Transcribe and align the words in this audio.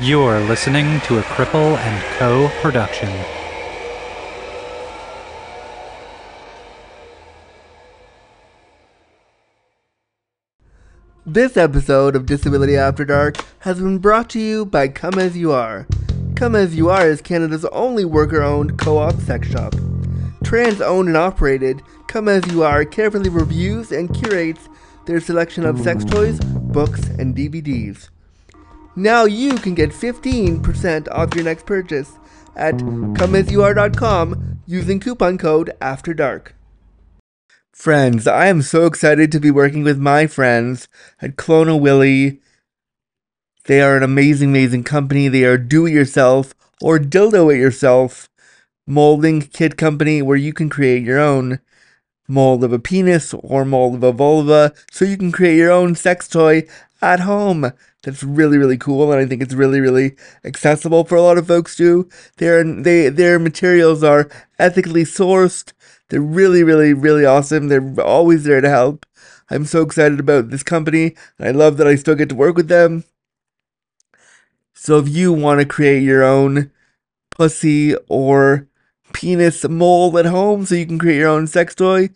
You're 0.00 0.38
listening 0.38 1.00
to 1.06 1.18
a 1.18 1.22
Cripple 1.22 1.76
and 1.76 2.18
Co. 2.18 2.48
production. 2.62 3.08
This 11.26 11.56
episode 11.56 12.14
of 12.14 12.26
Disability 12.26 12.76
After 12.76 13.04
Dark 13.04 13.38
has 13.60 13.80
been 13.80 13.98
brought 13.98 14.30
to 14.30 14.38
you 14.38 14.64
by 14.64 14.86
Come 14.86 15.18
As 15.18 15.36
You 15.36 15.50
Are. 15.50 15.88
Come 16.36 16.54
As 16.54 16.76
You 16.76 16.90
Are 16.90 17.08
is 17.08 17.20
Canada's 17.20 17.64
only 17.64 18.04
worker 18.04 18.40
owned 18.40 18.78
co 18.78 18.98
op 18.98 19.16
sex 19.22 19.48
shop. 19.48 19.74
Trans 20.44 20.80
owned 20.80 21.08
and 21.08 21.16
operated, 21.16 21.82
Come 22.06 22.28
As 22.28 22.46
You 22.52 22.62
Are 22.62 22.84
carefully 22.84 23.30
reviews 23.30 23.90
and 23.90 24.14
curates 24.14 24.68
their 25.06 25.18
selection 25.18 25.66
of 25.66 25.80
sex 25.80 26.04
toys, 26.04 26.38
books, 26.38 27.08
and 27.08 27.34
DVDs. 27.34 28.10
Now 28.98 29.26
you 29.26 29.54
can 29.54 29.76
get 29.76 29.90
15% 29.90 31.06
off 31.12 31.32
your 31.32 31.44
next 31.44 31.66
purchase 31.66 32.18
at 32.56 32.74
comeasyouare.com 32.74 34.60
using 34.66 34.98
coupon 34.98 35.38
code 35.38 35.70
After 35.80 36.12
Dark. 36.12 36.56
Friends, 37.72 38.26
I 38.26 38.48
am 38.48 38.60
so 38.60 38.86
excited 38.86 39.30
to 39.30 39.38
be 39.38 39.52
working 39.52 39.84
with 39.84 40.00
my 40.00 40.26
friends 40.26 40.88
at 41.22 41.36
Clone-A-Willy. 41.36 42.40
They 43.66 43.80
are 43.80 43.96
an 43.96 44.02
amazing, 44.02 44.48
amazing 44.48 44.82
company. 44.82 45.28
They 45.28 45.44
are 45.44 45.56
do 45.56 45.86
it 45.86 45.92
yourself 45.92 46.52
or 46.82 46.98
dildo 46.98 47.54
it 47.54 47.58
yourself 47.60 48.28
molding 48.84 49.42
kit 49.42 49.76
company 49.76 50.22
where 50.22 50.36
you 50.36 50.52
can 50.52 50.68
create 50.68 51.04
your 51.04 51.20
own 51.20 51.60
mold 52.26 52.64
of 52.64 52.72
a 52.72 52.80
penis 52.80 53.32
or 53.32 53.64
mold 53.64 53.94
of 53.94 54.02
a 54.02 54.10
vulva 54.10 54.74
so 54.90 55.04
you 55.04 55.16
can 55.16 55.30
create 55.30 55.56
your 55.56 55.70
own 55.70 55.94
sex 55.94 56.26
toy 56.26 56.66
at 57.00 57.20
home. 57.20 57.72
That's 58.04 58.22
really, 58.22 58.58
really 58.58 58.78
cool, 58.78 59.12
and 59.12 59.20
I 59.20 59.26
think 59.26 59.42
it's 59.42 59.54
really, 59.54 59.80
really 59.80 60.14
accessible 60.44 61.04
for 61.04 61.16
a 61.16 61.22
lot 61.22 61.36
of 61.36 61.48
folks 61.48 61.76
too. 61.76 62.08
Their 62.36 62.62
they 62.62 63.08
their 63.08 63.38
materials 63.38 64.04
are 64.04 64.30
ethically 64.58 65.02
sourced. 65.02 65.72
They're 66.08 66.20
really, 66.20 66.62
really, 66.62 66.94
really 66.94 67.24
awesome. 67.24 67.68
They're 67.68 68.00
always 68.00 68.44
there 68.44 68.60
to 68.60 68.68
help. 68.68 69.04
I'm 69.50 69.64
so 69.64 69.82
excited 69.82 70.20
about 70.20 70.50
this 70.50 70.62
company, 70.62 71.16
and 71.38 71.48
I 71.48 71.50
love 71.50 71.76
that 71.78 71.88
I 71.88 71.96
still 71.96 72.14
get 72.14 72.28
to 72.28 72.34
work 72.34 72.56
with 72.56 72.68
them. 72.68 73.04
So 74.74 74.98
if 74.98 75.08
you 75.08 75.32
want 75.32 75.60
to 75.60 75.66
create 75.66 76.04
your 76.04 76.22
own 76.22 76.70
pussy 77.30 77.96
or 78.08 78.68
penis 79.12 79.68
mold 79.68 80.16
at 80.16 80.26
home 80.26 80.66
so 80.66 80.76
you 80.76 80.86
can 80.86 80.98
create 80.98 81.18
your 81.18 81.28
own 81.28 81.48
sex 81.48 81.74
toy, 81.74 82.10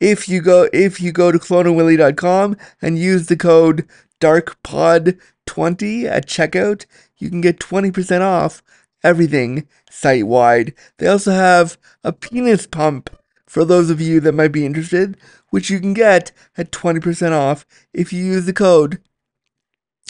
if 0.00 0.28
you 0.28 0.40
go 0.40 0.68
if 0.72 1.00
you 1.00 1.12
go 1.12 1.30
to 1.30 1.38
cloneawilly.com 1.38 2.56
and 2.82 2.98
use 2.98 3.26
the 3.26 3.36
code 3.36 3.86
darkpod20 4.20 6.04
at 6.04 6.26
checkout, 6.26 6.86
you 7.16 7.28
can 7.28 7.40
get 7.40 7.58
20% 7.58 8.20
off 8.20 8.62
everything 9.02 9.66
site 9.90 10.26
wide. 10.26 10.74
They 10.98 11.06
also 11.06 11.32
have 11.32 11.78
a 12.04 12.12
penis 12.12 12.66
pump 12.66 13.10
for 13.46 13.64
those 13.64 13.90
of 13.90 14.00
you 14.00 14.20
that 14.20 14.32
might 14.32 14.52
be 14.52 14.64
interested, 14.64 15.16
which 15.50 15.70
you 15.70 15.80
can 15.80 15.94
get 15.94 16.32
at 16.56 16.70
20% 16.70 17.32
off 17.32 17.66
if 17.92 18.12
you 18.12 18.24
use 18.24 18.46
the 18.46 18.52
code 18.52 19.00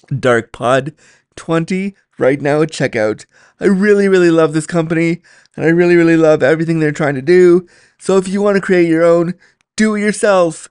DARKPOD20 0.08 1.94
right 2.18 2.40
now 2.40 2.62
at 2.62 2.70
checkout. 2.70 3.24
I 3.58 3.66
really, 3.66 4.08
really 4.08 4.30
love 4.30 4.52
this 4.52 4.66
company 4.66 5.22
and 5.56 5.64
I 5.64 5.68
really, 5.68 5.96
really 5.96 6.16
love 6.16 6.42
everything 6.42 6.80
they're 6.80 6.92
trying 6.92 7.14
to 7.14 7.22
do. 7.22 7.66
So 7.98 8.18
if 8.18 8.28
you 8.28 8.42
want 8.42 8.56
to 8.56 8.62
create 8.62 8.88
your 8.88 9.04
own 9.04 9.34
do 9.80 9.94
it 9.94 10.00
yourself 10.00 10.68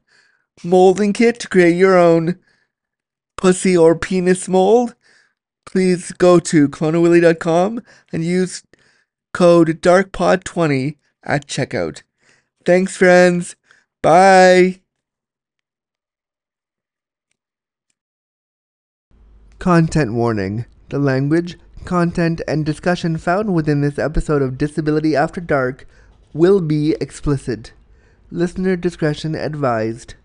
molding 0.64 1.14
kit 1.14 1.40
to 1.40 1.48
create 1.48 1.76
your 1.76 1.98
own 1.98 2.38
pussy 3.40 3.76
or 3.78 3.96
penis 3.96 4.50
mold, 4.50 4.96
please 5.66 6.12
go 6.12 6.40
to 6.40 6.68
cloneawilly.com 6.68 7.82
and 8.12 8.26
use 8.26 8.64
code 9.34 9.82
DARKPOD20 9.82 10.98
at 11.24 11.48
checkout. 11.48 12.04
Thanks, 12.66 12.98
friends. 12.98 13.56
Bye. 14.02 14.82
Content 19.58 20.14
warning. 20.14 20.66
The 20.90 21.00
language, 21.00 21.58
content, 21.86 22.42
and 22.46 22.66
discussion 22.66 23.18
found 23.18 23.54
within 23.54 23.80
this 23.80 23.98
episode 23.98 24.42
of 24.42 24.58
Disability 24.58 25.16
After 25.16 25.40
Dark 25.40 25.88
will 26.34 26.60
be 26.60 26.94
explicit. 27.00 27.72
Listener 28.32 28.76
discretion 28.76 29.34
advised. 29.34 30.16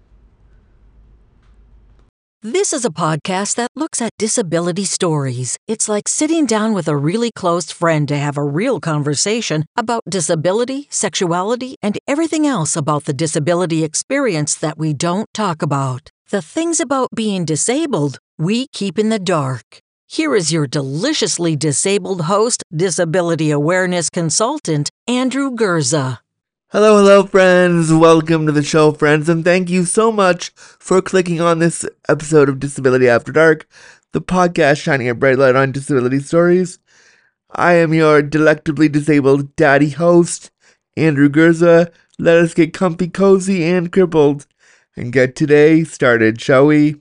This 2.47 2.75
is 2.75 2.85
a 2.85 2.91
podcast 2.91 3.55
that 3.55 3.71
looks 3.75 4.03
at 4.03 4.19
disability 4.19 4.85
stories. 4.85 5.57
It's 5.67 5.89
like 5.89 6.07
sitting 6.07 6.45
down 6.45 6.75
with 6.75 6.89
a 6.89 6.95
really 6.95 7.31
close 7.35 7.71
friend 7.71 8.07
to 8.09 8.19
have 8.19 8.37
a 8.37 8.45
real 8.45 8.81
conversation 8.81 9.65
about 9.79 10.03
disability, 10.07 10.87
sexuality, 10.91 11.77
and 11.81 11.97
everything 12.07 12.47
else 12.47 12.77
about 12.77 13.07
the 13.07 13.15
disability 13.15 13.83
experience 13.83 14.57
that 14.57 14.77
we 14.77 14.93
don't 14.93 15.27
talk 15.33 15.63
about. 15.63 16.11
The 16.29 16.43
things 16.43 16.81
about 16.81 17.09
being 17.15 17.47
disabled 17.47 18.19
we 18.37 18.67
keep 18.75 18.99
in 18.99 19.09
the 19.09 19.19
dark. 19.19 19.81
Here 20.07 20.37
is 20.37 20.53
your 20.53 20.67
deliciously 20.67 21.57
disabled 21.57 22.25
host, 22.27 22.63
disability 22.71 23.53
awareness 23.53 24.11
consultant, 24.11 24.91
Andrew 25.09 25.51
Gurza. 25.51 26.19
Hello, 26.75 26.97
hello, 26.97 27.25
friends. 27.25 27.93
Welcome 27.93 28.47
to 28.47 28.53
the 28.53 28.65
show, 28.65 28.91
friends, 28.91 29.29
and 29.29 29.45
thank 29.45 29.71
you 29.71 29.85
so 29.85 30.11
much 30.11 30.49
for 30.57 31.01
clicking 31.01 31.41
on 31.41 31.61
this 31.61 31.87
episode 32.09 32.49
of 32.49 32.59
Disability 32.59 33.09
After 33.09 33.31
Dark, 33.31 33.69
the 34.11 34.21
podcast 34.21 34.83
shining 34.83 35.09
a 35.09 35.15
bright 35.15 35.39
light 35.39 35.55
on 35.55 35.71
disability 35.71 36.19
stories. 36.19 36.81
I 37.53 37.75
am 37.75 37.95
your 37.95 38.23
delectably 38.23 38.89
disabled 38.89 39.55
daddy 39.55 39.91
host, 39.91 40.51
Andrew 40.97 41.29
Gurza. 41.29 41.93
Let 42.19 42.39
us 42.39 42.55
get 42.55 42.75
comfy, 42.75 43.07
cozy, 43.07 43.63
and 43.63 43.93
crippled 43.93 44.49
and 44.97 45.13
get 45.13 45.37
today 45.37 45.85
started, 45.85 46.41
shall 46.41 46.67
we? 46.67 46.97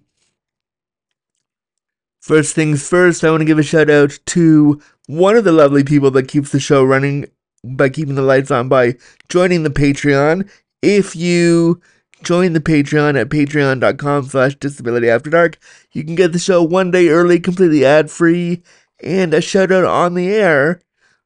First 2.21 2.53
things 2.53 2.87
first, 2.87 3.23
I 3.23 3.31
want 3.31 3.41
to 3.41 3.45
give 3.45 3.57
a 3.57 3.63
shout 3.63 3.89
out 3.89 4.19
to 4.27 4.79
one 5.07 5.35
of 5.35 5.45
the 5.45 5.51
lovely 5.51 5.83
people 5.83 6.11
that 6.11 6.27
keeps 6.27 6.51
the 6.51 6.59
show 6.59 6.83
running 6.83 7.25
by 7.63 7.89
keeping 7.89 8.15
the 8.15 8.21
lights 8.21 8.51
on 8.51 8.67
by 8.67 8.95
joining 9.29 9.63
the 9.63 9.69
Patreon. 9.69 10.49
If 10.81 11.15
you 11.15 11.81
join 12.23 12.53
the 12.53 12.59
Patreon 12.59 13.19
at 13.19 13.29
patreon.com 13.29 14.25
slash 14.25 14.55
disability 14.55 15.09
after 15.09 15.29
dark, 15.29 15.57
you 15.91 16.03
can 16.03 16.15
get 16.15 16.31
the 16.31 16.39
show 16.39 16.61
one 16.61 16.91
day 16.91 17.09
early, 17.09 17.39
completely 17.39 17.85
ad 17.85 18.11
free, 18.11 18.61
and 19.01 19.33
a 19.33 19.41
shout 19.41 19.71
out 19.71 19.85
on 19.85 20.13
the 20.13 20.29
air 20.33 20.81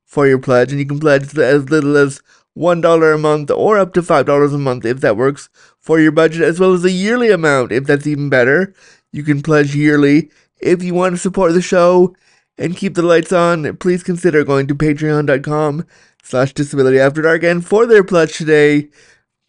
for 0.06 0.28
your 0.28 0.40
pledge. 0.40 0.72
And 0.72 0.80
you 0.80 0.86
can 0.86 1.00
pledge 1.00 1.36
as 1.38 1.70
little 1.70 1.98
as 1.98 2.22
$1 2.58 3.16
a 3.16 3.18
month 3.18 3.52
or 3.52 3.78
up 3.78 3.94
to 3.94 4.02
$5 4.02 4.54
a 4.54 4.58
month 4.58 4.86
if 4.86 5.02
that 5.02 5.18
works 5.18 5.50
for 5.80 6.00
your 6.00 6.12
budget, 6.12 6.42
as 6.42 6.60
well 6.60 6.74
as 6.74 6.84
a 6.84 6.92
yearly 6.92 7.32
amount 7.32 7.72
if 7.72 7.86
that's 7.86 8.08
even 8.08 8.30
better. 8.30 8.74
You 9.12 9.24
can 9.24 9.42
pledge 9.42 9.76
yearly. 9.76 10.32
If 10.60 10.84
you 10.84 10.94
want 10.94 11.16
to 11.16 11.22
support 11.22 11.54
the 11.54 11.62
show 11.62 12.16
and 12.58 12.76
keep 12.76 12.96
the 12.96 13.04
lights 13.04 13.32
on, 13.32 13.78
please 13.78 14.04
consider 14.04 14.44
going 14.44 14.68
to 14.68 14.76
patreon.com 14.76 15.86
slash 16.28 16.52
disability 16.52 17.00
after 17.00 17.22
dark. 17.22 17.42
And 17.44 17.66
for 17.66 17.86
their 17.86 18.04
pledge 18.04 18.38
today, 18.38 18.90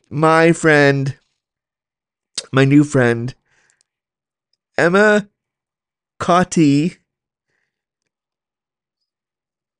my 0.09 0.53
friend, 0.53 1.19
my 2.53 2.65
new 2.65 2.85
friend, 2.85 3.35
Emma 4.77 5.29
Cotti 6.21 6.99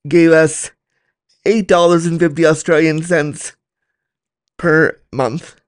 gave 0.09 0.33
us 0.33 0.73
$8.50 1.47 2.45
Australian 2.45 3.03
cents 3.05 3.53
per 4.57 5.01
month. 5.13 5.61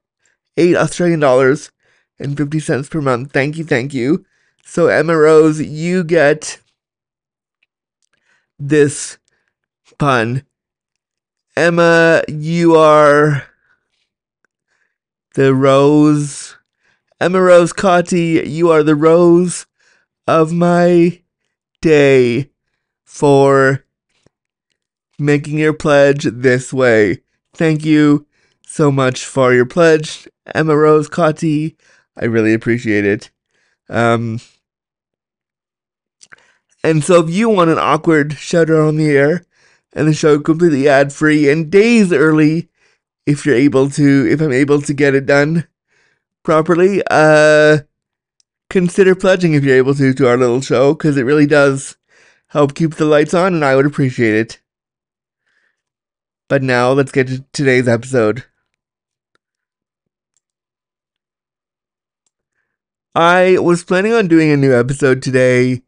8 0.57 0.75
Australian 0.75 1.21
dollars 1.21 1.71
and 2.19 2.37
50 2.37 2.59
cents 2.59 2.89
per 2.89 3.01
month. 3.01 3.31
Thank 3.31 3.57
you, 3.57 3.65
thank 3.65 3.95
you. 3.95 4.27
So 4.65 4.89
Emma 4.89 5.17
Rose, 5.17 5.61
you 5.61 6.03
get 6.03 6.61
this 8.59 9.19
pun 9.97 10.43
Emma, 11.61 12.23
you 12.27 12.75
are 12.75 13.43
the 15.35 15.55
rose. 15.55 16.57
Emma 17.21 17.39
Rose 17.39 17.75
Cotti, 17.75 18.49
you 18.49 18.71
are 18.71 18.83
the 18.83 18.95
rose 18.95 19.67
of 20.27 20.55
my 20.55 21.21
day 21.83 22.49
for 23.05 23.85
making 25.19 25.59
your 25.59 25.75
pledge 25.75 26.25
this 26.25 26.73
way. 26.73 27.19
Thank 27.53 27.85
you 27.85 28.27
so 28.67 28.91
much 28.91 29.27
for 29.27 29.53
your 29.53 29.67
pledge, 29.67 30.27
Emma 30.55 30.75
Rose 30.75 31.11
Cotti. 31.11 31.77
I 32.17 32.25
really 32.25 32.55
appreciate 32.55 33.05
it. 33.05 33.31
Um, 33.91 34.41
and 36.83 37.05
so 37.05 37.23
if 37.23 37.29
you 37.29 37.51
want 37.51 37.69
an 37.69 37.79
awkward 37.79 38.33
shout 38.39 38.71
out 38.71 38.89
on 38.89 38.97
the 38.97 39.11
air, 39.11 39.45
and 39.93 40.09
the 40.09 40.15
show 40.15 40.39
completely 40.39 40.89
ad 40.89 41.13
free 41.13 41.51
and 41.51 41.71
days 41.71 42.13
early 42.13 42.69
if 43.27 43.45
you're 43.45 43.55
able 43.55 43.91
to 43.91 44.29
if 44.31 44.41
I'm 44.41 44.53
able 44.53 44.81
to 44.83 44.95
get 44.95 45.15
it 45.15 45.27
done 45.27 45.67
properly. 46.43 47.03
Uh 47.11 47.79
consider 48.71 49.15
pledging 49.15 49.55
if 49.55 49.65
you're 49.65 49.77
able 49.77 49.95
to 49.95 50.15
to 50.15 50.29
our 50.29 50.37
little 50.37 50.61
show 50.61 50.95
because 50.95 51.17
it 51.17 51.25
really 51.25 51.47
does 51.47 51.97
help 52.49 52.75
keep 52.75 52.95
the 52.95 53.05
lights 53.05 53.35
on, 53.35 53.55
and 53.55 53.65
I 53.65 53.77
would 53.77 53.87
appreciate 53.87 54.35
it. 54.35 54.61
But 56.49 56.63
now 56.63 56.93
let's 56.93 57.13
get 57.13 57.29
to 57.29 57.45
today's 57.53 57.87
episode. 57.87 58.45
I 63.15 63.59
was 63.59 63.85
planning 63.85 64.13
on 64.13 64.29
doing 64.29 64.51
a 64.51 64.57
new 64.57 64.73
episode 64.73 65.23
today, 65.23 65.83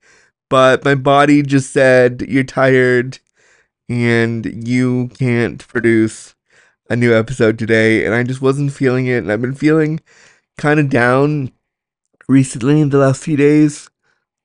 but 0.50 0.84
my 0.84 0.94
body 0.94 1.42
just 1.42 1.72
said 1.72 2.24
you're 2.28 2.44
tired 2.44 3.18
and 3.92 4.66
you 4.66 5.10
can't 5.18 5.66
produce 5.68 6.34
a 6.88 6.96
new 6.96 7.14
episode 7.16 7.58
today, 7.58 8.04
and 8.04 8.14
I 8.14 8.22
just 8.22 8.42
wasn't 8.42 8.72
feeling 8.72 9.06
it, 9.06 9.18
and 9.18 9.32
I've 9.32 9.40
been 9.40 9.54
feeling 9.54 10.00
kind 10.58 10.80
of 10.80 10.90
down 10.90 11.52
recently 12.28 12.80
in 12.80 12.90
the 12.90 12.98
last 12.98 13.22
few 13.22 13.36
days, 13.36 13.88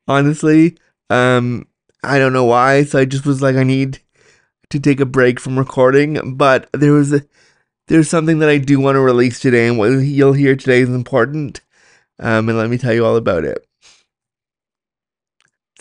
honestly. 0.07 0.77
Um, 1.09 1.67
I 2.03 2.19
don't 2.19 2.33
know 2.33 2.45
why, 2.45 2.83
so 2.83 2.99
I 2.99 3.05
just 3.05 3.25
was 3.25 3.41
like, 3.41 3.55
I 3.55 3.63
need 3.63 3.99
to 4.69 4.79
take 4.79 4.99
a 4.99 5.05
break 5.05 5.39
from 5.39 5.57
recording, 5.57 6.35
but 6.35 6.69
there 6.73 6.93
was 6.93 7.13
a, 7.13 7.21
there's 7.87 8.09
something 8.09 8.39
that 8.39 8.49
I 8.49 8.57
do 8.57 8.79
want 8.79 8.95
to 8.95 9.01
release 9.01 9.39
today, 9.39 9.67
and 9.67 9.77
what 9.77 9.87
you'll 9.87 10.33
hear 10.33 10.55
today 10.55 10.81
is 10.81 10.89
important. 10.89 11.61
Um, 12.19 12.49
and 12.49 12.57
let 12.57 12.69
me 12.69 12.77
tell 12.77 12.93
you 12.93 13.05
all 13.05 13.15
about 13.15 13.43
it. 13.43 13.66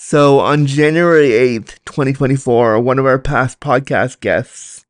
So 0.09 0.39
on 0.39 0.67
January 0.67 1.31
8th, 1.31 1.81
2024, 1.85 2.79
one 2.79 3.01
of 3.01 3.07
our 3.07 3.19
past 3.19 3.59
podcast 3.59 4.21
guests, 4.21 4.87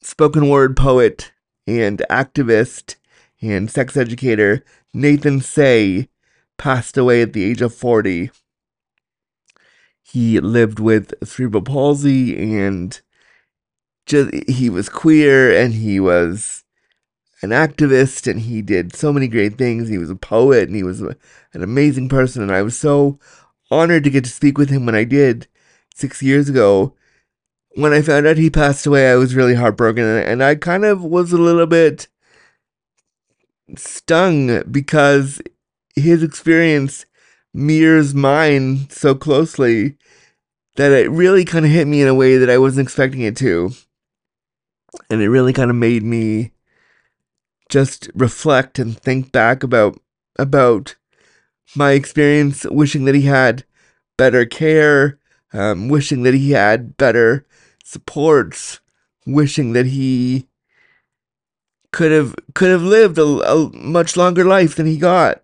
spoken 0.00 0.48
word 0.48 0.78
poet 0.78 1.30
and 1.66 2.02
activist 2.08 2.96
and 3.42 3.70
sex 3.70 3.98
educator 3.98 4.64
Nathan 4.94 5.42
Say 5.42 6.08
passed 6.56 6.96
away 6.96 7.20
at 7.20 7.34
the 7.34 7.44
age 7.44 7.60
of 7.60 7.74
40. 7.74 8.30
He 10.02 10.40
lived 10.40 10.80
with 10.80 11.12
cerebral 11.22 11.62
palsy 11.62 12.34
and 12.38 12.98
just 14.06 14.32
he 14.48 14.70
was 14.70 14.88
queer 14.88 15.54
and 15.54 15.74
he 15.74 16.00
was 16.00 16.64
an 17.42 17.50
activist 17.50 18.30
and 18.30 18.40
he 18.40 18.62
did 18.62 18.94
so 18.94 19.12
many 19.12 19.28
great 19.28 19.56
things. 19.56 19.88
He 19.88 19.98
was 19.98 20.10
a 20.10 20.14
poet 20.14 20.68
and 20.68 20.76
he 20.76 20.82
was 20.82 21.00
an 21.00 21.16
amazing 21.54 22.08
person. 22.08 22.42
And 22.42 22.52
I 22.52 22.62
was 22.62 22.76
so 22.76 23.18
honored 23.70 24.04
to 24.04 24.10
get 24.10 24.24
to 24.24 24.30
speak 24.30 24.58
with 24.58 24.70
him 24.70 24.86
when 24.86 24.94
I 24.94 25.04
did 25.04 25.46
six 25.94 26.22
years 26.22 26.48
ago. 26.48 26.94
When 27.76 27.92
I 27.92 28.02
found 28.02 28.26
out 28.26 28.36
he 28.36 28.50
passed 28.50 28.86
away, 28.86 29.10
I 29.10 29.16
was 29.16 29.34
really 29.34 29.54
heartbroken 29.54 30.04
and 30.04 30.42
I 30.42 30.56
kind 30.56 30.84
of 30.84 31.04
was 31.04 31.32
a 31.32 31.38
little 31.38 31.66
bit 31.66 32.08
stung 33.76 34.62
because 34.70 35.40
his 35.94 36.22
experience 36.22 37.06
mirrors 37.54 38.14
mine 38.14 38.88
so 38.90 39.14
closely 39.14 39.96
that 40.76 40.92
it 40.92 41.10
really 41.10 41.44
kind 41.44 41.64
of 41.64 41.70
hit 41.70 41.86
me 41.86 42.02
in 42.02 42.08
a 42.08 42.14
way 42.14 42.36
that 42.38 42.50
I 42.50 42.58
wasn't 42.58 42.86
expecting 42.86 43.22
it 43.22 43.36
to. 43.38 43.70
And 45.08 45.20
it 45.20 45.28
really 45.28 45.52
kind 45.52 45.70
of 45.70 45.76
made 45.76 46.02
me 46.02 46.52
just 47.68 48.10
reflect 48.14 48.78
and 48.78 48.98
think 48.98 49.30
back 49.30 49.62
about 49.62 50.00
about 50.38 50.96
my 51.74 51.92
experience 51.92 52.64
wishing 52.64 53.04
that 53.04 53.14
he 53.14 53.22
had 53.22 53.64
better 54.16 54.44
care 54.44 55.18
um, 55.52 55.88
wishing 55.88 56.22
that 56.22 56.34
he 56.34 56.52
had 56.52 56.96
better 56.96 57.46
supports 57.84 58.80
wishing 59.26 59.72
that 59.72 59.86
he 59.86 60.46
could 61.92 62.12
have 62.12 62.34
could 62.54 62.70
have 62.70 62.82
lived 62.82 63.18
a, 63.18 63.22
a 63.22 63.70
much 63.72 64.16
longer 64.16 64.44
life 64.44 64.76
than 64.76 64.86
he 64.86 64.96
got 64.96 65.42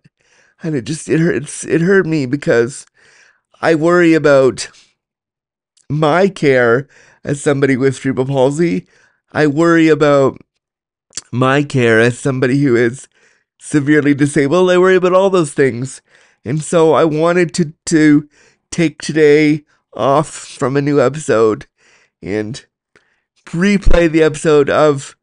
and 0.63 0.75
it 0.75 0.85
just 0.85 1.09
it 1.09 1.19
hurts 1.19 1.65
it 1.65 1.81
hurt 1.81 2.05
me 2.05 2.25
because 2.25 2.85
i 3.61 3.75
worry 3.75 4.13
about 4.13 4.69
my 5.89 6.27
care 6.27 6.87
as 7.23 7.41
somebody 7.41 7.75
with 7.75 7.95
cerebral 7.95 8.25
palsy 8.25 8.87
i 9.33 9.45
worry 9.45 9.89
about 9.89 10.37
my 11.31 11.63
care 11.63 11.99
as 11.99 12.17
somebody 12.17 12.61
who 12.61 12.75
is 12.75 13.07
severely 13.59 14.13
disabled. 14.13 14.69
I 14.69 14.77
worry 14.77 14.95
about 14.95 15.13
all 15.13 15.29
those 15.29 15.53
things. 15.53 16.01
And 16.45 16.61
so 16.63 16.93
I 16.93 17.03
wanted 17.03 17.53
to, 17.55 17.73
to 17.87 18.29
take 18.71 19.01
today 19.01 19.63
off 19.93 20.29
from 20.29 20.77
a 20.77 20.81
new 20.81 21.01
episode 21.01 21.65
and 22.21 22.65
replay 23.45 24.09
the 24.11 24.23
episode 24.23 24.69
of 24.69 25.15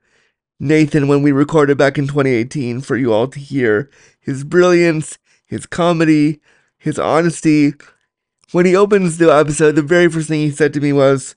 Nathan 0.61 1.08
when 1.08 1.22
we 1.22 1.32
recorded 1.32 1.76
back 1.78 1.99
in 1.99 2.06
2018 2.06 2.81
for 2.81 2.96
you 2.96 3.12
all 3.12 3.28
to 3.28 3.38
hear 3.38 3.90
his 4.20 4.44
brilliance, 4.44 5.19
his 5.46 5.66
comedy, 5.66 6.40
his 6.78 6.99
honesty. 6.99 7.75
When 8.52 8.67
he 8.67 8.76
opens 8.76 9.19
the 9.19 9.32
episode, 9.32 9.72
the 9.72 9.82
very 9.82 10.08
first 10.08 10.28
thing 10.28 10.40
he 10.40 10.50
said 10.50 10.72
to 10.75 10.81
me 10.81 10.93
was, 10.93 11.34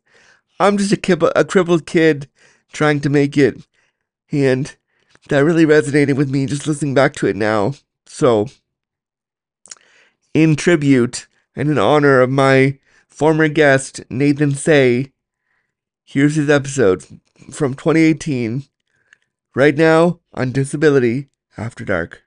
I'm 0.59 0.77
just 0.77 0.91
a, 0.91 0.97
kib- 0.97 1.31
a 1.35 1.45
crippled 1.45 1.85
kid 1.85 2.29
trying 2.71 2.99
to 3.01 3.09
make 3.09 3.37
it. 3.37 3.65
And 4.31 4.75
that 5.29 5.43
really 5.43 5.65
resonated 5.65 6.15
with 6.15 6.29
me 6.29 6.45
just 6.45 6.67
listening 6.67 6.93
back 6.93 7.13
to 7.15 7.27
it 7.27 7.35
now. 7.35 7.73
So, 8.05 8.47
in 10.33 10.55
tribute 10.55 11.27
and 11.55 11.69
in 11.69 11.77
honor 11.77 12.21
of 12.21 12.29
my 12.29 12.77
former 13.07 13.47
guest, 13.47 14.01
Nathan 14.09 14.53
Say, 14.53 15.11
here's 16.03 16.35
his 16.35 16.49
episode 16.49 17.03
from 17.51 17.73
2018, 17.73 18.63
right 19.55 19.75
now 19.75 20.19
on 20.33 20.51
Disability 20.51 21.29
After 21.57 21.83
Dark. 21.83 22.23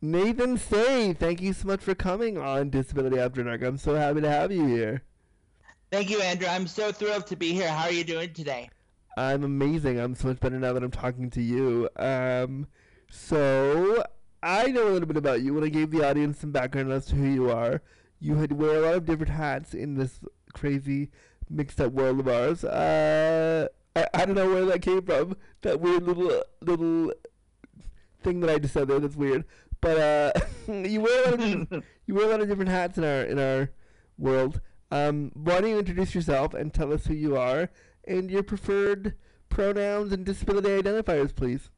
Nathan 0.00 0.56
Say, 0.56 1.12
thank 1.12 1.42
you 1.42 1.52
so 1.52 1.66
much 1.66 1.80
for 1.80 1.94
coming 1.94 2.38
on 2.38 2.70
Disability 2.70 3.18
After 3.18 3.42
Dark. 3.42 3.62
I'm 3.62 3.78
so 3.78 3.94
happy 3.96 4.20
to 4.20 4.30
have 4.30 4.52
you 4.52 4.66
here. 4.66 5.02
Thank 5.90 6.08
you, 6.08 6.20
Andrew. 6.20 6.46
I'm 6.46 6.66
so 6.66 6.92
thrilled 6.92 7.26
to 7.26 7.36
be 7.36 7.52
here. 7.52 7.68
How 7.68 7.84
are 7.84 7.92
you 7.92 8.04
doing 8.04 8.32
today? 8.32 8.70
I'm 9.18 9.42
amazing. 9.42 9.98
I'm 9.98 10.14
so 10.14 10.28
much 10.28 10.38
better 10.38 10.60
now 10.60 10.72
that 10.72 10.84
I'm 10.84 10.92
talking 10.92 11.28
to 11.30 11.42
you. 11.42 11.88
Um, 11.96 12.68
so 13.10 14.04
I 14.44 14.66
know 14.66 14.86
a 14.86 14.92
little 14.92 15.08
bit 15.08 15.16
about 15.16 15.42
you. 15.42 15.54
When 15.54 15.64
I 15.64 15.70
gave 15.70 15.90
the 15.90 16.08
audience 16.08 16.38
some 16.38 16.52
background 16.52 16.92
as 16.92 17.06
to 17.06 17.16
who 17.16 17.26
you 17.26 17.50
are, 17.50 17.82
you 18.20 18.36
had 18.36 18.52
wear 18.52 18.76
a 18.76 18.80
lot 18.80 18.94
of 18.94 19.06
different 19.06 19.32
hats 19.32 19.74
in 19.74 19.96
this 19.96 20.20
crazy 20.54 21.10
mixed 21.50 21.80
up 21.80 21.92
world 21.92 22.20
of 22.20 22.28
ours. 22.28 22.62
Uh, 22.62 23.66
I, 23.96 24.06
I 24.14 24.24
don't 24.24 24.36
know 24.36 24.48
where 24.48 24.64
that 24.66 24.82
came 24.82 25.02
from. 25.02 25.36
That 25.62 25.80
weird 25.80 26.04
little 26.04 26.40
little 26.60 27.12
thing 28.22 28.38
that 28.40 28.50
I 28.50 28.60
just 28.60 28.74
said 28.74 28.86
there. 28.86 29.00
That's 29.00 29.16
weird. 29.16 29.44
But 29.80 29.98
uh, 29.98 30.32
you 30.72 31.00
wear 31.00 31.24
a 31.24 31.30
lot 31.32 31.40
of 31.40 31.84
you 32.06 32.14
wear 32.14 32.26
a 32.26 32.28
lot 32.28 32.40
of 32.40 32.48
different 32.48 32.70
hats 32.70 32.96
in 32.96 33.02
our 33.02 33.22
in 33.22 33.40
our 33.40 33.72
world. 34.16 34.60
Um, 34.92 35.32
why 35.34 35.60
don't 35.60 35.70
you 35.70 35.78
introduce 35.80 36.14
yourself 36.14 36.54
and 36.54 36.72
tell 36.72 36.92
us 36.92 37.06
who 37.06 37.14
you 37.14 37.36
are 37.36 37.68
and 38.08 38.30
your 38.30 38.42
preferred 38.42 39.14
pronouns 39.48 40.12
and 40.12 40.24
disability 40.24 40.68
identifiers, 40.68 41.34
please? 41.34 41.70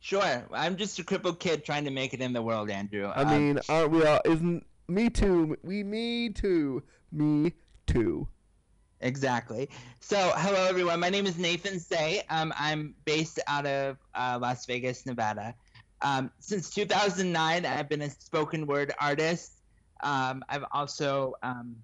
Sure. 0.00 0.44
I'm 0.52 0.76
just 0.76 0.98
a 0.98 1.04
crippled 1.04 1.40
kid 1.40 1.64
trying 1.64 1.84
to 1.84 1.90
make 1.90 2.14
it 2.14 2.20
in 2.20 2.32
the 2.32 2.42
world, 2.42 2.70
Andrew. 2.70 3.06
I 3.06 3.22
um, 3.22 3.28
mean, 3.28 3.60
aren't 3.68 3.90
we 3.90 4.04
all? 4.04 4.20
Isn't 4.24 4.64
me 4.88 5.10
too? 5.10 5.56
We 5.62 5.82
me 5.82 6.30
too. 6.30 6.82
Me 7.12 7.52
too. 7.86 8.28
Exactly. 9.00 9.68
So, 10.00 10.32
hello 10.36 10.66
everyone. 10.66 11.00
My 11.00 11.10
name 11.10 11.26
is 11.26 11.38
Nathan 11.38 11.78
Say. 11.78 12.22
Um, 12.30 12.52
I'm 12.58 12.94
based 13.04 13.40
out 13.46 13.66
of 13.66 13.98
uh, 14.14 14.38
Las 14.40 14.64
Vegas, 14.66 15.04
Nevada. 15.04 15.54
Um, 16.02 16.30
since 16.38 16.70
2009, 16.70 17.66
I've 17.66 17.88
been 17.88 18.02
a 18.02 18.10
spoken 18.10 18.66
word 18.66 18.92
artist. 19.00 19.52
Um, 20.02 20.44
I've 20.48 20.64
also 20.72 21.34
um, 21.42 21.76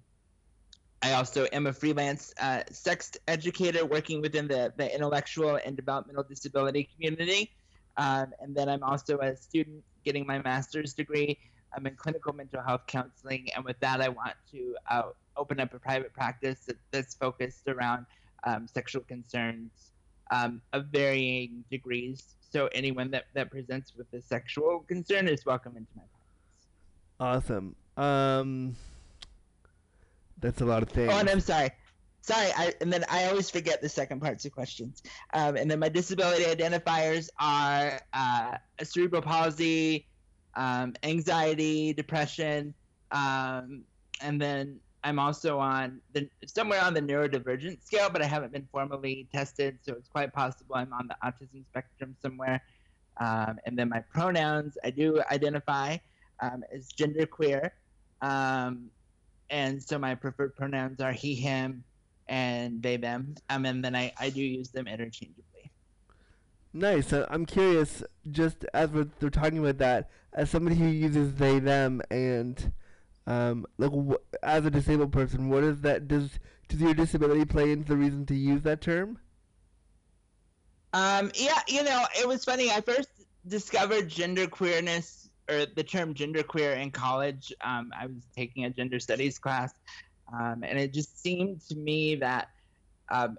I 1.03 1.13
also 1.13 1.45
am 1.51 1.67
a 1.67 1.73
freelance 1.73 2.33
uh, 2.39 2.61
sex 2.71 3.11
educator 3.27 3.85
working 3.85 4.21
within 4.21 4.47
the, 4.47 4.71
the 4.77 4.93
intellectual 4.95 5.59
and 5.65 5.75
developmental 5.75 6.23
disability 6.23 6.87
community. 6.95 7.51
Um, 7.97 8.27
and 8.39 8.55
then 8.55 8.69
I'm 8.69 8.83
also 8.83 9.17
a 9.17 9.35
student 9.35 9.83
getting 10.05 10.25
my 10.25 10.39
master's 10.41 10.93
degree. 10.93 11.37
I'm 11.75 11.85
in 11.87 11.95
clinical 11.95 12.31
mental 12.31 12.61
health 12.61 12.83
counseling. 12.87 13.49
And 13.53 13.65
with 13.65 13.77
that, 13.81 13.99
I 13.99 14.07
want 14.07 14.35
to 14.51 14.75
uh, 14.89 15.01
open 15.35 15.59
up 15.59 15.73
a 15.73 15.79
private 15.79 16.13
practice 16.13 16.59
that, 16.67 16.77
that's 16.91 17.15
focused 17.15 17.67
around 17.67 18.05
um, 18.45 18.65
sexual 18.67 19.01
concerns 19.01 19.91
um, 20.31 20.61
of 20.71 20.85
varying 20.85 21.65
degrees. 21.69 22.23
So 22.49 22.69
anyone 22.73 23.11
that, 23.11 23.25
that 23.33 23.51
presents 23.51 23.91
with 23.97 24.07
a 24.13 24.21
sexual 24.21 24.85
concern 24.87 25.27
is 25.27 25.45
welcome 25.45 25.75
into 25.75 25.91
my 25.97 26.03
practice. 27.19 27.49
Awesome. 27.97 28.83
That's 30.43 30.59
a 30.59 30.65
lot 30.65 30.83
of 30.83 30.89
things. 30.89 31.09
Oh, 31.11 31.17
and 31.17 31.29
I'm 31.29 31.39
sorry. 31.39 31.71
Sorry, 32.19 32.51
I, 32.57 32.73
and 32.81 32.91
then 32.91 33.05
I 33.09 33.25
always 33.25 33.49
forget 33.49 33.81
the 33.81 33.87
second 33.87 34.21
parts 34.21 34.43
of 34.43 34.51
questions. 34.51 35.01
Um, 35.33 35.55
and 35.55 35.71
then 35.71 35.79
my 35.79 35.87
disability 35.87 36.43
identifiers 36.43 37.29
are 37.39 38.01
uh, 38.13 38.57
cerebral 38.83 39.21
palsy, 39.21 40.05
um, 40.55 40.95
anxiety, 41.03 41.93
depression, 41.93 42.73
um, 43.11 43.83
and 44.21 44.39
then 44.39 44.79
I'm 45.05 45.17
also 45.17 45.59
on 45.59 46.01
the 46.13 46.29
somewhere 46.45 46.81
on 46.81 46.93
the 46.93 47.01
neurodivergent 47.01 47.85
scale, 47.85 48.09
but 48.09 48.21
I 48.21 48.25
haven't 48.25 48.51
been 48.51 48.67
formally 48.69 49.27
tested, 49.33 49.79
so 49.81 49.93
it's 49.93 50.09
quite 50.09 50.33
possible 50.33 50.75
I'm 50.75 50.91
on 50.91 51.07
the 51.07 51.15
autism 51.23 51.65
spectrum 51.69 52.15
somewhere. 52.21 52.61
Um, 53.17 53.59
and 53.65 53.77
then 53.77 53.87
my 53.87 53.99
pronouns, 53.99 54.77
I 54.83 54.89
do 54.89 55.21
identify 55.31 55.97
um, 56.41 56.63
as 56.73 56.89
genderqueer. 56.89 57.69
Um, 58.21 58.89
and 59.53 59.81
so 59.81 59.99
my 59.99 60.15
preferred 60.15 60.55
pronouns 60.55 60.99
are 60.99 61.11
he, 61.11 61.35
him, 61.35 61.83
and 62.27 62.81
they, 62.81 62.97
them. 62.97 63.35
Um, 63.49 63.65
and 63.65 63.85
then 63.85 63.95
I, 63.95 64.11
I 64.19 64.29
do 64.31 64.41
use 64.41 64.69
them 64.69 64.87
interchangeably. 64.87 65.71
Nice. 66.73 67.13
Uh, 67.13 67.27
I'm 67.29 67.45
curious, 67.45 68.03
just 68.31 68.65
as 68.73 68.89
we're, 68.89 69.07
we're 69.21 69.29
talking 69.29 69.59
about 69.59 69.77
that, 69.77 70.09
as 70.33 70.49
somebody 70.49 70.75
who 70.75 70.87
uses 70.87 71.35
they, 71.35 71.59
them, 71.59 72.01
and 72.09 72.73
um, 73.27 73.67
like 73.77 73.91
wh- 73.91 74.35
as 74.41 74.65
a 74.65 74.71
disabled 74.71 75.13
person, 75.13 75.49
what 75.49 75.63
is 75.63 75.81
that? 75.81 76.07
Does 76.07 76.39
does 76.67 76.81
your 76.81 76.95
disability 76.95 77.45
play 77.45 77.71
into 77.71 77.89
the 77.89 77.97
reason 77.97 78.25
to 78.25 78.35
use 78.35 78.63
that 78.63 78.81
term? 78.81 79.19
Um, 80.93 81.31
yeah, 81.35 81.59
you 81.67 81.83
know, 81.83 82.03
it 82.19 82.27
was 82.27 82.43
funny. 82.43 82.71
I 82.71 82.81
first 82.81 83.09
discovered 83.47 84.09
gender 84.09 84.47
queerness 84.47 85.22
or 85.49 85.65
the 85.75 85.83
term 85.83 86.13
genderqueer 86.13 86.77
in 86.77 86.91
college. 86.91 87.53
Um, 87.63 87.91
I 87.99 88.07
was 88.07 88.25
taking 88.35 88.65
a 88.65 88.69
gender 88.69 88.99
studies 88.99 89.37
class, 89.39 89.73
um, 90.31 90.63
and 90.63 90.79
it 90.79 90.93
just 90.93 91.21
seemed 91.21 91.61
to 91.69 91.75
me 91.75 92.15
that 92.15 92.49
um, 93.09 93.37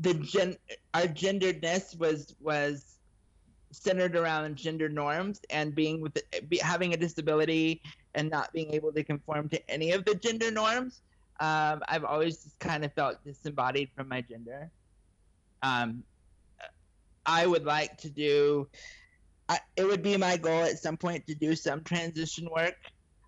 the 0.00 0.14
gen 0.14 0.56
our 0.94 1.02
genderedness 1.02 1.98
was 1.98 2.34
was 2.40 2.98
centered 3.70 4.16
around 4.16 4.56
gender 4.56 4.88
norms 4.88 5.40
and 5.50 5.74
being 5.74 6.00
with 6.00 6.16
be, 6.48 6.58
having 6.58 6.94
a 6.94 6.96
disability 6.96 7.82
and 8.14 8.30
not 8.30 8.52
being 8.52 8.72
able 8.72 8.92
to 8.92 9.04
conform 9.04 9.48
to 9.48 9.70
any 9.70 9.92
of 9.92 10.04
the 10.04 10.14
gender 10.14 10.50
norms. 10.50 11.02
Um, 11.40 11.82
I've 11.88 12.04
always 12.04 12.42
just 12.42 12.58
kind 12.58 12.84
of 12.84 12.92
felt 12.94 13.22
disembodied 13.24 13.90
from 13.94 14.08
my 14.08 14.22
gender. 14.22 14.70
Um, 15.62 16.02
I 17.26 17.46
would 17.46 17.64
like 17.64 17.98
to 17.98 18.10
do. 18.10 18.68
I, 19.48 19.58
it 19.76 19.84
would 19.86 20.02
be 20.02 20.16
my 20.16 20.36
goal 20.36 20.62
at 20.62 20.78
some 20.78 20.96
point 20.96 21.26
to 21.26 21.34
do 21.34 21.54
some 21.56 21.82
transition 21.82 22.48
work. 22.54 22.74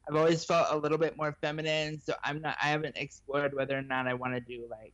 I've 0.08 0.16
always 0.16 0.44
felt 0.44 0.68
a 0.70 0.76
little 0.76 0.98
bit 0.98 1.16
more 1.16 1.36
feminine, 1.40 2.00
so 2.00 2.14
I'm 2.24 2.40
not. 2.42 2.56
I 2.62 2.68
haven't 2.68 2.96
explored 2.96 3.54
whether 3.54 3.78
or 3.78 3.82
not 3.82 4.06
I 4.06 4.14
want 4.14 4.34
to 4.34 4.40
do 4.40 4.66
like. 4.70 4.92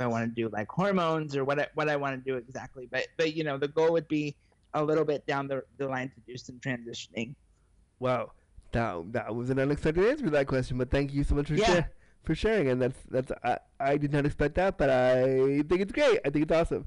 I 0.00 0.06
want 0.06 0.28
to 0.28 0.42
do 0.42 0.48
like 0.48 0.68
hormones 0.68 1.36
or 1.36 1.44
what 1.44 1.58
I, 1.58 1.66
what 1.74 1.88
I 1.88 1.96
want 1.96 2.22
to 2.22 2.30
do 2.30 2.36
exactly, 2.36 2.88
but 2.90 3.06
but 3.16 3.34
you 3.34 3.42
know 3.44 3.58
the 3.58 3.68
goal 3.68 3.92
would 3.92 4.06
be 4.08 4.36
a 4.74 4.84
little 4.84 5.04
bit 5.04 5.26
down 5.26 5.48
the, 5.48 5.62
the 5.76 5.88
line 5.88 6.10
to 6.10 6.20
do 6.26 6.36
some 6.36 6.60
transitioning. 6.60 7.34
Wow, 7.98 8.32
that 8.72 9.12
that 9.12 9.34
was 9.34 9.50
an 9.50 9.58
unexpected 9.58 10.04
answer 10.06 10.24
to 10.24 10.30
that 10.30 10.46
question, 10.46 10.78
but 10.78 10.90
thank 10.90 11.12
you 11.12 11.24
so 11.24 11.34
much 11.34 11.48
for 11.48 11.54
Yeah. 11.54 11.66
share, 11.66 11.90
for 12.22 12.34
sharing. 12.34 12.68
And 12.68 12.80
that's 12.82 12.98
that's 13.10 13.32
I, 13.42 13.58
I 13.80 13.96
did 13.96 14.12
not 14.12 14.24
expect 14.26 14.54
that, 14.56 14.78
but 14.78 14.88
I 14.90 15.62
think 15.68 15.80
it's 15.80 15.92
great. 15.92 16.20
I 16.24 16.30
think 16.30 16.44
it's 16.44 16.52
awesome. 16.52 16.86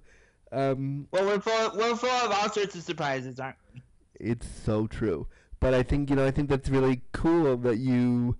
Um, 0.51 1.07
Well, 1.11 1.25
we're 1.25 1.39
full 1.39 1.77
we're 1.77 1.95
full 1.95 2.09
of 2.09 2.31
all 2.31 2.49
sorts 2.49 2.75
of 2.75 2.83
surprises, 2.83 3.39
aren't 3.39 3.57
we? 3.73 3.81
It's 4.19 4.47
so 4.47 4.87
true. 4.87 5.27
But 5.59 5.73
I 5.73 5.83
think, 5.83 6.09
you 6.09 6.15
know, 6.15 6.25
I 6.25 6.31
think 6.31 6.49
that's 6.49 6.69
really 6.69 7.01
cool 7.11 7.55
that 7.57 7.77
you 7.77 8.37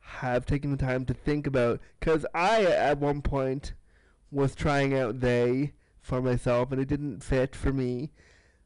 have 0.00 0.44
taken 0.44 0.70
the 0.70 0.76
time 0.76 1.04
to 1.06 1.14
think 1.14 1.46
about. 1.46 1.80
Because 2.00 2.26
I, 2.34 2.64
at 2.64 2.98
one 2.98 3.22
point, 3.22 3.74
was 4.30 4.54
trying 4.54 4.92
out 4.98 5.20
they 5.20 5.72
for 6.00 6.20
myself, 6.20 6.72
and 6.72 6.80
it 6.80 6.88
didn't 6.88 7.22
fit 7.22 7.54
for 7.56 7.72
me. 7.72 8.10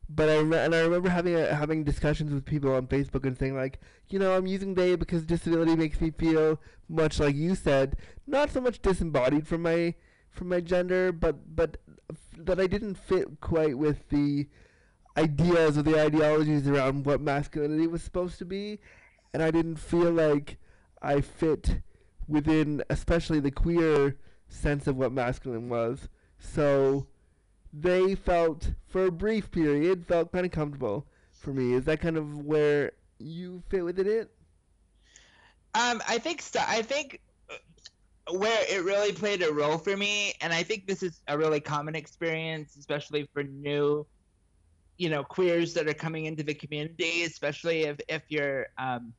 But 0.09 0.31
I 0.31 0.37
and 0.37 0.75
I 0.75 0.81
remember 0.81 1.11
having 1.11 1.35
a, 1.37 1.55
having 1.55 1.85
discussions 1.85 2.33
with 2.33 2.47
people 2.47 2.75
on 2.75 2.87
Facebook 2.87 3.26
and 3.26 3.37
saying 3.37 3.55
like, 3.55 3.78
you 4.09 4.19
know, 4.19 4.37
I'm 4.37 4.47
using 4.47 4.75
they 4.75 4.97
because 4.97 5.25
disability 5.25 5.76
makes 5.76 6.00
me 6.00 6.11
feel 6.11 6.59
much 6.88 7.21
like 7.21 7.37
you 7.37 7.55
said, 7.55 7.97
not 8.26 8.50
so 8.50 8.61
much 8.61 8.81
disembodied 8.81 9.47
from 9.47 9.62
my 9.62 9.95
from 10.31 10.49
my 10.49 10.61
gender, 10.61 11.12
but 11.12 11.55
but 11.55 11.76
that 12.38 12.61
I 12.61 12.66
didn't 12.66 12.95
fit 12.95 13.40
quite 13.40 13.76
with 13.76 14.09
the 14.09 14.47
ideas 15.16 15.76
or 15.76 15.83
the 15.83 16.00
ideologies 16.00 16.68
around 16.68 17.04
what 17.04 17.21
masculinity 17.21 17.87
was 17.87 18.02
supposed 18.02 18.38
to 18.38 18.45
be, 18.45 18.78
and 19.35 19.42
I 19.42 19.50
didn't 19.50 19.76
feel 19.76 20.11
like 20.11 20.59
I 21.02 21.21
fit 21.21 21.80
within, 22.26 22.83
especially 22.88 23.40
the 23.40 23.50
queer 23.50 24.16
sense 24.49 24.87
of 24.87 24.97
what 24.97 25.12
masculine 25.12 25.68
was. 25.68 26.09
So 26.38 27.07
they 27.73 28.14
felt, 28.14 28.73
for 28.87 29.07
a 29.07 29.12
brief 29.12 29.50
period, 29.50 30.07
felt 30.07 30.33
kind 30.33 30.47
of 30.47 30.52
comfortable 30.52 31.07
for 31.33 31.52
me. 31.52 31.75
Is 31.75 31.85
that 31.87 32.00
kind 32.00 32.16
of 32.16 32.38
where 32.45 32.92
you 33.18 33.62
fit 33.68 33.85
within 33.85 34.07
it? 34.07 34.30
Um, 35.75 36.02
I 36.09 36.18
think 36.18 36.42
so. 36.42 36.61
I 36.66 36.83
think 36.83 37.21
where 38.31 38.65
it 38.69 38.85
really 38.85 39.13
played 39.13 39.43
a 39.43 39.53
role 39.53 39.79
for 39.79 39.97
me, 39.97 40.35
and 40.41 40.53
I 40.53 40.63
think 40.63 40.87
this 40.87 41.03
is 41.03 41.21
a 41.29 41.37
really 41.37 41.61
common 41.61 41.95
experience, 41.95 42.77
especially 42.77 43.29
for 43.33 43.43
new, 43.43 44.07
you 44.97 45.09
know, 45.09 45.23
queers 45.23 45.75
that 45.75 45.89
are 45.89 45.95
coming 45.95 46.27
into 46.27 46.43
the 46.43 46.55
community, 46.55 47.25
especially 47.25 47.83
if 47.83 47.99
if 48.09 48.23
you're 48.29 48.67
um, 48.79 49.13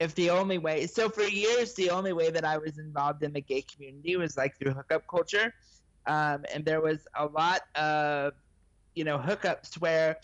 if 0.00 0.14
the 0.14 0.30
only 0.30 0.58
way. 0.58 0.86
So 0.86 1.08
for 1.08 1.22
years, 1.22 1.74
the 1.74 1.90
only 1.90 2.12
way 2.12 2.30
that 2.30 2.44
I 2.44 2.58
was 2.58 2.78
involved 2.78 3.22
in 3.22 3.32
the 3.32 3.40
gay 3.40 3.62
community 3.62 4.16
was 4.16 4.36
like 4.36 4.58
through 4.58 4.72
hookup 4.72 5.06
culture, 5.08 5.54
um, 6.06 6.44
and 6.52 6.64
there 6.64 6.80
was 6.80 7.06
a 7.16 7.26
lot 7.26 7.62
of, 7.76 8.34
you 8.94 9.04
know, 9.04 9.18
hookups 9.18 9.80
where 9.80 10.18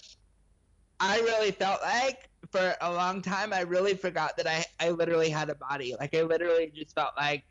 I 1.01 1.21
really 1.21 1.53
felt 1.53 1.81
like 1.83 2.29
for 2.51 2.75
a 2.81 2.93
long 2.93 3.23
time 3.23 3.53
I 3.53 3.61
really 3.61 3.95
forgot 3.95 4.37
that 4.37 4.47
I, 4.47 4.65
I 4.81 4.91
literally 4.91 5.29
had 5.31 5.49
a 5.51 5.55
body. 5.55 5.95
Like 5.99 6.15
I 6.15 6.23
literally 6.23 6.73
just 6.75 6.95
felt 6.95 7.13
like 7.17 7.45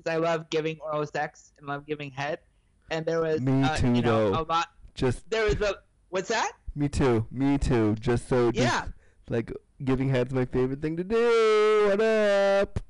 because 0.00 0.14
I 0.14 0.18
love 0.18 0.48
giving 0.50 0.78
oral 0.80 1.06
sex 1.06 1.52
and 1.58 1.66
love 1.66 1.86
giving 1.86 2.10
head, 2.10 2.38
and 2.90 3.04
there 3.06 3.20
was 3.20 3.40
Me 3.40 3.62
uh, 3.62 3.76
too, 3.76 3.92
you 3.94 4.02
know 4.02 4.30
though. 4.32 4.40
a 4.40 4.42
lot. 4.42 4.68
Just 4.94 5.28
There 5.30 5.44
was 5.44 5.60
a 5.60 5.76
what's 6.08 6.28
that? 6.28 6.52
me 6.74 6.88
too, 6.88 7.26
me 7.30 7.58
too. 7.58 7.94
Just 8.00 8.28
so 8.28 8.50
just, 8.52 8.64
Yeah. 8.64 8.86
like 9.28 9.52
giving 9.84 10.08
head's 10.08 10.32
my 10.32 10.44
favorite 10.44 10.80
thing 10.82 10.96
to 10.96 11.04
do. 11.04 11.86
What 11.88 12.00
up? 12.00 12.80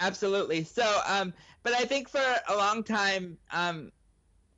Absolutely. 0.00 0.64
So, 0.64 1.00
um, 1.06 1.32
but 1.62 1.72
I 1.72 1.84
think 1.84 2.08
for 2.08 2.20
a 2.48 2.56
long 2.56 2.82
time, 2.82 3.38
um, 3.52 3.90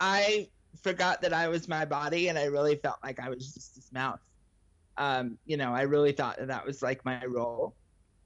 I 0.01 0.49
forgot 0.83 1.21
that 1.23 1.33
I 1.33 1.49
was 1.49 1.69
my 1.69 1.85
body, 1.85 2.29
and 2.29 2.39
I 2.39 2.45
really 2.45 2.77
felt 2.77 2.97
like 3.03 3.21
I 3.21 3.29
was 3.29 3.53
just 3.55 3.75
this 3.75 3.93
mouth. 3.93 4.21
Um, 4.99 5.39
you 5.45 5.57
know, 5.57 5.73
I 5.75 5.83
really 5.83 6.13
thought 6.13 6.39
that 6.39 6.49
that 6.49 6.65
was 6.67 6.83
like 6.83 7.05
my 7.05 7.25
role, 7.27 7.75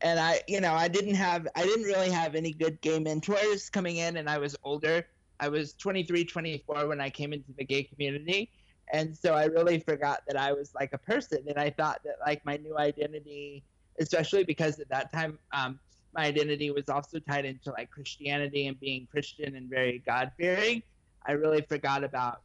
and 0.03 0.19
I, 0.19 0.41
you 0.47 0.61
know, 0.61 0.73
I 0.75 0.89
didn't 0.89 1.15
have, 1.15 1.47
I 1.55 1.63
didn't 1.63 1.85
really 1.85 2.11
have 2.11 2.35
any 2.35 2.53
good 2.53 2.81
gay 2.81 2.99
mentors 2.99 3.69
coming 3.71 3.97
in, 3.97 4.17
and 4.17 4.29
I 4.29 4.39
was 4.39 4.57
older. 4.65 5.07
I 5.39 5.49
was 5.49 5.73
23, 5.75 6.25
24 6.25 6.87
when 6.89 7.01
I 7.01 7.11
came 7.11 7.33
into 7.33 7.53
the 7.57 7.65
gay 7.65 7.83
community, 7.83 8.51
and 8.93 9.17
so 9.17 9.35
I 9.35 9.45
really 9.45 9.81
forgot 9.81 10.23
that 10.27 10.37
I 10.37 10.53
was 10.53 10.75
like 10.75 10.93
a 10.93 10.99
person, 10.99 11.45
and 11.49 11.59
I 11.59 11.71
thought 11.71 12.01
that 12.05 12.17
like 12.25 12.45
my 12.45 12.57
new 12.57 12.77
identity, 12.79 13.63
especially 13.99 14.45
because 14.45 14.81
at 14.81 14.89
that 14.89 15.13
time, 15.13 15.39
um, 15.53 15.79
my 16.15 16.25
identity 16.25 16.71
was 16.71 16.89
also 16.89 17.19
tied 17.21 17.45
into 17.45 17.71
like 17.71 17.91
Christianity 17.91 18.67
and 18.67 18.79
being 18.81 19.07
Christian 19.11 19.55
and 19.55 19.69
very 19.71 20.03
God 20.05 20.33
fearing. 20.37 20.83
I 21.27 21.33
really 21.33 21.61
forgot 21.61 22.03
about 22.03 22.43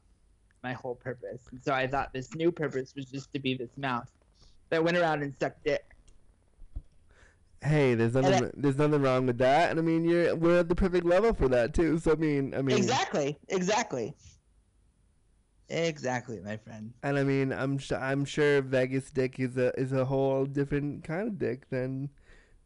my 0.63 0.73
whole 0.73 0.95
purpose. 0.95 1.41
And 1.51 1.63
so 1.63 1.73
I 1.73 1.87
thought 1.87 2.13
this 2.13 2.33
new 2.35 2.51
purpose 2.51 2.93
was 2.95 3.05
just 3.05 3.31
to 3.33 3.39
be 3.39 3.55
this 3.55 3.75
mouth 3.77 4.09
that 4.69 4.83
went 4.83 4.97
around 4.97 5.23
and 5.23 5.33
sucked 5.39 5.63
dick. 5.63 5.94
Hey, 7.65 7.95
there's 7.95 8.13
nothing 8.13 8.51
there's 8.55 8.77
nothing 8.77 9.01
wrong 9.01 9.25
with 9.25 9.39
that, 9.39 9.71
and 9.71 9.79
I 9.79 9.81
mean 9.81 10.05
you're 10.05 10.35
we're 10.35 10.59
at 10.59 10.69
the 10.69 10.75
perfect 10.75 11.05
level 11.05 11.33
for 11.33 11.47
that 11.49 11.73
too. 11.73 11.97
So 11.97 12.11
I 12.11 12.15
mean, 12.15 12.53
I 12.53 12.61
mean, 12.61 12.77
Exactly. 12.77 13.37
Exactly. 13.49 14.15
Exactly, 15.67 16.39
my 16.41 16.57
friend. 16.57 16.93
and 17.01 17.17
I 17.17 17.23
mean, 17.23 17.51
I'm 17.51 17.79
sh- 17.79 17.93
I'm 17.93 18.23
sure 18.23 18.61
Vegas 18.61 19.09
dick 19.09 19.39
is 19.39 19.57
a 19.57 19.77
is 19.79 19.93
a 19.93 20.05
whole 20.05 20.45
different 20.45 21.03
kind 21.03 21.27
of 21.27 21.39
dick 21.39 21.67
than 21.71 22.09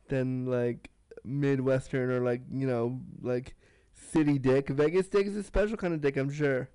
than 0.09 0.45
like 0.45 0.89
midwestern 1.23 2.09
or 2.11 2.19
like 2.19 2.41
you 2.51 2.67
know 2.67 2.99
like 3.21 3.55
city 3.93 4.37
dick. 4.37 4.67
Vegas 4.67 5.07
dick 5.07 5.27
is 5.27 5.37
a 5.37 5.43
special 5.43 5.77
kind 5.77 5.93
of 5.93 6.01
dick, 6.01 6.17
I'm 6.17 6.29
sure. 6.31 6.69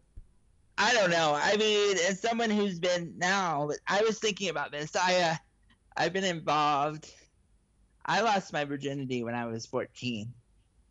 I 0.79 0.95
don't 0.95 1.11
know. 1.11 1.39
I 1.41 1.57
mean, 1.57 1.97
as 2.09 2.21
someone 2.21 2.51
who's 2.51 2.81
been 2.81 3.13
now, 3.19 3.69
I 3.87 4.03
was 4.03 4.19
thinking 4.19 4.49
about 4.49 4.73
this. 4.73 4.97
I, 4.97 5.21
uh, 5.21 5.35
I've 5.97 6.13
been 6.13 6.25
involved. 6.25 7.13
I 8.07 8.21
lost 8.21 8.53
my 8.53 8.65
virginity 8.65 9.23
when 9.23 9.35
I 9.35 9.47
was 9.47 9.67
14, 9.67 10.33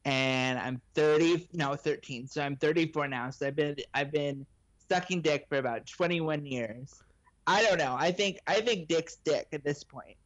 and 0.06 0.60
I'm 0.60 0.82
30. 0.96 1.50
No, 1.54 1.76
13. 1.76 2.28
So 2.28 2.42
I'm 2.42 2.56
34 2.56 3.08
now. 3.08 3.30
So 3.30 3.48
I've 3.48 3.56
been, 3.56 3.76
I've 3.94 4.12
been 4.12 4.46
sucking 4.90 5.22
dick 5.22 5.46
for 5.48 5.58
about 5.58 5.86
21 5.86 6.46
years. 6.46 7.02
I 7.46 7.64
don't 7.64 7.78
know. 7.78 7.96
I 7.98 8.12
think, 8.12 8.40
I 8.48 8.62
think 8.62 8.88
dick's 8.88 9.18
dick 9.18 9.48
at 9.54 9.64
this 9.64 9.84
point. 9.84 10.18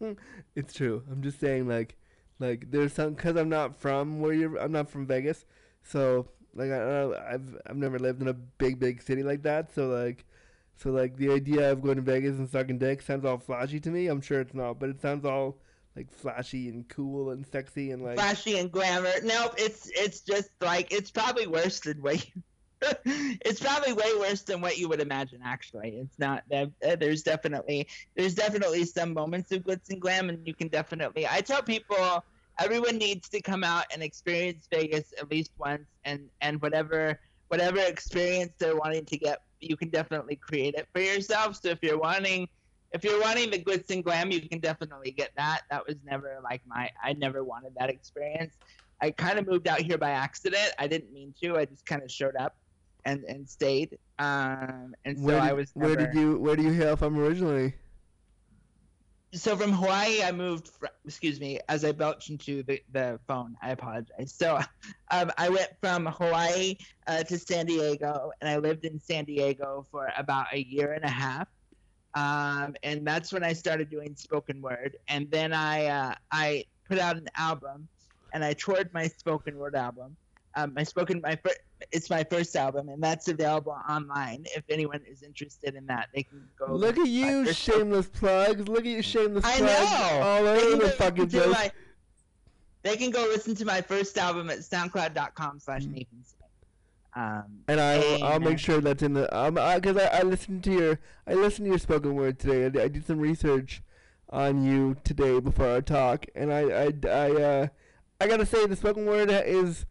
It's 0.56 0.74
true. 0.74 1.02
I'm 1.10 1.22
just 1.22 1.40
saying, 1.40 1.68
like, 1.68 1.96
like 2.38 2.70
there's 2.70 2.92
some 2.92 3.14
because 3.14 3.36
I'm 3.36 3.48
not 3.48 3.80
from 3.80 4.20
where 4.20 4.32
you're. 4.32 4.56
I'm 4.56 4.72
not 4.72 4.90
from 4.90 5.06
Vegas, 5.06 5.44
so 5.84 6.28
like 6.54 6.70
I, 6.70 7.32
I've 7.32 7.56
I've 7.66 7.76
never 7.76 7.98
lived 7.98 8.20
in 8.20 8.28
a 8.28 8.32
big 8.34 8.78
big 8.80 9.00
city 9.00 9.22
like 9.22 9.42
that. 9.44 9.72
So 9.72 9.86
like, 9.86 10.24
so 10.76 10.90
like 10.90 11.16
the 11.16 11.30
idea 11.30 11.70
of 11.70 11.82
going 11.82 11.96
to 11.96 12.02
Vegas 12.02 12.36
and 12.38 12.50
sucking 12.50 12.78
dick 12.78 13.00
sounds 13.00 13.24
all 13.24 13.38
flashy 13.38 13.78
to 13.80 13.90
me. 13.90 14.08
I'm 14.08 14.20
sure 14.20 14.40
it's 14.40 14.54
not, 14.54 14.80
but 14.80 14.90
it 14.90 15.00
sounds 15.00 15.24
all 15.24 15.58
like 15.96 16.10
flashy 16.10 16.68
and 16.68 16.88
cool 16.88 17.30
and 17.30 17.46
sexy 17.46 17.90
and 17.90 18.02
like. 18.02 18.14
Flashy 18.14 18.58
and 18.58 18.70
glamour. 18.70 19.12
Nope. 19.22 19.54
It's, 19.58 19.90
it's 19.94 20.20
just 20.20 20.50
like 20.60 20.92
it's 20.92 21.10
probably 21.10 21.46
worse 21.46 21.80
than 21.80 22.00
what 22.02 22.24
you. 22.26 22.42
it's 23.04 23.60
probably 23.60 23.92
way 23.92 24.10
worse 24.18 24.42
than 24.42 24.60
what 24.60 24.76
you 24.76 24.88
would 24.88 25.00
imagine. 25.00 25.40
Actually, 25.44 25.90
it's 25.90 26.18
not. 26.18 26.42
uh, 26.52 26.66
There's 26.80 27.22
definitely 27.22 27.86
there's 28.16 28.34
definitely 28.34 28.84
some 28.84 29.12
moments 29.12 29.52
of 29.52 29.62
glitz 29.62 29.90
and 29.90 30.00
glam, 30.00 30.28
and 30.28 30.44
you 30.46 30.54
can 30.54 30.68
definitely. 30.68 31.26
I 31.28 31.42
tell 31.42 31.62
people 31.62 32.24
everyone 32.58 32.98
needs 32.98 33.28
to 33.30 33.40
come 33.40 33.62
out 33.62 33.84
and 33.92 34.02
experience 34.02 34.66
Vegas 34.70 35.12
at 35.20 35.30
least 35.30 35.52
once, 35.58 35.86
and 36.04 36.28
and 36.40 36.60
whatever 36.60 37.20
whatever 37.48 37.78
experience 37.80 38.52
they're 38.58 38.76
wanting 38.76 39.04
to 39.04 39.18
get, 39.18 39.42
you 39.60 39.76
can 39.76 39.90
definitely 39.90 40.36
create 40.36 40.74
it 40.74 40.88
for 40.92 41.00
yourself. 41.00 41.60
So 41.62 41.68
if 41.68 41.78
you're 41.82 41.98
wanting 41.98 42.48
if 42.92 43.04
you're 43.04 43.20
wanting 43.20 43.50
the 43.50 43.58
glitz 43.58 43.90
and 43.90 44.04
glam, 44.04 44.30
you 44.30 44.46
can 44.48 44.58
definitely 44.58 45.10
get 45.10 45.30
that. 45.36 45.62
That 45.70 45.86
was 45.86 45.96
never 46.04 46.38
like 46.42 46.62
my 46.66 46.90
I 47.02 47.14
never 47.14 47.42
wanted 47.42 47.72
that 47.78 47.90
experience. 47.90 48.54
I 49.00 49.10
kind 49.10 49.38
of 49.38 49.46
moved 49.46 49.66
out 49.66 49.80
here 49.80 49.98
by 49.98 50.10
accident. 50.10 50.72
I 50.78 50.86
didn't 50.86 51.12
mean 51.12 51.34
to. 51.42 51.56
I 51.56 51.64
just 51.64 51.84
kind 51.86 52.02
of 52.02 52.10
showed 52.10 52.36
up 52.36 52.56
and 53.04 53.24
and 53.24 53.48
stayed. 53.48 53.98
Um, 54.18 54.94
and 55.04 55.18
so 55.18 55.24
where 55.24 55.40
did, 55.40 55.48
I 55.48 55.52
was. 55.52 55.72
Never... 55.74 55.94
Where 55.94 56.06
did 56.06 56.14
you 56.14 56.38
Where 56.38 56.56
do 56.56 56.62
you 56.62 56.72
hail 56.72 56.96
from 56.96 57.18
originally? 57.18 57.74
So 59.34 59.56
from 59.56 59.72
Hawaii, 59.72 60.22
I 60.22 60.30
moved. 60.32 60.68
Fr- 60.68 60.86
excuse 61.06 61.40
me, 61.40 61.58
as 61.68 61.84
I 61.84 61.92
belched 61.92 62.28
into 62.28 62.62
the, 62.62 62.82
the 62.92 63.18
phone. 63.26 63.56
I 63.62 63.70
apologize. 63.70 64.34
So, 64.36 64.60
um, 65.10 65.32
I 65.38 65.48
went 65.48 65.70
from 65.80 66.04
Hawaii 66.04 66.76
uh, 67.06 67.22
to 67.24 67.38
San 67.38 67.64
Diego, 67.64 68.30
and 68.40 68.50
I 68.50 68.58
lived 68.58 68.84
in 68.84 69.00
San 69.00 69.24
Diego 69.24 69.86
for 69.90 70.12
about 70.18 70.46
a 70.52 70.62
year 70.62 70.92
and 70.92 71.04
a 71.04 71.10
half. 71.10 71.48
Um, 72.14 72.74
and 72.82 73.06
that's 73.06 73.32
when 73.32 73.42
I 73.42 73.52
started 73.52 73.90
doing 73.90 74.14
spoken 74.16 74.60
word. 74.60 74.96
And 75.08 75.30
then 75.30 75.52
I 75.52 75.86
uh, 75.86 76.14
I 76.30 76.64
put 76.88 76.98
out 76.98 77.16
an 77.16 77.28
album, 77.36 77.88
and 78.32 78.44
I 78.44 78.52
toured 78.52 78.92
my 78.92 79.06
spoken 79.08 79.56
word 79.56 79.74
album. 79.74 80.16
Um, 80.54 80.74
my 80.74 80.82
spoken 80.82 81.20
my 81.22 81.36
first 81.36 81.58
it's 81.90 82.10
my 82.10 82.22
first 82.24 82.54
album, 82.54 82.88
and 82.90 83.02
that's 83.02 83.28
available 83.28 83.76
online. 83.88 84.44
If 84.54 84.64
anyone 84.68 85.00
is 85.10 85.22
interested 85.22 85.74
in 85.74 85.86
that, 85.86 86.10
they 86.14 86.22
can 86.24 86.46
go. 86.58 86.74
Look 86.74 86.98
at 86.98 87.08
you, 87.08 87.52
shameless 87.52 88.08
plugs! 88.08 88.68
Look 88.68 88.80
at 88.80 88.86
you, 88.86 89.02
shameless 89.02 89.44
I 89.44 89.56
plugs! 89.58 89.90
know. 89.90 90.20
All 90.22 90.46
over 90.46 90.84
the 90.84 90.90
fucking 90.90 91.30
place. 91.30 91.46
My, 91.46 91.72
they 92.82 92.96
can 92.96 93.10
go 93.10 93.22
listen 93.22 93.54
to 93.56 93.64
my 93.64 93.80
first 93.80 94.18
album 94.18 94.50
at 94.50 94.58
SoundCloud.com/slash 94.58 95.84
Mm. 95.84 95.92
Nathan. 95.92 96.24
Um, 97.14 97.64
And 97.68 97.80
I, 97.80 97.98
will 97.98 98.24
I'll 98.24 98.40
make 98.40 98.58
sure 98.58 98.80
that's 98.80 99.02
in 99.02 99.12
the 99.12 99.34
um, 99.36 99.54
because 99.54 99.96
I, 99.96 100.06
I, 100.06 100.22
listened 100.22 100.64
to 100.64 100.72
your, 100.72 100.98
I 101.26 101.34
listened 101.34 101.66
to 101.66 101.70
your 101.70 101.78
spoken 101.78 102.14
word 102.14 102.38
today. 102.38 102.66
I, 102.66 102.68
did- 102.70 102.82
I 102.82 102.88
did 102.88 103.06
some 103.06 103.18
research 103.18 103.82
on 104.30 104.64
you 104.64 104.96
today 105.04 105.38
before 105.40 105.68
our 105.68 105.82
talk, 105.82 106.24
and 106.34 106.52
I, 106.52 106.60
I, 106.60 106.92
I, 107.06 107.30
uh, 107.42 107.66
I 108.20 108.26
gotta 108.26 108.46
say 108.46 108.66
the 108.66 108.76
spoken 108.76 109.04
word 109.04 109.30
is 109.30 109.84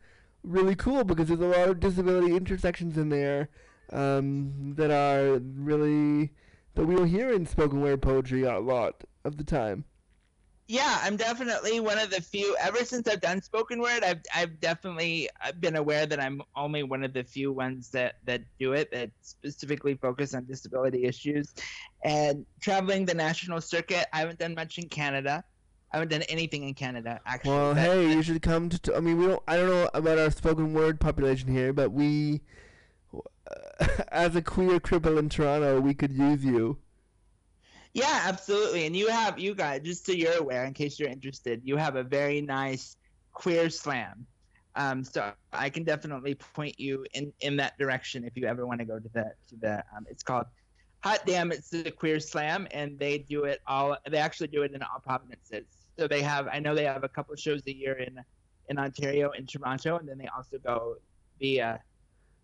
really 0.44 0.74
cool 0.74 1.04
because 1.04 1.28
there's 1.28 1.40
a 1.40 1.46
lot 1.46 1.70
of 1.70 1.80
disability 1.80 2.36
intersections 2.36 2.98
in 2.98 3.10
there, 3.10 3.50
um, 3.94 4.74
that 4.78 4.90
are 4.90 5.38
really 5.40 6.32
that 6.74 6.86
we 6.86 6.96
don't 6.96 7.08
hear 7.08 7.32
in 7.32 7.46
spoken 7.46 7.82
word 7.82 8.02
poetry 8.02 8.44
a 8.44 8.60
lot 8.60 9.04
of 9.24 9.38
the 9.38 9.44
time. 9.44 9.86
Yeah, 10.72 11.00
I'm 11.04 11.18
definitely 11.18 11.82
one 11.82 11.98
of 11.98 12.12
the 12.12 12.22
few. 12.22 12.56
Ever 12.58 12.86
since 12.86 13.06
I've 13.06 13.20
done 13.20 13.42
spoken 13.42 13.82
word, 13.82 14.06
I've 14.06 14.22
I've 14.34 14.58
definitely 14.62 15.28
I've 15.44 15.60
been 15.60 15.76
aware 15.76 16.06
that 16.06 16.18
I'm 16.18 16.42
only 16.56 16.84
one 16.84 17.04
of 17.04 17.12
the 17.12 17.26
few 17.26 17.52
ones 17.52 17.90
that 17.90 18.16
that 18.24 18.44
do 18.58 18.72
it 18.72 18.90
that 18.94 19.12
specifically 19.22 19.96
focus 19.96 20.34
on 20.34 20.46
disability 20.46 21.04
issues. 21.04 21.54
And 22.06 22.46
traveling 22.62 23.06
the 23.06 23.14
national 23.14 23.60
circuit, 23.60 24.06
I 24.14 24.20
haven't 24.20 24.40
done 24.40 24.56
much 24.56 24.78
in 24.78 24.88
Canada. 24.88 25.44
I 25.92 25.98
haven't 25.98 26.12
done 26.12 26.22
anything 26.30 26.64
in 26.64 26.74
Canada 26.74 27.20
actually. 27.26 27.52
Well, 27.52 27.74
but- 27.74 27.82
hey, 27.82 28.14
you 28.14 28.24
should 28.24 28.42
come 28.42 28.70
to. 28.70 28.80
T- 28.80 28.94
I 28.94 29.02
mean, 29.02 29.18
we 29.18 29.28
don't. 29.28 29.44
I 29.50 29.58
don't 29.58 29.68
know 29.68 29.90
about 29.94 30.20
our 30.20 30.32
spoken 30.32 30.74
word 30.74 31.02
population 31.02 31.52
here, 31.52 31.74
but 31.74 31.92
we, 31.92 32.40
as 34.08 34.38
a 34.38 34.42
queer 34.42 34.80
cripple 34.80 35.20
in 35.20 35.28
Toronto, 35.28 35.82
we 35.82 35.94
could 35.94 36.14
use 36.14 36.46
you. 36.46 36.78
Yeah, 37.94 38.24
absolutely. 38.26 38.86
And 38.86 38.96
you 38.96 39.10
have 39.10 39.38
you 39.38 39.54
guys 39.54 39.82
just 39.84 40.06
so 40.06 40.14
you're 40.14 40.38
aware, 40.38 40.66
in 40.66 40.74
case 40.74 41.00
you're 41.00 41.10
interested, 41.10 41.62
you 41.64 41.76
have 41.76 41.96
a 41.96 42.04
very 42.04 42.42
nice 42.42 42.96
queer 43.34 43.70
slam. 43.70 44.26
Um, 44.76 45.04
so 45.04 45.34
I 45.52 45.70
can 45.70 45.84
definitely 45.84 46.36
point 46.36 46.80
you 46.80 47.06
in 47.14 47.34
in 47.42 47.58
that 47.58 47.78
direction 47.78 48.24
if 48.24 48.38
you 48.38 48.48
ever 48.48 48.66
want 48.66 48.80
to 48.80 48.86
go 48.86 49.00
to 49.00 49.10
the 49.14 49.34
to 49.50 49.56
the. 49.60 49.84
Um, 49.96 50.06
it's 50.10 50.24
called 50.24 50.46
Hot 51.04 51.26
Damn! 51.26 51.52
It's 51.52 51.70
the 51.70 51.92
Queer 51.92 52.20
Slam, 52.20 52.68
and 52.72 52.98
they 52.98 53.18
do 53.18 53.44
it 53.44 53.60
all. 53.68 53.98
They 54.10 54.18
actually 54.18 54.48
do 54.48 54.62
it 54.64 54.72
in 54.72 54.82
all 54.82 55.00
provinces. 55.04 55.66
So 56.00 56.08
they 56.08 56.22
have. 56.22 56.48
I 56.48 56.60
know 56.60 56.74
they 56.74 56.86
have 56.86 57.04
a 57.04 57.10
couple 57.10 57.36
shows 57.36 57.64
a 57.68 57.76
year 57.76 57.94
in 57.94 58.18
in 58.70 58.80
Ontario 58.80 59.32
and 59.32 59.50
Toronto, 59.50 59.98
and 59.98 60.08
then 60.08 60.18
they 60.18 60.28
also 60.28 60.58
go 60.60 60.96
the 61.40 61.62
uh, 61.62 61.78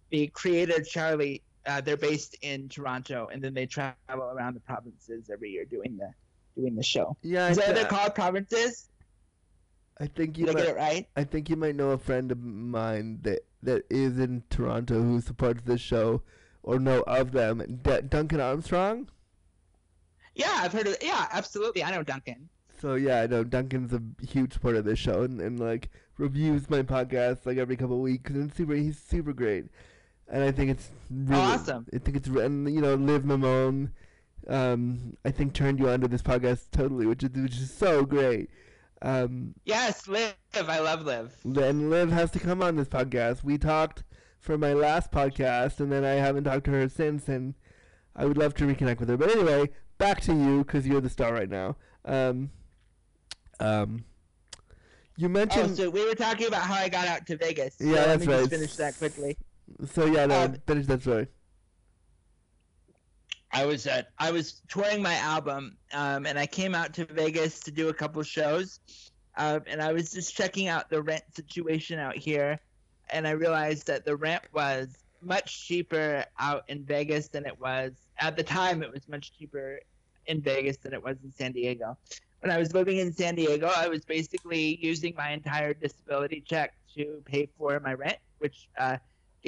the 0.09 0.27
creator 0.27 0.83
Charlie 0.83 1.41
uh, 1.67 1.81
they're 1.81 1.97
based 1.97 2.35
in 2.41 2.69
Toronto, 2.69 3.27
and 3.31 3.41
then 3.43 3.53
they 3.53 3.65
travel 3.65 3.95
around 4.09 4.55
the 4.55 4.59
provinces 4.61 5.29
every 5.31 5.49
year 5.51 5.65
doing 5.65 5.97
the 5.97 6.09
doing 6.59 6.75
the 6.75 6.83
show. 6.83 7.15
Yeah, 7.21 7.49
Is 7.49 7.57
that 7.57 7.75
they're 7.75 7.85
called 7.85 8.15
provinces? 8.15 8.89
I 9.99 10.07
think 10.07 10.37
you 10.37 10.45
Did 10.45 10.55
might. 10.55 10.61
get 10.61 10.69
it 10.69 10.77
right? 10.77 11.07
I 11.15 11.23
think 11.23 11.49
you 11.49 11.55
might 11.55 11.75
know 11.75 11.91
a 11.91 11.97
friend 11.97 12.31
of 12.31 12.41
mine 12.43 13.19
that 13.23 13.39
that 13.63 13.83
is 13.89 14.19
in 14.19 14.43
Toronto 14.49 15.01
who 15.01 15.21
supports 15.21 15.61
this 15.65 15.81
show, 15.81 16.21
or 16.63 16.79
know 16.79 17.01
of 17.01 17.31
them. 17.31 17.79
D- 17.83 18.01
Duncan 18.07 18.39
Armstrong. 18.39 19.09
Yeah, 20.35 20.53
I've 20.61 20.73
heard 20.73 20.87
of. 20.87 20.97
Yeah, 21.01 21.27
absolutely. 21.31 21.83
I 21.83 21.91
know 21.91 22.03
Duncan. 22.03 22.49
So 22.79 22.93
yeah, 22.93 23.21
I 23.21 23.27
know 23.27 23.43
Duncan's 23.43 23.91
a 23.91 24.01
huge 24.23 24.61
part 24.61 24.75
of 24.75 24.85
this 24.85 24.99
show 24.99 25.23
and, 25.23 25.41
and 25.41 25.59
like 25.59 25.89
reviews 26.17 26.69
my 26.69 26.83
podcast 26.83 27.45
like 27.45 27.57
every 27.57 27.75
couple 27.75 27.95
of 27.95 28.01
weeks 28.01 28.29
and 28.31 28.53
super 28.53 28.75
he's 28.75 28.99
super 28.99 29.33
great. 29.33 29.65
And 30.29 30.43
I 30.43 30.51
think 30.51 30.71
it's 30.71 30.89
really 31.09 31.41
awesome. 31.41 31.85
I 31.93 31.99
think 31.99 32.17
it's 32.17 32.27
re- 32.27 32.45
and 32.45 32.67
you 32.73 32.81
know 32.81 32.95
Liv 32.95 33.23
Mamone, 33.23 33.91
um, 34.47 35.15
I 35.23 35.31
think 35.31 35.53
turned 35.53 35.79
you 35.79 35.89
onto 35.89 36.07
this 36.07 36.21
podcast 36.21 36.71
totally, 36.71 37.05
which 37.05 37.23
is 37.23 37.29
which 37.29 37.57
is 37.57 37.73
so 37.73 38.03
great. 38.05 38.49
Um, 39.01 39.53
Yes, 39.63 40.07
Liv. 40.07 40.33
I 40.55 40.79
love 40.79 41.03
Liv. 41.05 41.33
and 41.45 41.89
Liv 41.89 42.11
has 42.11 42.31
to 42.31 42.39
come 42.39 42.61
on 42.61 42.75
this 42.75 42.87
podcast. 42.87 43.43
We 43.43 43.57
talked 43.57 44.03
for 44.39 44.57
my 44.57 44.73
last 44.73 45.11
podcast, 45.11 45.79
and 45.79 45.91
then 45.91 46.03
I 46.03 46.13
haven't 46.13 46.45
talked 46.45 46.65
to 46.65 46.71
her 46.71 46.89
since, 46.89 47.27
and 47.29 47.53
I 48.15 48.25
would 48.25 48.37
love 48.37 48.53
to 48.55 48.65
reconnect 48.65 48.99
with 48.99 49.09
her. 49.09 49.17
But 49.17 49.31
anyway, 49.31 49.69
back 49.97 50.21
to 50.21 50.33
you 50.33 50.59
because 50.63 50.87
you're 50.87 51.01
the 51.01 51.09
star 51.09 51.33
right 51.33 51.49
now. 51.49 51.75
Um, 52.05 52.49
um, 53.59 54.03
you 55.15 55.29
mentioned. 55.29 55.71
Oh, 55.71 55.75
so 55.75 55.89
we 55.89 56.05
were 56.05 56.15
talking 56.15 56.47
about 56.47 56.61
how 56.63 56.75
I 56.75 56.89
got 56.89 57.07
out 57.07 57.25
to 57.27 57.37
Vegas. 57.37 57.75
So 57.79 57.85
Yeah, 57.85 57.91
let 57.93 58.07
that's 58.07 58.25
me 58.27 58.33
right. 58.33 58.39
Just 58.41 58.51
finish 58.51 58.75
that 58.75 58.97
quickly. 58.97 59.37
So 59.85 60.05
yeah, 60.05 60.25
no, 60.25 60.43
um, 60.43 60.55
finish 60.65 60.85
that 60.87 61.01
story. 61.01 61.27
I 63.51 63.65
was 63.65 63.87
uh, 63.87 64.03
I 64.19 64.31
was 64.31 64.61
touring 64.67 65.01
my 65.01 65.15
album, 65.15 65.77
um, 65.93 66.25
and 66.25 66.37
I 66.37 66.45
came 66.45 66.75
out 66.75 66.93
to 66.95 67.05
Vegas 67.05 67.59
to 67.61 67.71
do 67.71 67.89
a 67.89 67.93
couple 67.93 68.21
shows, 68.23 68.79
um, 69.37 69.61
and 69.67 69.81
I 69.81 69.93
was 69.93 70.11
just 70.11 70.35
checking 70.35 70.67
out 70.67 70.89
the 70.89 71.01
rent 71.01 71.23
situation 71.33 71.99
out 71.99 72.15
here, 72.15 72.59
and 73.09 73.27
I 73.27 73.31
realized 73.31 73.87
that 73.87 74.05
the 74.05 74.15
rent 74.15 74.43
was 74.53 74.89
much 75.21 75.67
cheaper 75.67 76.25
out 76.39 76.63
in 76.67 76.83
Vegas 76.83 77.27
than 77.29 77.45
it 77.45 77.59
was 77.59 77.93
at 78.19 78.35
the 78.35 78.43
time. 78.43 78.83
It 78.83 78.91
was 78.91 79.07
much 79.07 79.37
cheaper 79.37 79.79
in 80.27 80.41
Vegas 80.41 80.77
than 80.77 80.93
it 80.93 81.03
was 81.03 81.17
in 81.23 81.31
San 81.31 81.53
Diego. 81.53 81.97
When 82.41 82.51
I 82.51 82.57
was 82.57 82.73
living 82.73 82.97
in 82.97 83.11
San 83.11 83.35
Diego, 83.35 83.71
I 83.75 83.87
was 83.87 84.05
basically 84.05 84.77
using 84.81 85.15
my 85.17 85.31
entire 85.31 85.73
disability 85.73 86.43
check 86.45 86.75
to 86.95 87.21
pay 87.25 87.49
for 87.57 87.79
my 87.79 87.93
rent, 87.93 88.17
which 88.39 88.69
uh, 88.77 88.97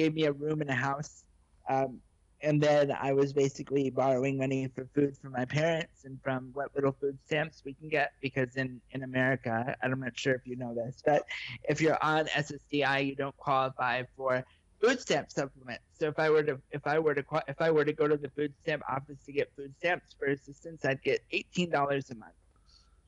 gave 0.00 0.14
me 0.14 0.24
a 0.24 0.32
room 0.32 0.62
in 0.62 0.68
a 0.70 0.74
house. 0.88 1.24
Um, 1.68 2.00
and 2.42 2.56
then 2.66 2.90
I 2.90 3.12
was 3.12 3.34
basically 3.34 3.90
borrowing 3.90 4.38
money 4.38 4.66
for 4.74 4.88
food 4.94 5.12
from 5.20 5.32
my 5.32 5.44
parents 5.44 6.04
and 6.06 6.18
from 6.24 6.50
what 6.54 6.74
little 6.74 6.92
food 7.00 7.18
stamps 7.26 7.60
we 7.66 7.74
can 7.74 7.88
get 7.90 8.12
because 8.22 8.56
in 8.56 8.80
in 8.92 9.02
America, 9.02 9.76
I'm 9.82 10.00
not 10.00 10.16
sure 10.18 10.34
if 10.34 10.46
you 10.46 10.56
know 10.56 10.72
this, 10.74 11.02
but 11.04 11.22
if 11.68 11.82
you're 11.82 12.02
on 12.02 12.22
SSDI, 12.46 12.98
you 13.08 13.14
don't 13.14 13.36
qualify 13.36 14.04
for 14.16 14.42
food 14.80 14.98
stamp 15.00 15.30
supplement. 15.30 15.80
So 15.98 16.08
if 16.08 16.18
I 16.18 16.30
were 16.30 16.44
to 16.50 16.56
if 16.78 16.84
I 16.86 16.98
were 16.98 17.14
to 17.20 17.24
if 17.46 17.60
I 17.60 17.70
were 17.70 17.84
to 17.84 17.92
go 17.92 18.08
to 18.08 18.16
the 18.16 18.30
food 18.30 18.54
stamp 18.62 18.82
office 18.88 19.18
to 19.26 19.32
get 19.32 19.46
food 19.54 19.74
stamps 19.80 20.16
for 20.18 20.26
assistance, 20.28 20.82
I'd 20.86 21.02
get 21.02 21.20
eighteen 21.32 21.68
dollars 21.68 22.08
a 22.10 22.14
month, 22.14 22.38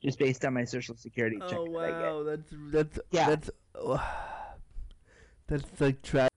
just 0.05 0.19
based 0.19 0.45
on 0.45 0.53
my 0.53 0.65
social 0.75 0.95
security 0.95 1.39
check. 1.49 1.57
Oh 1.59 1.65
that 1.73 1.85
I 1.87 1.91
get. 2.01 2.13
wow, 2.13 2.23
that's 2.29 2.51
that's 2.75 2.99
Yeah. 3.09 3.27
that's 3.29 3.49
that's 5.47 5.81
like 5.81 6.03
tragic. 6.03 6.32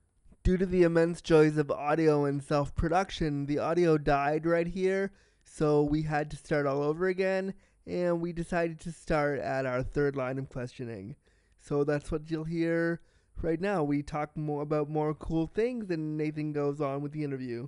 Due 0.46 0.56
to 0.56 0.64
the 0.64 0.85
immense 0.85 1.20
joys 1.20 1.56
of 1.56 1.72
audio 1.72 2.24
and 2.24 2.40
self-production, 2.40 3.46
the 3.46 3.59
audio 3.59 3.98
died 3.98 4.46
right 4.46 4.68
here, 4.68 5.11
so 5.42 5.82
we 5.82 6.02
had 6.02 6.30
to 6.30 6.37
start 6.37 6.66
all 6.66 6.85
over 6.85 7.09
again, 7.09 7.52
and 7.85 8.20
we 8.20 8.32
decided 8.32 8.78
to 8.78 8.92
start 8.92 9.40
at 9.40 9.66
our 9.66 9.82
third 9.82 10.14
line 10.14 10.38
of 10.38 10.48
questioning. 10.48 11.16
So 11.59 11.82
that's 11.82 12.12
what 12.12 12.30
you'll 12.30 12.44
hear 12.44 13.00
right 13.42 13.61
now. 13.61 13.82
We 13.82 14.04
talk 14.04 14.37
more 14.37 14.62
about 14.62 14.88
more 14.88 15.14
cool 15.14 15.50
things, 15.52 15.90
and 15.90 16.16
Nathan 16.16 16.52
goes 16.52 16.80
on 16.80 17.02
with 17.02 17.11
the 17.11 17.24
interview 17.24 17.66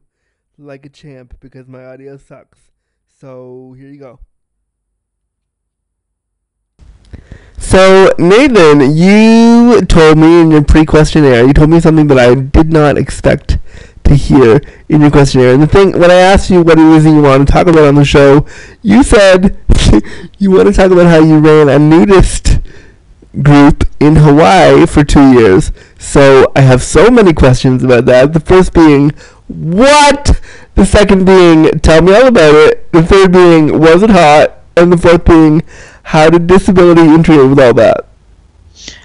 like 0.56 0.86
a 0.86 0.88
champ 0.88 1.34
because 1.40 1.66
my 1.66 1.84
audio 1.84 2.16
sucks. 2.16 2.70
So 3.08 3.74
here 3.76 3.88
you 3.88 3.98
go. 3.98 4.20
So, 7.68 8.14
Nathan, 8.16 8.96
you 8.96 9.82
told 9.82 10.16
me 10.16 10.40
in 10.40 10.50
your 10.50 10.64
pre 10.64 10.86
questionnaire, 10.86 11.46
you 11.46 11.52
told 11.52 11.68
me 11.68 11.80
something 11.80 12.06
that 12.06 12.18
I 12.18 12.34
did 12.34 12.72
not 12.72 12.96
expect 12.96 13.58
to 14.04 14.14
hear 14.14 14.62
in 14.88 15.02
your 15.02 15.10
questionnaire. 15.10 15.52
And 15.52 15.62
the 15.62 15.66
thing, 15.66 15.92
when 15.92 16.10
I 16.10 16.14
asked 16.14 16.48
you 16.48 16.62
what 16.62 16.78
it 16.78 16.86
is 16.86 17.04
you 17.04 17.20
want 17.20 17.46
to 17.46 17.52
talk 17.52 17.66
about 17.66 17.84
on 17.84 17.94
the 17.96 18.06
show, 18.06 18.46
you 18.80 19.02
said 19.02 19.58
you 20.38 20.50
want 20.50 20.68
to 20.68 20.72
talk 20.72 20.90
about 20.90 21.08
how 21.08 21.18
you 21.18 21.40
ran 21.40 21.68
a 21.68 21.78
nudist 21.78 22.58
group 23.42 23.84
in 24.00 24.16
Hawaii 24.16 24.86
for 24.86 25.04
two 25.04 25.32
years. 25.34 25.70
So 25.98 26.50
I 26.56 26.62
have 26.62 26.82
so 26.82 27.10
many 27.10 27.34
questions 27.34 27.84
about 27.84 28.06
that. 28.06 28.32
The 28.32 28.40
first 28.40 28.72
being, 28.72 29.10
what? 29.46 30.40
The 30.74 30.86
second 30.86 31.26
being, 31.26 31.78
tell 31.80 32.00
me 32.00 32.14
all 32.14 32.28
about 32.28 32.54
it. 32.54 32.90
The 32.92 33.02
third 33.02 33.30
being, 33.30 33.78
was 33.78 34.02
it 34.02 34.08
hot? 34.08 34.54
And 34.74 34.90
the 34.90 34.96
fourth 34.96 35.26
being, 35.26 35.62
how 36.08 36.30
did 36.30 36.46
disability 36.46 37.02
interfere 37.02 37.46
with 37.46 37.60
all 37.60 37.74
that? 37.74 38.06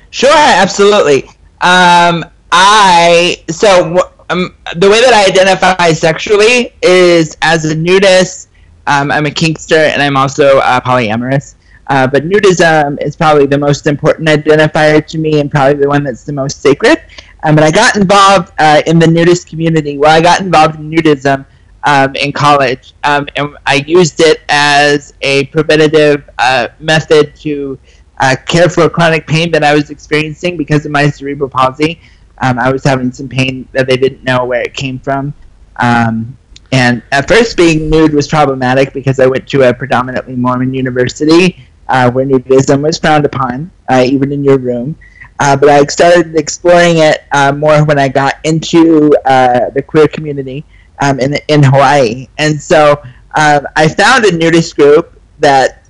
Sure, 0.09 0.31
absolutely. 0.33 1.25
Um, 1.59 2.23
I 2.53 3.43
so 3.49 4.09
um, 4.29 4.55
the 4.77 4.89
way 4.89 5.01
that 5.01 5.13
I 5.13 5.25
identify 5.25 5.91
sexually 5.91 6.73
is 6.81 7.35
as 7.41 7.65
a 7.65 7.75
nudist. 7.75 8.47
Um, 8.87 9.11
I'm 9.11 9.25
a 9.25 9.29
kinkster 9.29 9.89
and 9.91 10.01
I'm 10.01 10.15
also 10.15 10.59
uh, 10.59 10.79
polyamorous. 10.79 11.55
Uh, 11.87 12.07
but 12.07 12.23
nudism 12.23 12.97
is 13.01 13.17
probably 13.17 13.47
the 13.47 13.57
most 13.57 13.85
important 13.85 14.29
identifier 14.29 15.05
to 15.05 15.17
me 15.17 15.41
and 15.41 15.51
probably 15.51 15.81
the 15.81 15.89
one 15.89 16.05
that's 16.05 16.23
the 16.23 16.31
most 16.31 16.61
sacred. 16.61 17.01
Um, 17.43 17.55
but 17.55 17.65
I 17.65 17.71
got 17.71 17.97
involved 17.97 18.53
uh, 18.59 18.81
in 18.87 18.97
the 18.97 19.07
nudist 19.07 19.49
community. 19.49 19.97
Well, 19.97 20.15
I 20.15 20.21
got 20.21 20.39
involved 20.39 20.75
in 20.79 20.89
nudism 20.89 21.45
um, 21.85 22.15
in 22.15 22.31
college, 22.31 22.93
um, 23.03 23.27
and 23.35 23.57
I 23.65 23.75
used 23.85 24.19
it 24.19 24.41
as 24.49 25.13
a 25.21 25.45
preventative 25.47 26.29
uh, 26.37 26.69
method 26.79 27.35
to 27.37 27.79
uh, 28.19 28.35
care 28.47 28.69
for 28.69 28.89
chronic 28.89 29.27
pain 29.27 29.51
that 29.51 29.63
I 29.63 29.73
was 29.73 29.89
experiencing 29.89 30.57
because 30.57 30.85
of 30.85 30.91
my 30.91 31.09
cerebral 31.09 31.49
palsy. 31.49 31.99
Um, 32.41 32.57
I 32.59 32.71
was 32.71 32.83
having 32.83 33.11
some 33.11 33.27
pain 33.29 33.67
that 33.73 33.87
they 33.87 33.97
didn't 33.97 34.23
know 34.23 34.45
where 34.45 34.61
it 34.61 34.73
came 34.73 34.99
from. 34.99 35.33
Um, 35.79 36.37
and 36.71 37.03
at 37.11 37.27
first, 37.27 37.57
being 37.57 37.89
nude 37.89 38.13
was 38.13 38.27
problematic 38.27 38.93
because 38.93 39.19
I 39.19 39.27
went 39.27 39.47
to 39.49 39.69
a 39.69 39.73
predominantly 39.73 40.35
Mormon 40.35 40.73
university 40.73 41.67
uh, 41.87 42.09
where 42.11 42.25
nudism 42.25 42.81
was 42.81 42.97
frowned 42.97 43.25
upon, 43.25 43.71
uh, 43.89 44.03
even 44.05 44.31
in 44.31 44.43
your 44.43 44.57
room. 44.57 44.95
Uh, 45.39 45.55
but 45.57 45.69
I 45.69 45.83
started 45.85 46.35
exploring 46.35 46.97
it 46.97 47.23
uh, 47.31 47.51
more 47.51 47.83
when 47.85 47.99
I 47.99 48.07
got 48.07 48.35
into 48.43 49.11
uh, 49.25 49.69
the 49.71 49.81
queer 49.81 50.07
community 50.07 50.65
um, 51.01 51.19
in, 51.19 51.35
in 51.47 51.63
Hawaii. 51.63 52.27
And 52.37 52.61
so 52.61 53.01
um, 53.35 53.67
I 53.75 53.87
found 53.87 54.25
a 54.25 54.35
nudist 54.35 54.75
group 54.75 55.19
that 55.39 55.85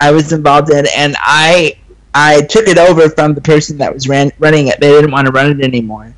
I 0.00 0.10
was 0.10 0.32
involved 0.32 0.70
in, 0.70 0.86
and 0.96 1.16
I 1.20 1.78
I 2.14 2.42
took 2.42 2.66
it 2.66 2.78
over 2.78 3.08
from 3.08 3.34
the 3.34 3.40
person 3.40 3.78
that 3.78 3.92
was 3.92 4.08
ran, 4.08 4.32
running 4.38 4.68
it. 4.68 4.80
They 4.80 4.90
didn't 4.90 5.10
want 5.10 5.26
to 5.26 5.32
run 5.32 5.58
it 5.58 5.64
anymore, 5.64 6.14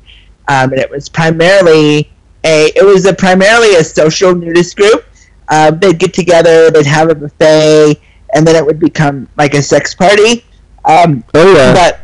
um, 0.47 0.71
and 0.71 0.79
it 0.79 0.89
was 0.89 1.07
primarily 1.07 2.11
a 2.43 2.71
it 2.75 2.85
was 2.85 3.05
a 3.05 3.13
primarily 3.13 3.75
a 3.75 3.83
social 3.83 4.35
nudist 4.35 4.75
group. 4.75 5.05
Uh, 5.47 5.71
they'd 5.71 5.97
get 5.97 6.13
together, 6.13 6.69
they'd 6.69 6.85
have 6.85 7.09
a 7.09 7.15
buffet, 7.15 7.99
and 8.33 8.45
then 8.45 8.55
it 8.55 8.65
would 8.65 8.79
become 8.79 9.27
like 9.37 9.53
a 9.53 9.61
sex 9.61 9.95
party. 9.95 10.45
Um, 10.85 11.23
oh 11.33 11.55
yeah. 11.55 11.73
But 11.73 11.99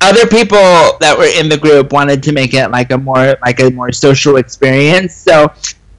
other 0.00 0.26
people 0.26 0.58
that 1.00 1.14
were 1.16 1.30
in 1.38 1.48
the 1.48 1.58
group 1.58 1.92
wanted 1.92 2.22
to 2.22 2.32
make 2.32 2.54
it 2.54 2.70
like 2.70 2.90
a 2.90 2.98
more 2.98 3.36
like 3.42 3.60
a 3.60 3.70
more 3.70 3.92
social 3.92 4.36
experience. 4.36 5.14
So 5.14 5.52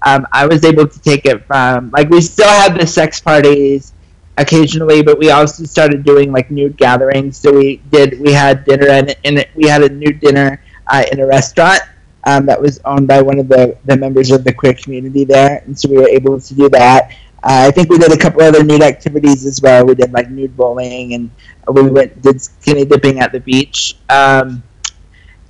um, 0.04 0.28
I 0.32 0.46
was 0.48 0.66
able 0.66 0.88
to 0.88 1.00
take 1.02 1.26
it 1.26 1.46
from 1.46 1.92
like 1.92 2.10
we 2.10 2.22
still 2.22 2.50
had 2.50 2.80
the 2.80 2.88
sex 2.88 3.20
parties 3.20 3.94
occasionally, 4.38 5.04
but 5.04 5.20
we 5.20 5.30
also 5.30 5.64
started 5.66 6.04
doing 6.04 6.32
like 6.32 6.50
nude 6.50 6.78
gatherings. 6.78 7.38
So 7.38 7.54
we 7.54 7.78
did 7.92 8.20
we 8.20 8.32
had 8.32 8.66
dinner 8.66 8.88
and, 8.88 9.16
and 9.24 9.46
we 9.56 9.68
had 9.68 9.84
a 9.84 9.90
nude 9.90 10.20
dinner 10.20 10.62
uh, 10.88 11.04
in 11.12 11.20
a 11.20 11.26
restaurant 11.28 11.82
um, 12.26 12.46
that 12.46 12.60
was 12.62 12.80
owned 12.86 13.08
by 13.08 13.22
one 13.22 13.40
of 13.40 13.48
the, 13.48 13.78
the 13.86 13.96
members 13.96 14.32
of 14.32 14.44
the 14.44 14.54
queer 14.54 14.74
community 14.74 15.26
there, 15.26 15.64
and 15.66 15.78
so 15.78 15.90
we 15.90 15.98
were 15.98 16.08
able 16.08 16.40
to 16.40 16.54
do 16.54 16.70
that. 16.70 17.12
Uh, 17.44 17.66
I 17.68 17.72
think 17.72 17.90
we 17.90 17.98
did 17.98 18.12
a 18.12 18.18
couple 18.18 18.42
other 18.42 18.64
nude 18.64 18.84
activities 18.84 19.46
as 19.46 19.62
well. 19.62 19.86
We 19.86 19.96
did 19.96 20.12
like 20.14 20.30
nude 20.30 20.56
bowling, 20.56 21.14
and 21.16 21.32
we 21.72 21.90
went 21.90 22.22
did 22.22 22.42
skinny 22.42 22.86
dipping 22.86 23.20
at 23.20 23.32
the 23.32 23.40
beach. 23.40 23.98
Um, 24.10 24.64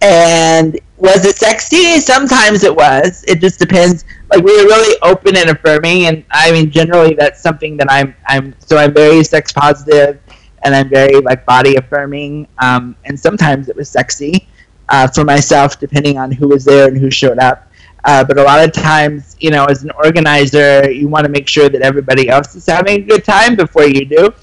and 0.01 0.79
was 0.97 1.25
it 1.25 1.35
sexy? 1.37 1.99
Sometimes 1.99 2.63
it 2.63 2.75
was. 2.75 3.23
It 3.27 3.39
just 3.41 3.59
depends. 3.59 4.05
Like 4.31 4.43
we 4.43 4.55
were 4.57 4.65
really 4.69 4.97
open 5.03 5.35
and 5.37 5.49
affirming, 5.49 6.05
and 6.05 6.23
I 6.31 6.51
mean, 6.51 6.71
generally 6.71 7.13
that's 7.13 7.41
something 7.41 7.77
that 7.77 7.87
I'm. 7.91 8.15
I'm 8.27 8.55
so 8.59 8.77
I'm 8.77 8.93
very 8.93 9.23
sex 9.23 9.51
positive, 9.51 10.19
and 10.63 10.75
I'm 10.75 10.89
very 10.89 11.19
like 11.21 11.45
body 11.45 11.75
affirming. 11.75 12.47
Um, 12.59 12.95
and 13.05 13.19
sometimes 13.19 13.69
it 13.69 13.75
was 13.75 13.89
sexy 13.89 14.47
uh, 14.89 15.07
for 15.07 15.23
myself, 15.23 15.79
depending 15.79 16.17
on 16.17 16.31
who 16.31 16.47
was 16.47 16.65
there 16.65 16.87
and 16.87 16.97
who 16.97 17.11
showed 17.11 17.39
up. 17.39 17.70
Uh, 18.03 18.23
but 18.23 18.37
a 18.37 18.43
lot 18.43 18.63
of 18.63 18.71
times, 18.71 19.35
you 19.39 19.51
know, 19.51 19.65
as 19.65 19.83
an 19.83 19.91
organizer, 19.91 20.91
you 20.91 21.07
want 21.07 21.25
to 21.25 21.31
make 21.31 21.47
sure 21.47 21.69
that 21.69 21.81
everybody 21.81 22.29
else 22.29 22.55
is 22.55 22.65
having 22.65 23.03
a 23.03 23.05
good 23.05 23.23
time 23.23 23.55
before 23.55 23.85
you 23.85 24.05
do. 24.05 24.33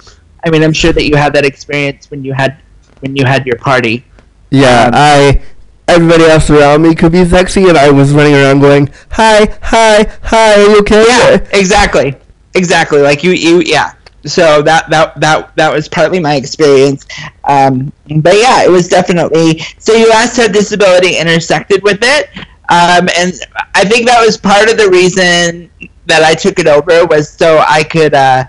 I 0.44 0.50
mean, 0.50 0.62
I'm 0.62 0.72
sure 0.72 0.92
that 0.92 1.04
you 1.04 1.16
had 1.16 1.32
that 1.34 1.44
experience 1.44 2.10
when 2.10 2.24
you 2.24 2.32
had 2.32 2.60
when 3.00 3.16
you 3.16 3.24
had 3.24 3.46
your 3.46 3.58
party. 3.58 4.04
Yeah, 4.50 4.84
um, 4.84 4.92
I 4.94 5.42
everybody 5.88 6.24
else 6.24 6.48
around 6.50 6.82
me 6.82 6.94
could 6.94 7.12
be 7.12 7.24
sexy, 7.24 7.68
and 7.68 7.76
I 7.76 7.90
was 7.90 8.12
running 8.12 8.34
around 8.34 8.60
going, 8.60 8.90
"Hi, 9.10 9.58
hi, 9.62 10.06
hi, 10.22 10.54
are 10.54 10.70
you 10.70 10.78
okay?" 10.80 11.04
Yeah, 11.08 11.46
exactly, 11.52 12.14
exactly. 12.54 13.00
Like 13.00 13.24
you, 13.24 13.32
you, 13.32 13.60
yeah. 13.60 13.94
So 14.24 14.62
that 14.62 14.88
that 14.90 15.18
that 15.20 15.56
that 15.56 15.72
was 15.72 15.88
partly 15.88 16.20
my 16.20 16.34
experience, 16.36 17.06
um, 17.44 17.92
but 18.16 18.34
yeah, 18.36 18.64
it 18.64 18.70
was 18.70 18.88
definitely. 18.88 19.60
So 19.78 19.94
you 19.94 20.10
asked 20.12 20.36
how 20.36 20.48
disability 20.48 21.16
intersected 21.16 21.82
with 21.82 22.00
it. 22.02 22.30
Um, 22.68 23.08
and 23.16 23.32
I 23.74 23.84
think 23.84 24.06
that 24.06 24.20
was 24.24 24.36
part 24.36 24.70
of 24.70 24.76
the 24.76 24.88
reason 24.90 25.70
that 26.06 26.22
I 26.22 26.34
took 26.34 26.58
it 26.58 26.66
over 26.66 27.06
was 27.06 27.28
so 27.30 27.64
I 27.66 27.82
could, 27.82 28.14
uh, 28.14 28.44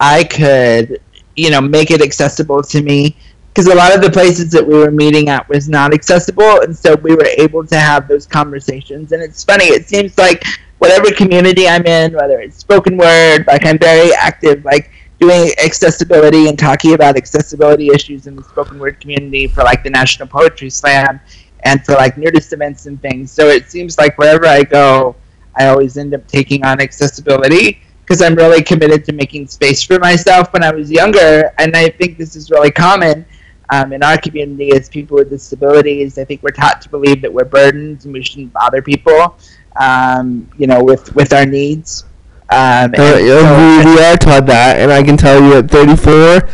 I 0.00 0.24
could, 0.24 1.00
you 1.36 1.50
know, 1.50 1.60
make 1.60 1.90
it 1.90 2.02
accessible 2.02 2.62
to 2.64 2.82
me 2.82 3.16
because 3.48 3.66
a 3.66 3.74
lot 3.74 3.94
of 3.94 4.02
the 4.02 4.10
places 4.10 4.50
that 4.52 4.66
we 4.66 4.74
were 4.74 4.90
meeting 4.90 5.28
at 5.28 5.48
was 5.48 5.68
not 5.68 5.92
accessible, 5.92 6.60
and 6.62 6.76
so 6.76 6.94
we 6.96 7.14
were 7.14 7.28
able 7.38 7.66
to 7.66 7.78
have 7.78 8.08
those 8.08 8.26
conversations. 8.26 9.12
And 9.12 9.22
it's 9.22 9.44
funny; 9.44 9.64
it 9.66 9.88
seems 9.88 10.16
like 10.18 10.44
whatever 10.78 11.10
community 11.12 11.68
I'm 11.68 11.86
in, 11.86 12.14
whether 12.14 12.40
it's 12.40 12.56
spoken 12.58 12.96
word, 12.96 13.44
like 13.46 13.64
I'm 13.66 13.78
very 13.78 14.12
active, 14.14 14.64
like 14.64 14.90
doing 15.20 15.50
accessibility 15.62 16.48
and 16.48 16.58
talking 16.58 16.94
about 16.94 17.16
accessibility 17.16 17.88
issues 17.88 18.26
in 18.26 18.36
the 18.36 18.42
spoken 18.44 18.78
word 18.78 19.00
community 19.00 19.46
for 19.48 19.62
like 19.62 19.82
the 19.84 19.90
National 19.90 20.26
Poetry 20.28 20.70
Slam 20.70 21.20
and 21.64 21.84
for 21.84 21.92
like 21.92 22.16
nudist 22.16 22.52
events 22.52 22.86
and 22.86 23.00
things. 23.00 23.30
So 23.30 23.48
it 23.48 23.70
seems 23.70 23.98
like 23.98 24.16
wherever 24.18 24.46
I 24.46 24.62
go, 24.62 25.16
I 25.56 25.66
always 25.68 25.96
end 25.96 26.14
up 26.14 26.26
taking 26.26 26.64
on 26.64 26.80
accessibility 26.80 27.80
because 28.00 28.22
I'm 28.22 28.34
really 28.34 28.62
committed 28.62 29.04
to 29.06 29.12
making 29.12 29.46
space 29.48 29.82
for 29.82 29.98
myself 29.98 30.52
when 30.52 30.62
I 30.64 30.72
was 30.72 30.90
younger. 30.90 31.52
And 31.58 31.76
I 31.76 31.90
think 31.90 32.18
this 32.18 32.34
is 32.36 32.50
really 32.50 32.70
common 32.70 33.24
um, 33.70 33.92
in 33.92 34.02
our 34.02 34.18
community 34.18 34.72
as 34.72 34.88
people 34.88 35.16
with 35.16 35.30
disabilities. 35.30 36.18
I 36.18 36.24
think 36.24 36.42
we're 36.42 36.50
taught 36.50 36.80
to 36.82 36.88
believe 36.88 37.22
that 37.22 37.32
we're 37.32 37.44
burdens 37.44 38.04
and 38.04 38.12
we 38.12 38.22
shouldn't 38.22 38.52
bother 38.52 38.82
people, 38.82 39.36
um, 39.80 40.50
you 40.58 40.66
know, 40.66 40.82
with, 40.82 41.14
with 41.14 41.32
our 41.32 41.46
needs. 41.46 42.04
Um, 42.52 42.92
uh, 42.98 43.16
so, 43.16 43.16
we, 43.16 43.94
we 43.94 44.00
are 44.02 44.16
taught 44.16 44.46
that, 44.46 44.80
and 44.80 44.90
I 44.90 45.04
can 45.04 45.16
tell 45.16 45.40
you 45.40 45.58
at 45.58 45.70
34, 45.70 46.48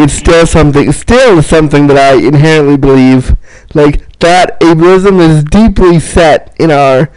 it's 0.00 0.12
still 0.12 0.46
something, 0.46 0.90
still 0.92 1.42
something 1.42 1.86
that 1.88 1.96
I 1.96 2.14
inherently 2.14 2.76
believe. 2.76 3.36
Like 3.74 4.18
that 4.18 4.60
ableism 4.60 5.20
is 5.20 5.44
deeply 5.44 6.00
set 6.00 6.54
in 6.58 6.70
our 6.70 7.10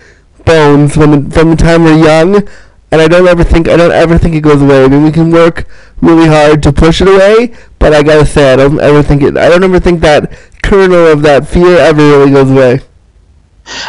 bones 0.46 0.94
from 0.94 1.30
from 1.32 1.52
the 1.52 1.56
time 1.56 1.84
we're 1.84 1.98
young, 1.98 2.48
and 2.92 3.02
I 3.02 3.08
don't 3.08 3.28
ever 3.28 3.44
think 3.44 3.68
I 3.68 3.78
don't 3.78 3.92
ever 3.92 4.18
think 4.18 4.36
it 4.36 4.42
goes 4.42 4.62
away. 4.62 4.84
I 4.84 4.88
mean, 4.88 5.04
we 5.04 5.12
can 5.12 5.32
work 5.32 5.68
really 6.02 6.28
hard 6.28 6.62
to 6.64 6.74
push 6.74 7.02
it 7.02 7.08
away, 7.08 7.54
but 7.80 7.94
I 7.94 8.04
gotta 8.04 8.26
say, 8.26 8.54
I 8.54 8.56
don't 8.56 8.80
ever 8.80 9.02
think 9.02 9.22
it. 9.22 9.38
I 9.38 9.50
don't 9.50 9.64
ever 9.64 9.80
think 9.80 10.02
that 10.02 10.32
kernel 10.62 11.08
of 11.08 11.22
that 11.24 11.48
fear 11.48 11.78
ever 11.78 12.02
really 12.02 12.32
goes 12.32 12.52
away. 12.52 12.82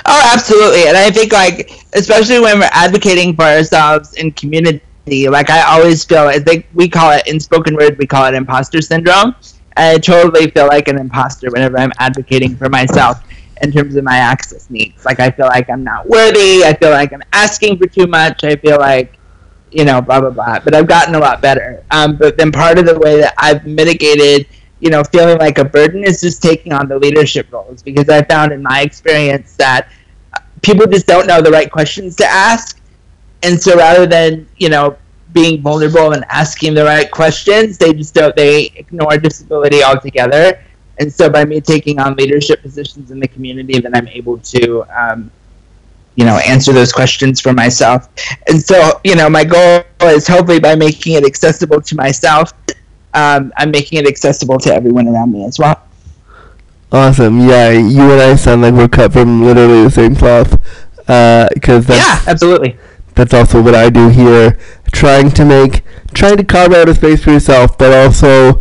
Oh, 0.07 0.31
absolutely, 0.33 0.87
and 0.87 0.97
I 0.97 1.11
think 1.11 1.33
like 1.33 1.71
especially 1.95 2.41
when 2.41 2.59
we're 2.61 2.71
advocating 2.73 3.35
for 3.35 3.43
ourselves 3.43 4.15
in 4.15 4.33
community, 4.33 4.81
like 5.07 5.51
I 5.51 5.63
always 5.63 6.05
feel, 6.05 6.25
I 6.25 6.39
think 6.39 6.67
we 6.75 6.89
call 6.89 7.13
it 7.13 7.27
in 7.27 7.39
spoken 7.41 7.75
word, 7.77 7.99
we 7.99 8.07
call 8.07 8.27
it 8.27 8.35
imposter 8.35 8.81
syndrome 8.81 9.35
I 9.77 9.99
totally 9.99 10.51
feel 10.51 10.67
like 10.67 10.89
an 10.89 10.99
imposter 10.99 11.51
whenever 11.51 11.79
I'm 11.79 11.93
advocating 11.99 12.57
for 12.57 12.69
myself 12.69 13.19
in 13.63 13.73
terms 13.73 13.97
of 13.97 14.05
my 14.05 14.17
access 14.17 14.71
needs. 14.71 15.05
Like 15.05 15.21
I 15.21 15.31
feel 15.31 15.47
like 15.47 15.69
I'm 15.69 15.83
not 15.83 16.07
worthy. 16.09 16.65
I 16.65 16.75
feel 16.75 16.91
like 16.91 17.13
I'm 17.13 17.23
asking 17.33 17.79
for 17.79 17.87
too 17.87 18.07
much. 18.07 18.45
I 18.45 18.57
feel 18.57 18.79
like, 18.79 19.19
you 19.73 19.85
know, 19.85 20.01
blah 20.01 20.21
blah 20.21 20.31
blah. 20.31 20.61
But 20.61 20.75
I've 20.75 20.87
gotten 20.87 21.15
a 21.15 21.19
lot 21.19 21.43
better. 21.43 21.85
Um, 21.91 22.17
but 22.17 22.37
then 22.37 22.53
part 22.53 22.79
of 22.79 22.87
the 22.87 22.99
way 22.99 23.21
that 23.21 23.35
I've 23.39 23.67
mitigated, 23.67 24.47
you 24.81 24.91
know, 24.91 25.03
feeling 25.03 25.39
like 25.39 25.59
a 25.59 25.65
burden 25.65 26.05
is 26.05 26.21
just 26.21 26.43
taking 26.43 26.73
on 26.73 26.89
the 26.89 26.99
leadership 26.99 27.53
roles 27.53 27.83
because 27.83 28.09
I 28.09 28.23
found 28.23 28.53
in 28.53 28.63
my 28.63 28.83
experience 28.83 29.57
that 29.57 29.89
people 30.63 30.87
just 30.87 31.07
don't 31.07 31.27
know 31.27 31.41
the 31.43 31.51
right 31.51 31.71
questions 31.71 32.17
to 32.17 32.27
ask, 32.27 32.81
and 33.45 33.61
so 33.61 33.77
rather 33.77 34.07
than 34.07 34.47
you 34.57 34.69
know 34.69 34.97
being 35.35 35.61
vulnerable 35.61 36.13
and 36.13 36.25
asking 36.31 36.73
the 36.73 36.85
right 36.85 37.11
questions. 37.11 37.77
They 37.77 37.93
just 37.93 38.15
don't, 38.15 38.35
they 38.35 38.67
ignore 38.77 39.19
disability 39.19 39.83
altogether. 39.83 40.65
And 40.99 41.13
so 41.13 41.29
by 41.29 41.45
me 41.45 41.61
taking 41.61 41.99
on 41.99 42.15
leadership 42.15 42.63
positions 42.63 43.11
in 43.11 43.19
the 43.19 43.29
community, 43.29 43.81
then 43.81 43.95
I'm 43.95 44.09
able 44.09 44.39
to, 44.39 44.85
um, 44.97 45.31
you 46.17 46.25
know 46.25 46.37
answer 46.47 46.73
those 46.73 46.93
questions 46.93 47.41
for 47.41 47.53
myself 47.53 48.09
and 48.47 48.63
so 48.63 49.01
you 49.03 49.17
know 49.17 49.29
my 49.29 49.43
goal 49.43 49.83
is 50.03 50.29
hopefully 50.29 50.61
by 50.61 50.77
making 50.77 51.15
it 51.15 51.25
accessible 51.27 51.81
to 51.81 51.97
myself 51.97 52.53
um, 53.15 53.53
i'm 53.57 53.73
making 53.73 53.99
it 53.99 54.07
accessible 54.07 54.57
to 54.57 54.73
everyone 54.73 55.09
around 55.09 55.33
me 55.33 55.45
as 55.45 55.59
well 55.59 55.83
Awesome. 56.93 57.41
Yeah, 57.41 57.71
you 57.71 58.03
and 58.03 58.21
I 58.21 58.37
sound 58.37 58.63
like 58.63 58.75
we're 58.75 58.87
cut 58.87 59.13
from 59.13 59.43
literally 59.43 59.83
the 59.83 59.91
same 59.91 60.15
cloth. 60.15 60.53
Because 61.53 61.87
that's 61.87 62.07
yeah 62.07 62.31
absolutely 62.31 62.79
that's 63.15 63.35
also 63.35 63.63
what 63.63 63.75
I 63.75 63.91
do 63.91 64.09
here, 64.09 64.59
trying 64.93 65.31
to 65.33 65.45
make 65.45 65.83
trying 66.13 66.37
to 66.37 66.45
carve 66.45 66.73
out 66.73 66.89
a 66.89 66.95
space 66.95 67.25
for 67.25 67.31
yourself, 67.31 67.77
but 67.77 67.93
also 67.93 68.61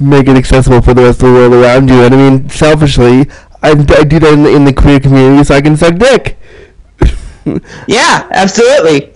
make 0.00 0.26
it 0.28 0.36
accessible 0.36 0.80
for 0.80 0.94
the 0.94 1.02
rest 1.02 1.22
of 1.22 1.28
the 1.28 1.34
world 1.34 1.52
around 1.52 1.88
you. 1.88 2.02
And 2.02 2.14
I 2.14 2.16
mean, 2.16 2.48
selfishly, 2.48 3.28
I, 3.62 3.70
I 3.70 4.04
do 4.04 4.18
that 4.18 4.32
in 4.32 4.42
the, 4.44 4.54
in 4.54 4.64
the 4.64 4.72
queer 4.72 5.00
community 5.00 5.44
so 5.44 5.54
I 5.54 5.60
can 5.60 5.76
suck 5.76 5.96
dick. 5.96 6.38
yeah 7.86 8.28
absolutely 8.32 9.14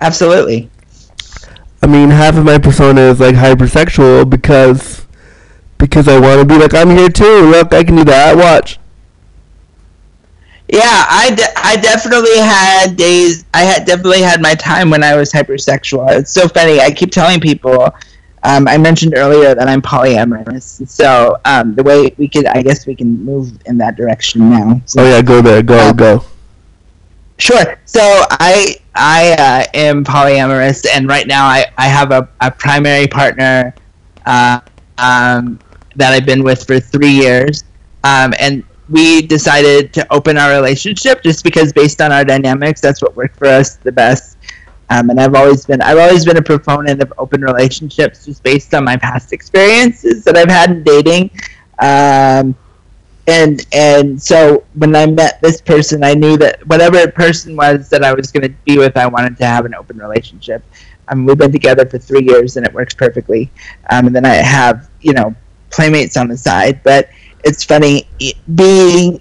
absolutely 0.00 0.68
I 1.82 1.86
mean, 1.86 2.10
half 2.10 2.36
of 2.36 2.44
my 2.44 2.58
persona 2.58 3.00
is 3.02 3.20
like 3.20 3.34
hypersexual 3.36 4.28
because 4.28 5.06
because 5.78 6.08
I 6.08 6.20
want 6.20 6.40
to 6.40 6.44
be 6.44 6.60
like 6.60 6.74
I'm 6.74 6.90
here 6.90 7.08
too. 7.08 7.50
Look, 7.50 7.72
I 7.72 7.84
can 7.84 7.96
do 7.96 8.04
that. 8.04 8.36
Watch. 8.36 8.78
Yeah, 10.72 10.80
I, 11.08 11.30
de- 11.34 11.58
I 11.58 11.76
definitely 11.76 12.36
had 12.38 12.96
days. 12.96 13.44
I 13.54 13.60
had 13.62 13.86
definitely 13.86 14.22
had 14.22 14.40
my 14.40 14.54
time 14.54 14.90
when 14.90 15.02
I 15.02 15.16
was 15.16 15.32
hypersexual. 15.32 16.10
It's 16.12 16.32
so 16.32 16.48
funny. 16.48 16.80
I 16.80 16.90
keep 16.90 17.10
telling 17.10 17.40
people. 17.40 17.90
Um, 18.42 18.68
I 18.68 18.78
mentioned 18.78 19.14
earlier 19.16 19.54
that 19.54 19.68
I'm 19.68 19.82
polyamorous. 19.82 20.86
So 20.88 21.36
um, 21.44 21.74
the 21.74 21.82
way 21.82 22.14
we 22.18 22.28
could, 22.28 22.46
I 22.46 22.62
guess, 22.62 22.86
we 22.86 22.94
can 22.94 23.22
move 23.24 23.50
in 23.66 23.78
that 23.78 23.96
direction 23.96 24.48
now. 24.50 24.80
So, 24.86 25.02
Oh 25.02 25.08
yeah, 25.08 25.22
go 25.22 25.40
there. 25.42 25.62
Go 25.62 25.90
Um, 25.90 25.96
go. 25.96 26.24
Sure. 27.38 27.78
So 27.86 28.00
I 28.30 28.76
I 28.94 29.32
uh, 29.32 29.64
am 29.74 30.04
polyamorous, 30.04 30.86
and 30.92 31.08
right 31.08 31.26
now 31.26 31.46
I, 31.46 31.66
I 31.78 31.86
have 31.86 32.10
a, 32.12 32.28
a 32.40 32.50
primary 32.50 33.06
partner 33.06 33.74
uh, 34.26 34.60
um, 34.98 35.58
that 35.96 36.12
I've 36.12 36.26
been 36.26 36.42
with 36.44 36.66
for 36.66 36.78
three 36.80 37.10
years, 37.12 37.64
um, 38.04 38.34
and 38.38 38.64
we 38.90 39.22
decided 39.22 39.92
to 39.94 40.06
open 40.12 40.36
our 40.36 40.50
relationship 40.50 41.22
just 41.22 41.44
because 41.44 41.72
based 41.72 42.00
on 42.00 42.12
our 42.12 42.24
dynamics, 42.24 42.80
that's 42.80 43.00
what 43.00 43.16
worked 43.16 43.36
for 43.36 43.46
us 43.46 43.76
the 43.76 43.92
best. 43.92 44.36
Um, 44.90 45.08
and 45.10 45.20
I've 45.20 45.34
always 45.34 45.64
been 45.64 45.80
I've 45.80 45.98
always 45.98 46.24
been 46.24 46.36
a 46.36 46.42
proponent 46.42 47.00
of 47.00 47.12
open 47.16 47.42
relationships 47.42 48.24
just 48.24 48.42
based 48.42 48.74
on 48.74 48.84
my 48.84 48.96
past 48.96 49.32
experiences 49.32 50.24
that 50.24 50.36
I've 50.36 50.50
had 50.50 50.70
in 50.70 50.82
dating. 50.82 51.30
Um, 51.78 52.56
and 53.28 53.64
and 53.72 54.20
so 54.20 54.64
when 54.74 54.94
I 54.96 55.06
met 55.06 55.40
this 55.40 55.60
person, 55.60 56.02
I 56.02 56.14
knew 56.14 56.36
that 56.38 56.66
whatever 56.66 57.08
person 57.12 57.54
was 57.54 57.88
that 57.90 58.02
I 58.02 58.12
was 58.12 58.32
going 58.32 58.42
to 58.42 58.54
be 58.64 58.78
with, 58.78 58.96
I 58.96 59.06
wanted 59.06 59.36
to 59.38 59.46
have 59.46 59.64
an 59.64 59.74
open 59.74 59.98
relationship. 59.98 60.64
Um, 61.06 61.24
we've 61.24 61.38
been 61.38 61.52
together 61.52 61.86
for 61.86 61.98
three 61.98 62.24
years, 62.24 62.56
and 62.56 62.66
it 62.66 62.72
works 62.72 62.94
perfectly. 62.94 63.50
Um, 63.90 64.08
and 64.08 64.16
then 64.16 64.24
I 64.26 64.34
have 64.34 64.90
you 65.00 65.12
know 65.12 65.34
playmates 65.70 66.16
on 66.16 66.26
the 66.26 66.36
side, 66.36 66.82
but 66.82 67.08
it's 67.44 67.64
funny 67.64 68.06
being 68.54 69.20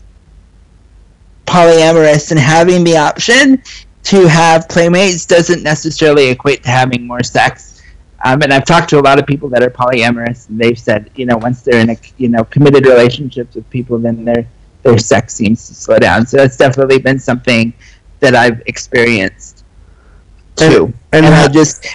polyamorous 1.45 2.31
and 2.31 2.39
having 2.39 2.83
the 2.83 2.95
option 2.97 3.61
to 4.03 4.27
have 4.27 4.67
playmates 4.69 5.25
doesn't 5.25 5.63
necessarily 5.63 6.29
equate 6.29 6.63
to 6.63 6.69
having 6.69 7.05
more 7.05 7.23
sex. 7.23 7.81
Um, 8.23 8.41
and 8.41 8.51
I've 8.53 8.65
talked 8.65 8.89
to 8.89 8.99
a 8.99 9.01
lot 9.01 9.17
of 9.19 9.25
people 9.25 9.47
that 9.49 9.63
are 9.63 9.69
polyamorous, 9.69 10.49
and 10.49 10.59
they've 10.59 10.77
said, 10.77 11.09
you 11.15 11.25
know, 11.25 11.37
once 11.37 11.61
they're 11.61 11.79
in 11.79 11.89
a 11.91 11.97
you 12.17 12.27
know 12.29 12.43
committed 12.43 12.85
relationships 12.85 13.55
with 13.55 13.69
people, 13.69 13.97
then 13.97 14.25
their 14.25 14.45
their 14.83 14.97
sex 14.97 15.33
seems 15.35 15.67
to 15.67 15.73
slow 15.73 15.97
down. 15.99 16.25
So 16.25 16.37
that's 16.37 16.57
definitely 16.57 16.99
been 16.99 17.19
something 17.19 17.73
that 18.19 18.35
I've 18.35 18.61
experienced 18.65 19.63
too. 20.55 20.93
and 21.13 21.25
And, 21.25 21.33
I 21.33 21.37
how- 21.43 21.47
just 21.47 21.85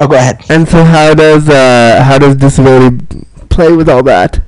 oh, 0.00 0.06
go 0.06 0.14
ahead. 0.14 0.44
And 0.48 0.68
so 0.68 0.84
how 0.84 1.14
does 1.14 1.48
uh 1.48 2.02
how 2.04 2.18
does 2.18 2.36
disability 2.36 2.98
play 3.48 3.72
with 3.72 3.88
all 3.88 4.02
that? 4.04 4.40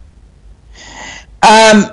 Um, 1.42 1.90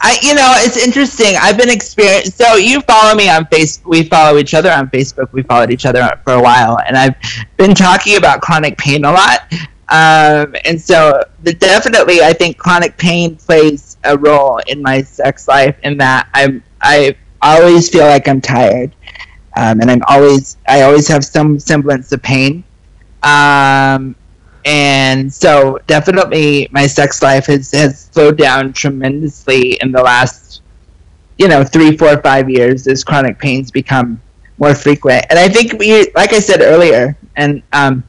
I 0.00 0.16
you 0.22 0.34
know 0.34 0.54
it's 0.58 0.76
interesting. 0.76 1.34
I've 1.40 1.58
been 1.58 1.70
experienced. 1.70 2.38
So 2.38 2.54
you 2.54 2.80
follow 2.82 3.14
me 3.14 3.28
on 3.28 3.46
Facebook. 3.46 3.86
We 3.86 4.04
follow 4.04 4.38
each 4.38 4.54
other 4.54 4.70
on 4.70 4.88
Facebook. 4.88 5.32
We 5.32 5.42
followed 5.42 5.70
each 5.70 5.86
other 5.86 6.08
for 6.24 6.34
a 6.34 6.42
while, 6.42 6.78
and 6.86 6.96
I've 6.96 7.16
been 7.56 7.74
talking 7.74 8.16
about 8.16 8.40
chronic 8.40 8.78
pain 8.78 9.04
a 9.04 9.12
lot. 9.12 9.52
Um, 9.90 10.54
and 10.64 10.80
so 10.80 11.24
the, 11.42 11.54
definitely, 11.54 12.20
I 12.20 12.32
think 12.32 12.58
chronic 12.58 12.96
pain 12.96 13.36
plays 13.36 13.96
a 14.04 14.16
role 14.16 14.60
in 14.68 14.82
my 14.82 15.02
sex 15.02 15.48
life. 15.48 15.76
In 15.82 15.98
that 15.98 16.28
I'm 16.34 16.62
I 16.80 17.16
always 17.42 17.88
feel 17.88 18.04
like 18.06 18.28
I'm 18.28 18.40
tired, 18.40 18.94
um, 19.56 19.80
and 19.80 19.90
I'm 19.90 20.02
always 20.06 20.58
I 20.68 20.82
always 20.82 21.08
have 21.08 21.24
some 21.24 21.58
semblance 21.58 22.12
of 22.12 22.22
pain. 22.22 22.62
Um, 23.22 24.14
and 24.68 25.32
so 25.32 25.78
definitely 25.86 26.68
my 26.72 26.86
sex 26.86 27.22
life 27.22 27.46
has, 27.46 27.72
has 27.72 28.10
slowed 28.12 28.36
down 28.36 28.72
tremendously 28.74 29.78
in 29.80 29.92
the 29.92 30.02
last 30.02 30.60
you 31.38 31.48
know 31.48 31.64
three 31.64 31.96
four 31.96 32.20
five 32.20 32.50
years 32.50 32.86
as 32.86 33.02
chronic 33.02 33.38
pains 33.38 33.70
become 33.70 34.20
more 34.58 34.74
frequent. 34.74 35.24
And 35.30 35.38
i 35.38 35.48
think 35.48 35.78
we 35.78 36.10
like 36.14 36.34
i 36.34 36.38
said 36.40 36.60
earlier 36.60 37.16
and 37.36 37.62
um 37.72 38.04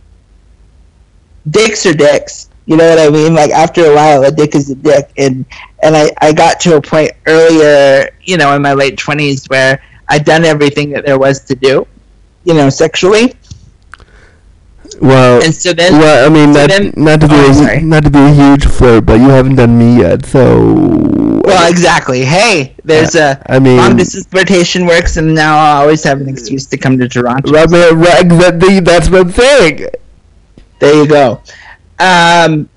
dicks 1.50 1.86
are 1.86 1.94
dicks. 1.94 2.50
You 2.66 2.78
know 2.78 2.90
what 2.90 3.00
i 3.00 3.10
mean? 3.10 3.34
Like 3.34 3.52
after 3.52 3.86
a 3.86 3.96
while 3.96 4.24
a 4.24 4.32
dick 4.32 4.54
is 4.56 4.70
a 4.70 4.76
dick. 4.76 5.12
And 5.18 5.46
and 5.82 5.96
i 5.96 6.12
i 6.22 6.34
got 6.34 6.60
to 6.62 6.76
a 6.76 6.82
point 6.82 7.12
earlier 7.26 8.10
you 8.24 8.38
know 8.38 8.54
in 8.56 8.62
my 8.62 8.74
late 8.74 8.98
20s 8.98 9.50
where 9.50 9.82
i'd 10.10 10.26
done 10.26 10.44
everything 10.44 10.90
that 10.90 11.06
there 11.06 11.18
was 11.18 11.44
to 11.46 11.56
do 11.56 11.88
you 12.44 12.54
know 12.54 12.70
sexually 12.70 13.34
Well, 15.02 15.42
and 15.44 15.56
so 15.56 15.72
then 15.74 15.94
well, 15.94 16.26
I 16.26 16.34
mean, 16.34 16.54
so 16.54 16.62
not, 16.62 16.70
then- 16.70 16.94
not 16.98 17.22
to 17.22 17.28
be 17.28 17.36
oh, 17.36 17.68
a, 17.70 17.82
not 17.82 18.04
to 18.04 18.10
be 18.10 18.20
a 18.20 18.34
huge 18.34 18.66
flirt, 18.66 19.06
but 19.06 19.20
you 19.20 19.30
haven't 19.30 19.56
done 19.56 19.78
me 19.78 20.00
yet, 20.00 20.26
so. 20.26 21.40
Well, 21.44 21.72
exactly. 21.72 22.26
Hey, 22.26 22.76
there's 22.84 23.16
a 23.16 23.42
I 23.50 23.60
mean- 23.60 23.78
long 23.78 23.96
distance 23.96 24.28
flirtation 24.28 24.86
works, 24.86 25.18
and 25.18 25.34
now 25.34 25.58
I 25.58 25.82
always 25.82 26.04
have 26.04 26.20
an 26.22 26.28
excuse 26.28 26.66
to 26.68 26.78
come 26.78 26.98
to 27.00 27.08
Toronto. 27.08 27.52
Rub 27.52 27.72
it, 27.72 27.94
right, 27.94 28.22
exactly, 28.24 28.80
that's 28.82 29.10
what 29.10 29.22
I'm 29.22 29.32
saying. 29.32 29.88
There 30.80 30.94
you 30.96 31.08
go. 31.08 31.42
Um, 32.00 32.70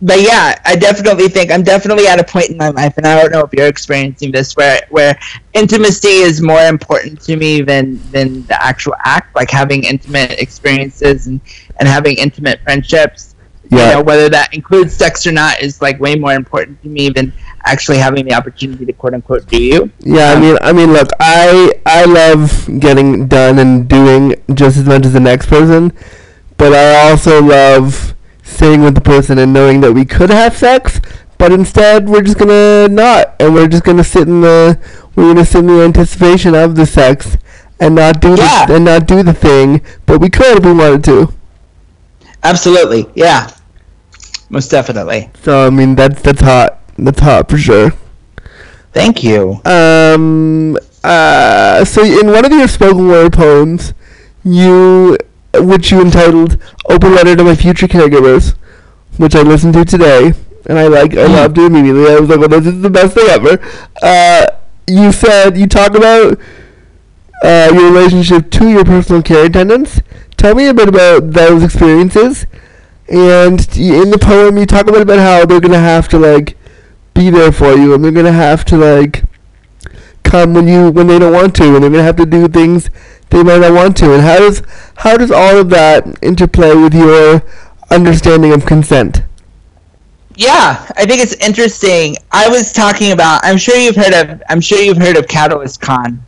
but 0.00 0.20
yeah, 0.20 0.54
I 0.64 0.76
definitely 0.76 1.28
think 1.28 1.50
I'm 1.50 1.62
definitely 1.62 2.06
at 2.06 2.20
a 2.20 2.24
point 2.24 2.50
in 2.50 2.56
my 2.56 2.68
life, 2.68 2.96
and 2.98 3.06
I 3.06 3.20
don't 3.20 3.32
know 3.32 3.40
if 3.40 3.52
you're 3.52 3.66
experiencing 3.66 4.30
this, 4.30 4.54
where 4.54 4.80
where 4.90 5.18
intimacy 5.54 6.08
is 6.08 6.40
more 6.40 6.62
important 6.62 7.20
to 7.22 7.36
me 7.36 7.62
than 7.62 8.00
than 8.10 8.46
the 8.46 8.62
actual 8.62 8.94
act, 9.04 9.34
like 9.34 9.50
having 9.50 9.84
intimate 9.84 10.32
experiences 10.38 11.26
and 11.26 11.40
and 11.78 11.88
having 11.88 12.16
intimate 12.16 12.60
friendships. 12.62 13.34
Yeah. 13.70 13.88
You 13.88 13.94
know, 13.96 14.02
whether 14.02 14.30
that 14.30 14.54
includes 14.54 14.94
sex 14.94 15.26
or 15.26 15.32
not 15.32 15.60
is 15.60 15.82
like 15.82 16.00
way 16.00 16.14
more 16.14 16.32
important 16.32 16.80
to 16.82 16.88
me 16.88 17.10
than 17.10 17.34
actually 17.66 17.98
having 17.98 18.24
the 18.24 18.32
opportunity 18.34 18.86
to 18.86 18.92
quote 18.94 19.12
unquote 19.14 19.46
do 19.46 19.62
you. 19.62 19.90
Yeah, 20.00 20.30
I 20.30 20.34
Um, 20.34 20.40
mean, 20.40 20.58
I 20.62 20.72
mean, 20.72 20.92
look, 20.92 21.08
I 21.20 21.74
I 21.84 22.04
love 22.06 22.68
getting 22.80 23.26
done 23.26 23.58
and 23.58 23.86
doing 23.88 24.36
just 24.54 24.78
as 24.78 24.84
much 24.86 25.04
as 25.04 25.12
the 25.12 25.20
next 25.20 25.46
person, 25.46 25.92
but 26.56 26.72
I 26.72 27.10
also 27.10 27.42
love 27.42 28.14
staying 28.48 28.82
with 28.82 28.94
the 28.94 29.00
person 29.00 29.38
and 29.38 29.52
knowing 29.52 29.80
that 29.82 29.92
we 29.92 30.04
could 30.04 30.30
have 30.30 30.56
sex, 30.56 31.00
but 31.38 31.52
instead 31.52 32.08
we're 32.08 32.22
just 32.22 32.38
gonna 32.38 32.88
not, 32.88 33.34
and 33.40 33.54
we're 33.54 33.68
just 33.68 33.84
gonna 33.84 34.04
sit 34.04 34.26
in 34.28 34.40
the 34.40 34.78
we're 35.14 35.32
gonna 35.32 35.44
sit 35.44 35.60
in 35.60 35.66
the 35.66 35.82
anticipation 35.82 36.54
of 36.54 36.74
the 36.74 36.86
sex 36.86 37.36
and 37.80 37.94
not 37.94 38.20
do 38.20 38.34
Yeah. 38.36 38.66
the 38.66 38.76
and 38.76 38.84
not 38.84 39.06
do 39.06 39.22
the 39.22 39.32
thing, 39.34 39.80
but 40.06 40.20
we 40.20 40.30
could 40.30 40.58
if 40.58 40.64
we 40.64 40.72
wanted 40.72 41.04
to. 41.04 41.32
Absolutely, 42.42 43.06
yeah, 43.14 43.50
most 44.48 44.70
definitely. 44.70 45.30
So 45.42 45.66
I 45.66 45.70
mean, 45.70 45.94
that's 45.94 46.20
that's 46.22 46.40
hot. 46.40 46.78
That's 46.96 47.20
hot 47.20 47.48
for 47.48 47.58
sure. 47.58 47.92
Thank 48.92 49.22
you. 49.22 49.60
Um. 49.64 50.76
Uh. 51.04 51.84
So 51.84 52.02
in 52.02 52.26
one 52.28 52.44
of 52.44 52.52
your 52.52 52.66
spoken 52.68 53.06
word 53.08 53.32
poems, 53.32 53.92
you, 54.44 55.16
which 55.60 55.90
you 55.90 56.00
entitled 56.00 56.56
"Open 56.88 57.14
Letter 57.14 57.36
to 57.36 57.44
My 57.44 57.54
Future 57.54 57.86
Caregivers," 57.86 58.54
which 59.16 59.34
I 59.34 59.42
listened 59.42 59.74
to 59.74 59.84
today, 59.84 60.32
and 60.66 60.78
I 60.78 60.86
like, 60.88 61.16
I 61.16 61.26
loved 61.26 61.58
it 61.58 61.64
immediately. 61.64 62.06
I 62.10 62.18
was 62.20 62.28
like, 62.28 62.38
"Well, 62.40 62.48
this 62.48 62.66
is 62.66 62.80
the 62.82 62.90
best 62.90 63.14
thing 63.14 63.28
ever." 63.28 63.58
Uh. 64.02 64.46
You 64.90 65.12
said 65.12 65.58
you 65.58 65.66
talk 65.66 65.94
about 65.94 66.40
uh, 67.44 67.70
your 67.74 67.92
relationship 67.92 68.50
to 68.52 68.70
your 68.70 68.86
personal 68.86 69.22
care 69.22 69.44
attendants. 69.44 70.00
Tell 70.38 70.54
me 70.54 70.66
a 70.66 70.72
bit 70.72 70.88
about 70.88 71.32
those 71.32 71.62
experiences. 71.62 72.46
And 73.06 73.60
in 73.76 74.10
the 74.10 74.18
poem, 74.18 74.56
you 74.56 74.64
talk 74.64 74.88
a 74.88 74.92
bit 74.92 75.02
about 75.02 75.18
how 75.18 75.44
they're 75.44 75.60
gonna 75.60 75.78
have 75.78 76.08
to 76.08 76.18
like 76.18 76.56
be 77.12 77.28
there 77.28 77.52
for 77.52 77.74
you, 77.74 77.92
and 77.92 78.02
they're 78.02 78.12
gonna 78.12 78.32
have 78.32 78.64
to 78.64 78.78
like 78.78 79.24
come 80.22 80.54
when 80.54 80.66
you 80.66 80.90
when 80.90 81.06
they 81.06 81.18
don't 81.18 81.34
want 81.34 81.54
to, 81.56 81.64
and 81.74 81.82
they're 81.82 81.90
gonna 81.90 82.02
have 82.02 82.16
to 82.16 82.24
do 82.24 82.48
things 82.48 82.88
they 83.30 83.42
might 83.42 83.58
not 83.58 83.72
want 83.72 83.96
to. 83.98 84.12
And 84.14 84.22
how 84.22 84.38
does 84.38 84.62
how 84.96 85.16
does 85.16 85.30
all 85.30 85.56
of 85.58 85.70
that 85.70 86.06
interplay 86.22 86.74
with 86.74 86.94
your 86.94 87.42
understanding 87.90 88.52
of 88.52 88.66
consent? 88.66 89.22
Yeah, 90.36 90.86
I 90.96 91.04
think 91.04 91.20
it's 91.20 91.34
interesting. 91.34 92.16
I 92.30 92.48
was 92.48 92.72
talking 92.72 93.12
about. 93.12 93.40
I'm 93.42 93.56
sure 93.58 93.76
you've 93.76 93.96
heard 93.96 94.14
of. 94.14 94.42
I'm 94.48 94.60
sure 94.60 94.78
you've 94.80 94.96
heard 94.98 95.16
of 95.16 95.26
Catalyst 95.26 95.80
Con. 95.80 96.06
Um, 96.06 96.22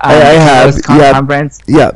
I, 0.00 0.12
I 0.14 0.32
have. 0.34 0.48
Catalyst 0.74 0.84
Con 0.84 0.98
Yeah. 0.98 1.12
conference. 1.12 1.58
Yeah. 1.66 1.90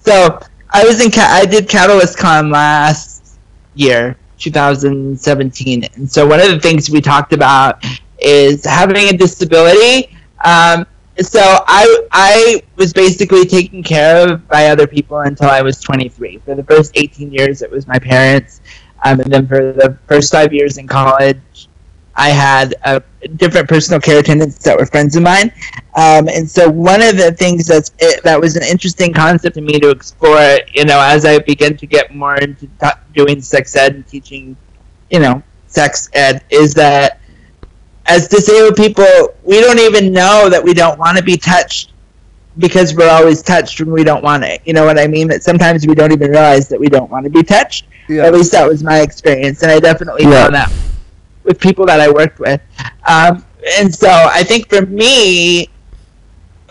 So 0.00 0.40
I 0.70 0.84
was 0.84 1.00
in. 1.04 1.10
I 1.16 1.46
did 1.46 1.68
Catalyst 1.68 2.18
Con 2.18 2.50
last 2.50 3.38
year, 3.74 4.16
2017, 4.38 5.84
and 5.94 6.10
so 6.10 6.26
one 6.26 6.38
of 6.40 6.48
the 6.48 6.60
things 6.60 6.90
we 6.90 7.00
talked 7.00 7.32
about 7.32 7.82
is 8.18 8.64
having 8.64 9.08
a 9.08 9.16
disability. 9.16 10.14
Um, 10.44 10.84
so 11.20 11.40
I 11.42 12.06
I 12.12 12.62
was 12.76 12.92
basically 12.92 13.44
taken 13.46 13.82
care 13.82 14.28
of 14.28 14.48
by 14.48 14.66
other 14.66 14.86
people 14.86 15.20
until 15.20 15.48
I 15.48 15.62
was 15.62 15.80
23. 15.80 16.38
For 16.38 16.54
the 16.54 16.64
first 16.64 16.92
18 16.94 17.32
years, 17.32 17.62
it 17.62 17.70
was 17.70 17.86
my 17.86 17.98
parents, 17.98 18.60
um, 19.04 19.20
and 19.20 19.32
then 19.32 19.46
for 19.46 19.72
the 19.72 19.98
first 20.08 20.32
five 20.32 20.52
years 20.52 20.78
in 20.78 20.86
college, 20.86 21.68
I 22.14 22.30
had 22.30 22.74
different 23.36 23.68
personal 23.68 24.00
care 24.00 24.18
attendants 24.18 24.58
that 24.64 24.78
were 24.78 24.86
friends 24.86 25.16
of 25.16 25.22
mine. 25.22 25.52
Um, 25.96 26.28
and 26.28 26.48
so 26.48 26.68
one 26.68 27.02
of 27.02 27.16
the 27.16 27.32
things 27.32 27.66
that's 27.66 27.92
it, 27.98 28.22
that 28.24 28.40
was 28.40 28.56
an 28.56 28.62
interesting 28.62 29.12
concept 29.12 29.54
to 29.54 29.60
me 29.60 29.78
to 29.80 29.90
explore, 29.90 30.58
you 30.74 30.84
know, 30.84 31.00
as 31.00 31.24
I 31.24 31.38
began 31.38 31.76
to 31.76 31.86
get 31.86 32.14
more 32.14 32.36
into 32.36 32.66
t- 32.66 32.88
doing 33.14 33.40
sex 33.40 33.74
ed 33.76 33.94
and 33.94 34.06
teaching, 34.06 34.56
you 35.10 35.20
know, 35.20 35.42
sex 35.66 36.08
ed, 36.12 36.44
is 36.50 36.74
that 36.74 37.19
as 38.06 38.28
disabled 38.28 38.76
people, 38.76 39.04
we 39.42 39.60
don't 39.60 39.78
even 39.78 40.12
know 40.12 40.48
that 40.48 40.62
we 40.62 40.74
don't 40.74 40.98
want 40.98 41.16
to 41.18 41.22
be 41.22 41.36
touched 41.36 41.92
because 42.58 42.94
we're 42.94 43.08
always 43.10 43.42
touched 43.42 43.80
when 43.80 43.92
we 43.92 44.04
don't 44.04 44.22
want 44.22 44.44
it. 44.44 44.60
You 44.64 44.72
know 44.74 44.84
what 44.84 44.98
I 44.98 45.06
mean? 45.06 45.28
That 45.28 45.42
sometimes 45.42 45.86
we 45.86 45.94
don't 45.94 46.12
even 46.12 46.30
realize 46.30 46.68
that 46.68 46.80
we 46.80 46.88
don't 46.88 47.10
want 47.10 47.24
to 47.24 47.30
be 47.30 47.42
touched. 47.42 47.86
Yeah. 48.08 48.26
At 48.26 48.32
least 48.34 48.52
that 48.52 48.66
was 48.68 48.82
my 48.82 49.00
experience, 49.00 49.62
and 49.62 49.70
I 49.70 49.78
definitely 49.80 50.24
Yeah. 50.24 50.42
found 50.42 50.54
that 50.54 50.72
with 51.44 51.60
people 51.60 51.86
that 51.86 52.00
I 52.00 52.10
worked 52.10 52.38
with. 52.40 52.60
Um, 53.06 53.44
and 53.78 53.94
so 53.94 54.08
I 54.10 54.42
think 54.42 54.68
for 54.68 54.84
me, 54.86 55.68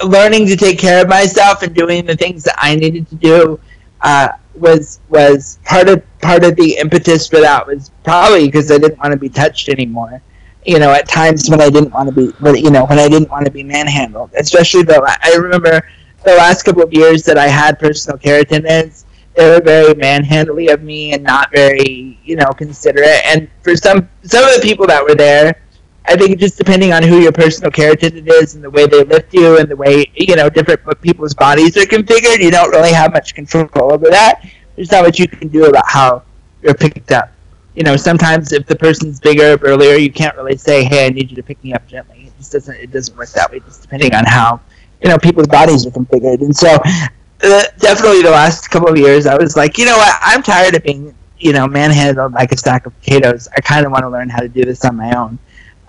learning 0.04 0.48
to 0.48 0.56
take 0.56 0.80
care 0.80 1.02
of 1.02 1.10
myself 1.10 1.62
and 1.64 1.74
doing 1.76 2.06
the 2.06 2.16
things 2.16 2.44
that 2.44 2.56
I 2.58 2.76
needed 2.76 3.08
to 3.10 3.16
do 3.16 3.60
uh, 4.02 4.30
was 4.56 5.00
was 5.10 5.60
part 5.66 5.90
of 5.90 6.04
part 6.22 6.44
of 6.44 6.56
the 6.56 6.78
impetus 6.78 7.28
for 7.28 7.40
that 7.40 7.66
was 7.66 7.92
probably 8.04 8.46
because 8.48 8.72
I 8.72 8.78
didn't 8.78 9.00
want 9.00 9.12
to 9.12 9.18
be 9.18 9.30
touched 9.30 9.70
anymore. 9.70 10.22
You 10.70 10.78
know, 10.78 10.92
at 10.92 11.08
times 11.08 11.50
when 11.50 11.62
I 11.62 11.70
didn't 11.70 11.92
want 11.92 12.14
to 12.14 12.16
be, 12.16 12.60
you 12.60 12.70
know, 12.70 12.86
when 12.86 13.00
I 13.00 13.08
didn't 13.10 13.32
want 13.32 13.46
to 13.46 13.52
be 13.52 13.64
manhandled. 13.64 14.32
Especially 14.38 14.84
la- 14.84 15.16
I 15.24 15.36
remember 15.36 15.82
the 16.24 16.36
last 16.36 16.64
couple 16.64 16.84
of 16.84 16.94
years 16.94 17.24
that 17.24 17.40
I 17.40 17.48
had 17.48 17.80
personal 17.80 18.20
care 18.20 18.42
attendants. 18.42 19.06
They 19.36 19.50
were 19.50 19.62
very 19.62 19.96
manhandly 19.96 20.68
of 20.68 20.84
me 20.84 21.14
and 21.14 21.24
not 21.24 21.50
very, 21.52 22.20
you 22.24 22.36
know, 22.36 22.50
considerate. 22.52 23.22
And 23.26 23.50
for 23.64 23.76
some 23.76 24.08
some 24.24 24.44
of 24.44 24.54
the 24.56 24.62
people 24.62 24.86
that 24.88 25.04
were 25.04 25.16
there, 25.16 25.60
I 26.06 26.16
think 26.16 26.40
just 26.40 26.58
depending 26.58 26.94
on 26.94 27.02
who 27.02 27.20
your 27.20 27.32
personal 27.32 27.72
care 27.72 27.94
attendant 27.94 28.28
is 28.28 28.54
and 28.54 28.64
the 28.64 28.70
way 28.70 28.86
they 28.86 29.04
lift 29.04 29.34
you 29.34 29.58
and 29.58 29.68
the 29.68 29.76
way 29.76 30.06
you 30.16 30.36
know 30.36 30.50
different 30.50 30.82
people's 31.02 31.34
bodies 31.34 31.78
are 31.78 31.86
configured, 31.86 32.44
you 32.44 32.52
don't 32.52 32.70
really 32.70 32.94
have 32.94 33.12
much 33.14 33.34
control 33.34 33.70
over 33.92 34.10
that. 34.10 34.48
There's 34.76 34.92
not 34.92 35.04
much 35.06 35.20
you 35.20 35.28
can 35.28 35.48
do 35.48 35.66
about 35.66 35.86
how 35.88 36.22
you're 36.62 36.76
picked 36.76 37.12
up. 37.12 37.32
You 37.80 37.86
know, 37.86 37.98
sometimes 37.98 38.52
if 38.52 38.68
the 38.68 38.76
person's 38.76 39.22
bigger, 39.22 39.58
earlier, 39.64 39.96
you 39.96 40.12
can't 40.12 40.36
really 40.36 40.58
say, 40.58 40.84
"Hey, 40.84 41.06
I 41.08 41.10
need 41.10 41.32
you 41.32 41.38
to 41.38 41.44
pick 41.44 41.64
me 41.64 41.74
up 41.74 41.88
gently." 41.88 42.26
It 42.28 42.34
just 42.38 42.52
doesn't. 42.52 42.76
It 42.76 42.92
doesn't 42.92 43.18
work 43.18 43.30
that 43.32 43.52
way. 43.52 43.62
Just 43.62 43.84
depending 43.84 44.14
on 44.16 44.26
how 44.26 44.60
you 45.02 45.10
know 45.10 45.18
people's 45.18 45.48
bodies 45.48 45.88
are 45.88 45.92
configured. 45.92 46.42
And 46.42 46.56
so, 46.56 46.70
uh, 46.74 47.64
definitely 47.80 48.22
the 48.22 48.32
last 48.32 48.70
couple 48.70 48.90
of 48.90 48.98
years, 48.98 49.26
I 49.28 49.38
was 49.38 49.56
like, 49.56 49.78
you 49.78 49.86
know 49.86 49.98
what? 49.98 50.14
I'm 50.22 50.44
tired 50.44 50.76
of 50.76 50.84
being 50.84 51.16
you 51.40 51.54
know 51.54 51.68
manhandled 51.68 52.34
like 52.34 52.52
a 52.52 52.58
stack 52.58 52.86
of 52.86 53.00
potatoes. 53.00 53.48
I 53.56 53.62
kind 53.62 53.86
of 53.86 53.94
want 53.94 54.04
to 54.04 54.10
learn 54.10 54.30
how 54.30 54.42
to 54.42 54.50
do 54.50 54.66
this 54.66 54.84
on 54.86 54.98
my 54.98 55.16
own. 55.18 55.40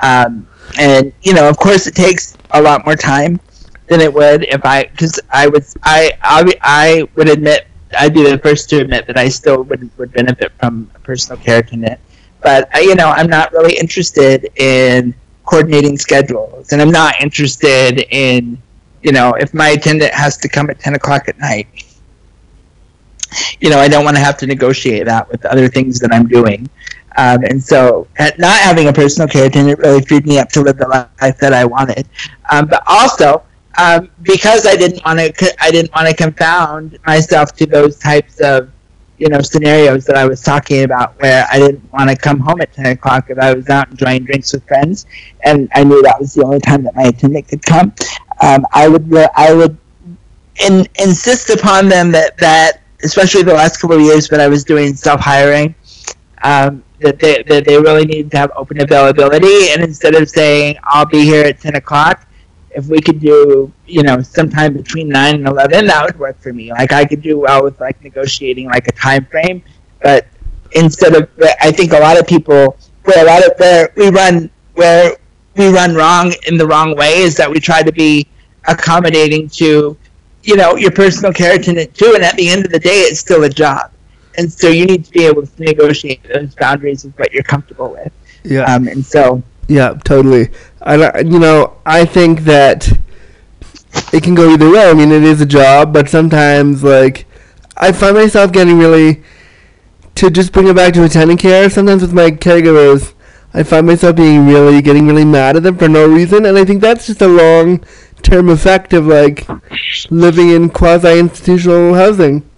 Um, 0.01 0.49
and 0.79 1.13
you 1.23 1.35
know, 1.35 1.49
of 1.49 1.57
course, 1.59 1.89
it 1.89 1.97
takes 1.97 2.37
a 2.53 2.63
lot 2.63 2.87
more 2.87 2.97
time 2.97 3.41
than 3.89 4.01
it 4.01 4.15
would 4.15 4.45
if 4.45 4.65
I, 4.65 4.85
because 4.85 5.19
I 5.31 5.49
was, 5.49 5.77
I, 5.83 6.13
I, 6.23 6.55
I 6.63 7.09
would 7.17 7.29
admit, 7.29 7.67
I'd 7.99 8.15
be 8.15 8.23
the 8.23 8.39
first 8.39 8.69
to 8.71 8.81
admit 8.81 9.07
that 9.07 9.19
I 9.19 9.29
still 9.29 9.63
would 9.65 9.91
would 9.99 10.13
benefit 10.13 10.53
from 10.59 10.91
a 10.95 10.99
personal 11.01 11.43
care 11.43 11.59
attendant. 11.59 12.01
But 12.43 12.69
I, 12.75 12.81
you 12.81 12.95
know, 12.95 13.09
I'm 13.09 13.29
not 13.29 13.53
really 13.53 13.77
interested 13.77 14.49
in 14.57 15.15
coordinating 15.45 15.99
schedules, 15.99 16.73
and 16.73 16.81
I'm 16.81 16.91
not 16.91 17.21
interested 17.21 18.07
in, 18.11 18.61
you 19.03 19.13
know, 19.13 19.35
if 19.35 19.53
my 19.53 19.71
attendant 19.71 20.15
has 20.15 20.37
to 20.39 20.49
come 20.49 20.71
at 20.71 20.79
10 20.79 20.95
o'clock 20.95 21.29
at 21.29 21.39
night. 21.39 21.67
You 23.61 23.71
know, 23.71 23.79
I 23.79 23.87
don't 23.87 24.05
want 24.05 24.17
to 24.17 24.23
have 24.23 24.37
to 24.39 24.47
negotiate 24.47 25.05
that 25.07 25.29
with 25.31 25.45
other 25.47 25.69
things 25.69 26.01
that 26.01 26.13
I'm 26.13 26.27
doing. 26.27 26.69
Um, 27.17 27.45
and 27.45 27.63
so, 27.63 28.07
not 28.39 28.59
having 28.59 28.89
a 28.89 28.93
personal 28.93 29.29
care 29.29 29.47
attendant 29.47 29.79
really 29.79 30.03
freed 30.03 30.27
me 30.27 30.39
up 30.39 30.49
to 30.51 30.63
live 30.63 30.79
the 30.79 30.89
life 31.21 31.39
that 31.39 31.53
I 31.53 31.65
wanted. 31.65 32.09
Um, 32.51 32.67
but 32.67 32.83
also, 32.87 33.45
um, 33.79 34.11
because 34.23 34.67
I 34.67 34.77
didn't 34.77 35.05
want 35.05 35.19
to, 35.19 35.55
I 35.63 35.71
didn't 35.71 35.93
want 35.95 36.09
to 36.09 36.15
confound 36.15 36.99
myself 37.07 37.55
to 37.57 37.67
those 37.67 37.99
types 37.99 38.41
of, 38.41 38.71
you 39.19 39.29
know, 39.29 39.41
scenarios 39.41 40.07
that 40.07 40.17
I 40.17 40.27
was 40.27 40.43
talking 40.43 40.85
about, 40.85 41.21
where 41.21 41.47
I 41.51 41.59
didn't 41.59 41.93
want 41.93 42.11
to 42.11 42.17
come 42.17 42.41
home 42.41 42.61
at 42.61 42.73
ten 42.73 42.87
o'clock 42.87 43.31
if 43.31 43.39
I 43.39 43.55
was 43.55 43.69
out 43.69 43.91
enjoying 43.91 44.25
drinks 44.25 44.53
with 44.53 44.67
friends, 44.67 45.07
and 45.45 45.69
I 45.75 45.85
knew 45.85 46.03
that 46.03 46.19
was 46.19 46.35
the 46.35 46.45
only 46.45 46.61
time 46.61 46.83
that 46.85 46.97
my 46.97 47.05
attendant 47.05 47.49
could 47.49 47.63
come. 47.65 47.93
Um, 48.43 48.67
I 48.73 48.89
would, 48.89 49.15
I 49.37 49.53
would, 49.53 49.77
in, 50.67 50.87
insist 50.99 51.51
upon 51.51 51.89
them 51.89 52.11
that 52.13 52.39
that, 52.39 52.81
especially 53.05 53.43
the 53.43 53.55
last 53.55 53.81
couple 53.81 53.97
of 53.97 54.03
years 54.03 54.31
when 54.31 54.41
I 54.41 54.49
was 54.49 54.65
doing 54.65 54.95
self 54.95 55.21
hiring. 55.21 55.75
Um, 56.43 56.83
that 57.01 57.19
they, 57.19 57.43
that 57.49 57.65
they 57.65 57.79
really 57.79 58.05
need 58.05 58.31
to 58.31 58.37
have 58.37 58.53
open 58.57 58.81
availability. 58.81 59.71
And 59.71 59.83
instead 59.83 60.15
of 60.15 60.29
saying, 60.29 60.77
I'll 60.85 61.07
be 61.07 61.23
here 61.23 61.45
at 61.45 61.61
10 61.61 61.77
o'clock, 61.77 62.27
if 62.71 62.87
we 62.87 63.01
could 63.01 63.21
do, 63.21 63.73
you 63.87 64.03
know, 64.03 64.23
sometime 64.23 64.75
between 64.75 65.09
9 65.09 65.35
and 65.35 65.47
11, 65.47 65.87
that 65.87 66.05
would 66.05 66.19
work 66.19 66.41
for 66.41 66.53
me. 66.53 66.71
Like, 66.71 66.93
I 66.93 67.05
could 67.05 67.23
do 67.23 67.39
well 67.39 67.65
with, 67.65 67.81
like, 67.81 68.03
negotiating, 68.03 68.67
like, 68.67 68.87
a 68.89 68.93
time 68.93 69.27
frame. 69.27 69.63
But 70.03 70.27
instead 70.73 71.15
of, 71.15 71.29
I 71.61 71.73
think 71.73 71.93
a 71.93 71.99
lot 71.99 72.19
of 72.19 72.27
people, 72.27 72.77
where 73.05 73.25
a 73.25 73.27
lot 73.27 73.45
of, 73.45 73.53
where 73.59 73.93
we 73.97 74.11
run, 74.11 74.51
where 74.75 75.17
we 75.57 75.69
run 75.69 75.95
wrong 75.95 76.33
in 76.47 76.57
the 76.57 76.67
wrong 76.67 76.97
way 76.97 77.19
is 77.19 77.37
that 77.37 77.51
we 77.51 77.61
try 77.61 77.83
to 77.83 77.93
be 77.93 78.27
accommodating 78.69 79.49
to, 79.49 79.97
you 80.43 80.57
know, 80.57 80.77
your 80.77 80.93
personal 80.93 81.33
care 81.33 81.57
attendant 81.57 81.95
too. 81.95 82.13
And 82.15 82.23
at 82.23 82.37
the 82.37 82.49
end 82.49 82.65
of 82.65 82.73
the 82.73 82.79
day, 82.79 83.01
it's 83.01 83.21
still 83.21 83.45
a 83.45 83.49
job 83.49 83.91
and 84.37 84.53
so 84.53 84.69
you 84.69 84.87
need 84.87 85.05
to 85.05 85.11
be 85.11 85.25
able 85.27 85.47
to 85.47 85.63
negotiate 85.63 86.23
those 86.25 86.55
boundaries 86.55 87.05
of 87.05 87.17
what 87.19 87.33
you're 87.33 87.43
comfortable 87.43 87.91
with. 87.91 88.13
Yeah. 88.45 88.63
Um, 88.63 88.89
and 88.89 89.05
so, 89.05 89.43
Yeah, 89.69 89.95
totally. 90.05 90.49
I, 90.83 91.21
you 91.21 91.39
know, 91.39 91.77
I 91.85 92.05
think 92.05 92.41
that 92.41 92.91
it 94.13 94.23
can 94.23 94.35
go 94.35 94.51
either 94.51 94.71
way. 94.71 94.89
I 94.89 94.95
mean, 94.95 95.13
it 95.13 95.23
is 95.23 95.41
a 95.41 95.47
job, 95.47 95.93
but 95.93 96.09
sometimes, 96.09 96.83
like, 96.83 97.27
I 97.77 97.93
find 97.93 98.17
myself 98.17 98.53
getting 98.53 98.79
really, 98.79 99.23
to 100.17 100.31
just 100.31 100.53
bring 100.53 100.69
it 100.69 100.77
back 100.77 100.95
to 100.95 101.05
attendant 101.05 101.41
care, 101.41 101.69
sometimes 101.69 102.03
with 102.03 102.13
my 102.13 102.31
caregivers, 102.31 103.15
I 103.53 103.63
find 103.63 103.87
myself 103.87 104.17
being 104.17 104.47
really, 104.47 104.81
getting 104.81 105.07
really 105.07 105.25
mad 105.25 105.57
at 105.57 105.65
them 105.65 105.77
for 105.77 105.89
no 105.89 106.07
reason, 106.07 106.47
and 106.47 106.57
I 106.57 106.65
think 106.65 106.81
that's 106.81 107.07
just 107.07 107.21
a 107.21 107.29
long 107.29 107.85
term 108.23 108.49
effect 108.49 108.93
of, 108.93 109.07
like, 109.07 109.47
living 110.11 110.51
in 110.51 110.71
quasi 110.71 111.19
institutional 111.19 111.95
housing. 111.95 112.49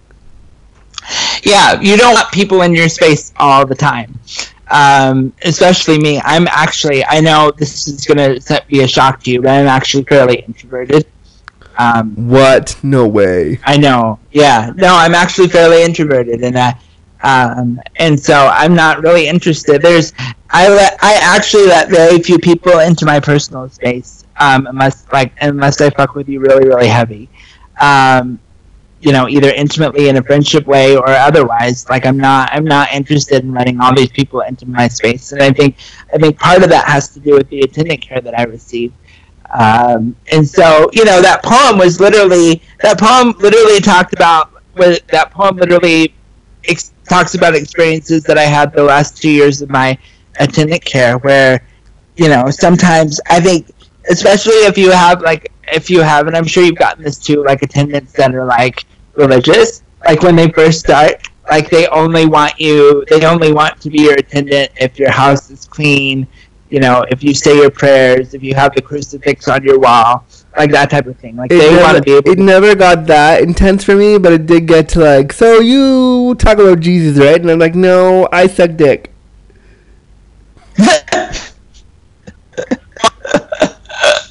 yeah, 1.43 1.79
you 1.81 1.97
don't 1.97 2.13
want 2.13 2.31
people 2.31 2.61
in 2.61 2.73
your 2.73 2.89
space 2.89 3.33
all 3.37 3.65
the 3.65 3.75
time. 3.75 4.19
Um, 4.73 5.33
especially 5.45 5.99
me. 5.99 6.19
I'm 6.25 6.47
actually, 6.49 7.05
I 7.05 7.21
know 7.21 7.51
this 7.57 7.87
is 7.87 8.05
going 8.05 8.41
to 8.41 8.65
be 8.67 8.81
a 8.81 8.87
shock 8.87 9.23
to 9.23 9.31
you, 9.31 9.41
but 9.41 9.51
I'm 9.51 9.67
actually 9.67 10.03
fairly 10.05 10.39
introverted. 10.47 11.05
Um, 11.77 12.15
What? 12.15 12.77
No 12.83 13.07
way. 13.07 13.59
I 13.65 13.77
know. 13.77 14.19
Yeah. 14.31 14.71
No, 14.75 14.95
I'm 14.95 15.15
actually 15.15 15.49
fairly 15.49 15.83
introverted, 15.83 16.43
and 16.43 16.55
uh, 16.57 16.73
um, 17.23 17.79
and 17.97 18.19
so 18.19 18.47
I'm 18.51 18.75
not 18.75 19.01
really 19.03 19.27
interested. 19.27 19.81
There's, 19.81 20.13
I 20.49 20.69
let, 20.69 20.97
I 21.01 21.15
actually 21.21 21.67
let 21.67 21.89
very 21.89 22.19
few 22.19 22.39
people 22.39 22.79
into 22.79 23.05
my 23.05 23.19
personal 23.19 23.69
space, 23.69 24.25
um, 24.39 24.67
unless 24.67 25.05
like 25.13 25.33
unless 25.41 25.81
I 25.81 25.89
fuck 25.91 26.15
with 26.15 26.29
you 26.29 26.41
really, 26.41 26.67
really 26.67 26.87
heavy. 26.87 27.29
Um, 27.81 28.39
you 29.03 29.13
know, 29.13 29.27
either 29.29 29.51
intimately 29.51 30.09
in 30.09 30.17
a 30.17 30.23
friendship 30.23 30.67
way 30.67 30.95
or 30.97 31.09
otherwise. 31.09 31.89
Like 31.89 32.05
I'm 32.05 32.17
not, 32.17 32.49
I'm 32.53 32.65
not 32.65 32.91
interested 32.93 33.43
in 33.43 33.53
letting 33.53 33.81
all 33.81 33.95
these 33.95 34.11
people 34.11 34.41
into 34.41 34.67
my 34.67 34.87
space, 34.89 35.31
and 35.33 35.41
I 35.43 35.51
think, 35.51 35.77
I 36.13 36.17
think 36.19 36.39
part 36.39 36.63
of 36.63 36.69
that 36.69 36.87
has 36.87 37.09
to 37.13 37.19
do 37.19 37.35
with 37.35 37.49
the 37.49 37.61
attendant 37.61 38.01
care 38.01 38.21
that 38.21 38.37
I 38.39 38.43
received 38.43 38.95
Um, 39.57 40.15
and 40.31 40.47
so, 40.47 40.89
you 40.93 41.05
know, 41.05 41.21
that 41.21 41.43
poem 41.43 41.77
was 41.77 41.99
literally 41.99 42.63
that 42.81 42.99
poem 42.99 43.35
literally 43.39 43.79
talked 43.81 44.13
about 44.13 44.51
that 45.11 45.31
poem 45.31 45.57
literally 45.57 46.15
ex- 46.67 46.93
talks 47.09 47.35
about 47.35 47.55
experiences 47.55 48.23
that 48.23 48.37
I 48.37 48.43
had 48.43 48.73
the 48.73 48.83
last 48.83 49.17
two 49.21 49.29
years 49.29 49.61
of 49.61 49.69
my 49.69 49.97
attendant 50.39 50.85
care, 50.85 51.17
where 51.19 51.67
you 52.17 52.29
know 52.29 52.49
sometimes 52.49 53.19
I 53.29 53.39
think, 53.41 53.72
especially 54.09 54.53
if 54.65 54.77
you 54.77 54.91
have 54.91 55.21
like 55.21 55.51
if 55.71 55.89
you 55.89 56.01
have, 56.01 56.27
and 56.27 56.35
I'm 56.35 56.45
sure 56.45 56.63
you've 56.63 56.75
gotten 56.75 57.03
this 57.03 57.17
too, 57.17 57.43
like 57.43 57.61
attendants 57.61 58.13
that 58.13 58.35
are 58.35 58.45
like 58.45 58.85
religious, 59.15 59.83
like 60.05 60.21
when 60.21 60.35
they 60.35 60.49
first 60.49 60.79
start, 60.79 61.27
like 61.49 61.69
they 61.69 61.87
only 61.87 62.25
want 62.25 62.59
you, 62.59 63.05
they 63.09 63.25
only 63.25 63.53
want 63.53 63.79
to 63.81 63.89
be 63.89 64.01
your 64.01 64.13
attendant 64.13 64.71
if 64.79 64.99
your 64.99 65.11
house 65.11 65.49
is 65.49 65.65
clean, 65.65 66.27
you 66.69 66.79
know, 66.79 67.05
if 67.09 67.23
you 67.23 67.33
say 67.33 67.55
your 67.57 67.69
prayers, 67.69 68.33
if 68.33 68.43
you 68.43 68.55
have 68.55 68.73
the 68.75 68.81
crucifix 68.81 69.47
on 69.47 69.63
your 69.63 69.79
wall, 69.79 70.25
like 70.57 70.71
that 70.71 70.89
type 70.89 71.05
of 71.05 71.17
thing. 71.17 71.35
Like 71.35 71.51
It 71.51 71.59
they 71.59 71.75
want 71.75 71.97
to 71.97 72.03
be 72.03 72.13
able. 72.13 72.29
it 72.29 72.39
never 72.39 72.75
got 72.75 73.05
that 73.07 73.41
intense 73.41 73.83
for 73.83 73.95
me, 73.95 74.17
but 74.17 74.33
it 74.33 74.45
did 74.45 74.67
get 74.67 74.89
to 74.89 74.99
like, 74.99 75.33
so 75.33 75.59
you 75.59 76.35
talk 76.35 76.57
about 76.57 76.79
Jesus, 76.79 77.17
right? 77.17 77.39
And 77.39 77.49
I'm 77.51 77.59
like, 77.59 77.75
no, 77.75 78.27
I 78.31 78.47
suck 78.47 78.75
dick. 78.75 79.11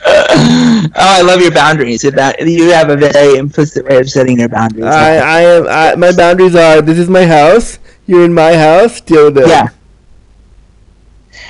oh, 0.04 0.81
Oh, 0.94 1.18
I 1.18 1.22
love 1.22 1.40
your 1.40 1.52
boundaries. 1.52 2.04
If 2.04 2.14
that 2.14 2.40
you 2.46 2.70
have 2.70 2.90
a 2.90 2.96
very 2.96 3.36
implicit 3.36 3.86
way 3.86 3.98
of 3.98 4.10
setting 4.10 4.38
your 4.38 4.48
boundaries. 4.48 4.84
I, 4.84 5.16
I 5.16 5.40
am. 5.40 5.66
I, 5.68 5.94
my 5.96 6.12
boundaries 6.12 6.54
are: 6.54 6.82
this 6.82 6.98
is 6.98 7.08
my 7.08 7.24
house. 7.24 7.78
You're 8.06 8.24
in 8.24 8.34
my 8.34 8.54
house. 8.54 9.00
Deal 9.00 9.26
with 9.26 9.38
it. 9.38 9.48
Yeah. 9.48 9.68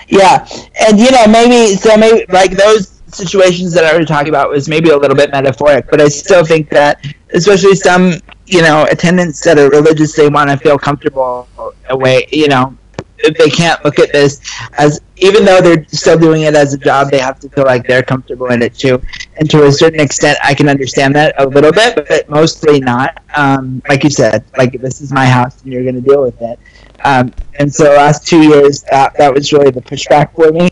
Yeah, 0.09 0.47
and 0.87 1.01
you 1.01 1.11
know 1.11 1.27
maybe 1.27 1.75
so 1.75 1.97
maybe 1.97 2.27
like 2.29 2.51
those 2.53 3.01
situations 3.07 3.73
that 3.73 3.85
I 3.85 3.97
was 3.97 4.07
talking 4.07 4.29
about 4.29 4.51
was 4.51 4.69
maybe 4.69 4.91
a 4.91 4.97
little 4.97 5.17
bit 5.17 5.31
metaphoric, 5.31 5.87
but 5.91 6.01
I 6.01 6.09
still 6.09 6.45
think 6.45 6.69
that 6.71 7.05
especially 7.33 7.75
some 7.75 8.15
you 8.47 8.63
know 8.63 8.87
attendants 8.91 9.43
that 9.45 9.59
are 9.59 9.71
religious, 9.71 10.15
they 10.15 10.29
want 10.29 10.51
to 10.51 10.57
feel 10.59 10.79
comfortable 10.79 11.49
away. 11.89 12.27
You 12.31 12.49
know, 12.49 12.77
they 13.23 13.51
can't 13.51 13.83
look 13.85 13.99
at 13.99 14.13
this 14.13 14.41
as 14.79 15.01
even 15.17 15.45
though 15.45 15.61
they're 15.61 15.85
still 15.89 16.19
doing 16.19 16.43
it 16.43 16.55
as 16.55 16.75
a 16.75 16.79
job, 16.79 17.11
they 17.11 17.19
have 17.19 17.39
to 17.41 17.49
feel 17.49 17.65
like 17.65 17.87
they're 17.87 18.03
comfortable 18.03 18.47
in 18.49 18.61
it 18.63 18.75
too. 18.75 19.01
And 19.37 19.49
to 19.51 19.67
a 19.67 19.73
certain 19.73 20.01
extent, 20.01 20.39
I 20.43 20.55
can 20.55 20.69
understand 20.69 21.15
that 21.15 21.35
a 21.39 21.47
little 21.47 21.73
bit, 21.73 21.95
but 21.95 22.29
mostly 22.29 22.81
not. 22.81 23.23
Um, 23.37 23.83
like 23.89 24.03
you 24.05 24.11
said, 24.11 24.45
like 24.59 24.81
this 24.81 25.01
is 25.01 25.13
my 25.13 25.27
house 25.27 25.63
and 25.63 25.73
you're 25.73 25.85
going 25.85 25.95
to 25.95 26.01
deal 26.01 26.23
with 26.23 26.41
it. 26.43 26.59
Um, 27.05 27.33
and 27.59 27.73
so 27.73 27.85
last 27.95 28.27
two 28.27 28.43
years, 28.43 28.83
that, 28.91 29.17
that 29.19 29.33
was 29.33 29.53
really 29.53 29.71
the 29.71 29.81
pushback 29.81 30.35
for 30.35 30.51
me. 30.51 30.71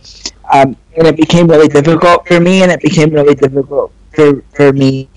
Um, 0.52 0.76
and 0.96 1.06
it 1.06 1.16
became 1.16 1.46
really 1.48 1.68
difficult 1.68 2.26
for 2.26 2.40
me, 2.40 2.62
and 2.62 2.72
it 2.72 2.80
became 2.80 3.10
really 3.10 3.34
difficult 3.34 3.92
for, 4.12 4.42
for 4.54 4.72
me 4.72 5.08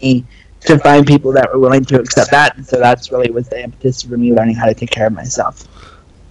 to 0.62 0.78
find 0.80 1.06
people 1.06 1.32
that 1.34 1.52
were 1.52 1.60
willing 1.60 1.84
to 1.86 2.00
accept 2.00 2.32
that. 2.32 2.56
And 2.56 2.66
so 2.66 2.78
that's 2.80 3.12
really 3.12 3.32
was 3.32 3.50
the 3.50 3.64
impetus 3.64 4.04
for 4.04 4.18
me 4.18 4.34
learning 4.34 4.56
how 4.56 4.66
to 4.66 4.74
take 4.74 4.92
care 4.92 5.08
of 5.08 5.14
myself. 5.14 5.68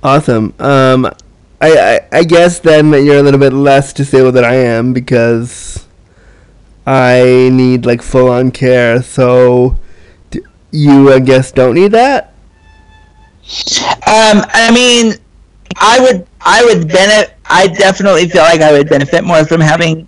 Awesome. 0.03 0.55
Um, 0.59 1.07
I, 1.61 2.01
I 2.11 2.19
I 2.19 2.25
guess 2.25 2.59
then 2.59 2.91
that 2.91 3.03
you're 3.03 3.19
a 3.19 3.23
little 3.23 3.39
bit 3.39 3.53
less 3.53 3.93
disabled 3.93 4.35
than 4.35 4.45
I 4.45 4.55
am 4.55 4.93
because 4.93 5.87
I 6.87 7.51
need 7.53 7.87
like 7.87 8.03
full 8.03 8.29
on 8.29 8.51
care. 8.51 9.03
So 9.03 9.79
you 10.73 11.13
I 11.13 11.21
guess 11.21 11.53
don't 11.53 11.75
need 11.75 11.93
that. 11.93 12.33
Um, 14.07 14.45
I 14.55 14.71
mean, 14.73 15.15
I 15.77 16.01
would, 16.01 16.27
I 16.41 16.65
would 16.65 16.89
benefit. 16.89 17.35
I 17.47 17.67
definitely 17.67 18.29
feel 18.29 18.43
like 18.43 18.61
I 18.61 18.73
would 18.73 18.89
benefit 18.89 19.25
more 19.25 19.45
from 19.45 19.61
having, 19.61 20.07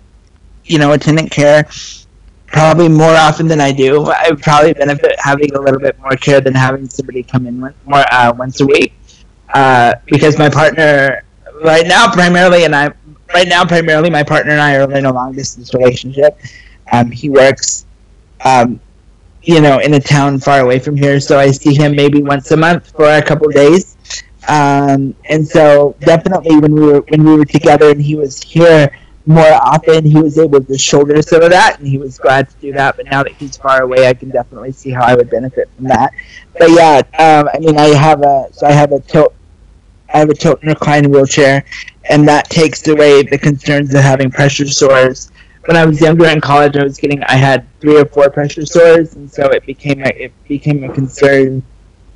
you 0.63 0.79
know, 0.79 0.93
attendant 0.93 1.31
care, 1.31 1.67
probably 2.47 2.89
more 2.89 3.13
often 3.13 3.47
than 3.47 3.61
I 3.61 3.71
do. 3.71 4.03
I 4.05 4.29
would 4.29 4.41
probably 4.41 4.73
benefit 4.73 5.15
having 5.19 5.53
a 5.53 5.59
little 5.59 5.79
bit 5.79 5.99
more 5.99 6.15
care 6.15 6.41
than 6.41 6.53
having 6.55 6.89
somebody 6.89 7.23
come 7.23 7.45
in 7.45 7.59
more 7.59 7.73
uh, 8.11 8.33
once 8.37 8.61
a 8.61 8.65
week, 8.65 8.93
uh, 9.53 9.95
because 10.05 10.37
my 10.37 10.49
partner 10.49 11.23
right 11.63 11.87
now 11.87 12.11
primarily, 12.11 12.65
and 12.65 12.75
I 12.75 12.91
right 13.33 13.47
now 13.47 13.65
primarily 13.65 14.09
my 14.09 14.23
partner 14.23 14.51
and 14.51 14.61
I 14.61 14.75
are 14.75 14.91
in 14.91 15.05
a 15.05 15.13
long 15.13 15.33
distance 15.33 15.73
relationship. 15.73 16.39
Um, 16.91 17.11
he 17.11 17.29
works, 17.29 17.85
um, 18.43 18.79
you 19.43 19.61
know, 19.61 19.79
in 19.79 19.93
a 19.93 19.99
town 19.99 20.39
far 20.39 20.59
away 20.61 20.79
from 20.79 20.95
here, 20.95 21.19
so 21.19 21.39
I 21.39 21.51
see 21.51 21.73
him 21.73 21.95
maybe 21.95 22.21
once 22.21 22.51
a 22.51 22.57
month 22.57 22.91
for 22.91 23.05
a 23.05 23.21
couple 23.21 23.49
days. 23.49 23.97
Um, 24.47 25.15
and 25.29 25.47
so 25.47 25.95
definitely 26.01 26.57
when 26.59 26.73
we 26.73 26.81
were 26.81 27.01
when 27.09 27.23
we 27.23 27.35
were 27.35 27.45
together 27.45 27.89
and 27.89 28.01
he 28.01 28.15
was 28.15 28.41
here 28.41 28.91
more 29.25 29.53
often, 29.53 30.05
he 30.05 30.15
was 30.15 30.37
able 30.37 30.63
to 30.63 30.77
shoulder 30.77 31.21
some 31.21 31.41
of 31.41 31.49
that, 31.49 31.79
and 31.79 31.87
he 31.87 31.97
was 31.97 32.17
glad 32.17 32.49
to 32.49 32.55
do 32.57 32.71
that. 32.73 32.95
But 32.95 33.05
now 33.07 33.23
that 33.23 33.31
he's 33.33 33.57
far 33.57 33.81
away, 33.81 34.07
I 34.07 34.13
can 34.13 34.29
definitely 34.29 34.71
see 34.71 34.91
how 34.91 35.03
I 35.03 35.15
would 35.15 35.29
benefit 35.29 35.69
from 35.75 35.85
that. 35.85 36.13
But 36.57 36.69
yeah, 36.71 37.01
um, 37.17 37.49
I 37.53 37.59
mean, 37.59 37.77
I 37.77 37.87
have 37.87 38.21
a 38.21 38.49
so 38.51 38.67
I 38.67 38.71
have 38.71 38.91
a 38.91 38.99
tilt, 38.99 39.33
I 40.13 40.19
have 40.19 40.29
a 40.29 40.35
tilt 40.35 40.61
and 40.61 40.69
recline 40.69 41.09
wheelchair, 41.11 41.65
and 42.09 42.27
that 42.27 42.49
takes 42.49 42.87
away 42.87 43.23
the 43.23 43.37
concerns 43.37 43.93
of 43.95 44.01
having 44.01 44.29
pressure 44.29 44.67
sores. 44.67 45.31
When 45.65 45.75
I 45.75 45.85
was 45.85 45.99
younger 45.99 46.27
in 46.27 46.39
college, 46.39 46.77
I 46.77 46.83
was 46.83 46.97
getting 46.97 47.23
I 47.23 47.35
had 47.35 47.65
three 47.79 47.99
or 47.99 48.05
four 48.05 48.29
pressure 48.29 48.65
sores, 48.65 49.15
and 49.15 49.29
so 49.31 49.45
it 49.47 49.65
became 49.65 50.03
a, 50.03 50.09
it 50.09 50.33
became 50.47 50.83
a 50.83 50.93
concern 50.93 51.63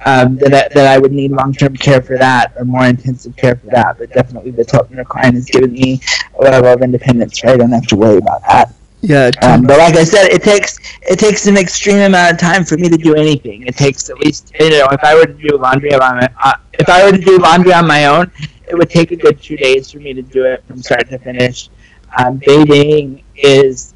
um, 0.05 0.37
that, 0.37 0.53
I, 0.53 0.73
that 0.73 0.87
I 0.87 0.97
would 0.97 1.11
need 1.11 1.31
long 1.31 1.53
term 1.53 1.75
care 1.75 2.01
for 2.01 2.17
that 2.17 2.53
or 2.57 2.65
more 2.65 2.85
intensive 2.85 3.35
care 3.35 3.55
for 3.55 3.67
that. 3.67 3.97
But 3.97 4.11
definitely 4.13 4.51
the 4.51 4.87
and 4.89 4.97
recline 4.97 5.35
has 5.35 5.45
given 5.45 5.73
me 5.73 6.01
a 6.39 6.43
level 6.43 6.71
of 6.71 6.81
independence, 6.81 7.43
right? 7.43 7.53
I 7.53 7.57
don't 7.57 7.71
have 7.71 7.87
to 7.87 7.95
worry 7.95 8.17
about 8.17 8.41
that. 8.43 8.73
Yeah. 9.01 9.31
Um, 9.41 9.63
but 9.63 9.77
like 9.77 9.95
I 9.95 10.03
said, 10.03 10.27
it 10.27 10.43
takes 10.43 10.79
it 11.03 11.19
takes 11.19 11.47
an 11.47 11.57
extreme 11.57 11.99
amount 11.99 12.33
of 12.33 12.39
time 12.39 12.65
for 12.65 12.77
me 12.77 12.89
to 12.89 12.97
do 12.97 13.15
anything. 13.15 13.63
It 13.65 13.77
takes 13.77 14.09
at 14.09 14.17
least 14.19 14.51
you 14.59 14.69
know 14.71 14.87
if 14.91 15.03
I 15.03 15.15
were 15.15 15.25
to 15.25 15.33
do 15.33 15.57
laundry 15.57 15.93
on 15.93 15.99
my 15.99 16.29
uh, 16.43 16.53
if 16.73 16.89
I 16.89 17.05
were 17.05 17.17
to 17.17 17.23
do 17.23 17.37
laundry 17.37 17.73
on 17.73 17.87
my 17.87 18.05
own, 18.05 18.31
it 18.67 18.75
would 18.77 18.89
take 18.89 19.11
a 19.11 19.15
good 19.15 19.41
two 19.41 19.55
days 19.55 19.91
for 19.91 19.99
me 19.99 20.13
to 20.13 20.21
do 20.21 20.45
it 20.45 20.63
from 20.67 20.81
start 20.81 21.09
to 21.09 21.17
finish. 21.17 21.69
Um, 22.17 22.41
bathing 22.45 23.23
is 23.35 23.93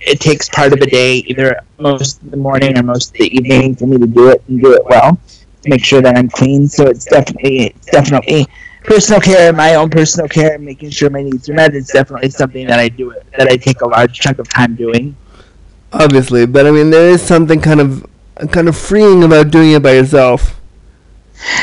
it 0.00 0.20
takes 0.20 0.48
part 0.48 0.72
of 0.72 0.80
the 0.80 0.86
day, 0.86 1.16
either 1.26 1.60
most 1.78 2.22
of 2.22 2.30
the 2.30 2.36
morning 2.36 2.78
or 2.78 2.82
most 2.82 3.08
of 3.08 3.14
the 3.14 3.36
evening, 3.36 3.74
for 3.74 3.86
me 3.86 3.98
to 3.98 4.06
do 4.06 4.28
it 4.28 4.42
and 4.48 4.60
do 4.60 4.72
it 4.72 4.84
well. 4.84 5.18
Make 5.66 5.84
sure 5.84 6.00
that 6.02 6.16
I'm 6.16 6.28
clean. 6.28 6.68
So 6.68 6.86
it's 6.86 7.04
definitely 7.04 7.68
it's 7.68 7.86
definitely 7.86 8.46
personal 8.84 9.20
care, 9.20 9.52
my 9.52 9.74
own 9.74 9.90
personal 9.90 10.28
care, 10.28 10.58
making 10.58 10.90
sure 10.90 11.10
my 11.10 11.22
needs 11.22 11.48
are 11.48 11.54
met. 11.54 11.74
It's 11.74 11.92
definitely 11.92 12.30
something 12.30 12.66
that 12.66 12.78
I 12.78 12.88
do 12.88 13.14
that 13.36 13.48
I 13.48 13.56
take 13.56 13.80
a 13.80 13.88
large 13.88 14.18
chunk 14.18 14.38
of 14.38 14.48
time 14.48 14.74
doing. 14.74 15.16
Obviously, 15.92 16.46
but 16.46 16.66
I 16.66 16.70
mean, 16.70 16.90
there 16.90 17.08
is 17.08 17.22
something 17.22 17.60
kind 17.60 17.80
of 17.80 18.06
kind 18.50 18.68
of 18.68 18.76
freeing 18.76 19.24
about 19.24 19.50
doing 19.50 19.72
it 19.72 19.82
by 19.82 19.92
yourself. 19.92 20.60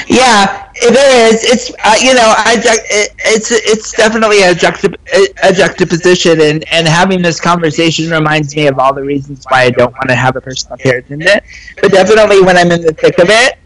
Yeah, 0.08 0.70
there 0.82 1.34
is. 1.34 1.44
It's 1.44 1.72
uh, 1.84 1.96
you 2.00 2.14
know, 2.14 2.34
I 2.38 2.56
it, 2.64 3.16
it's 3.26 3.52
it's 3.52 3.92
definitely 3.92 4.44
a, 4.44 4.54
juxtap- 4.54 4.98
a 5.44 5.54
juxtaposition, 5.54 6.42
and 6.42 6.64
and 6.72 6.88
having 6.88 7.22
this 7.22 7.40
conversation 7.40 8.10
reminds 8.12 8.56
me 8.56 8.68
of 8.68 8.78
all 8.80 8.94
the 8.94 9.02
reasons 9.02 9.46
why 9.50 9.64
I 9.64 9.70
don't 9.72 9.92
want 9.92 10.10
to 10.10 10.16
have 10.16 10.36
a 10.36 10.42
personal 10.42 10.78
care 10.78 11.00
attendant. 11.00 11.44
But 11.82 11.92
definitely 11.92 12.42
when 12.42 12.58
I'm 12.58 12.72
in 12.72 12.82
the 12.82 12.94
thick 12.94 13.18
of 13.20 13.30
it, 13.30 13.58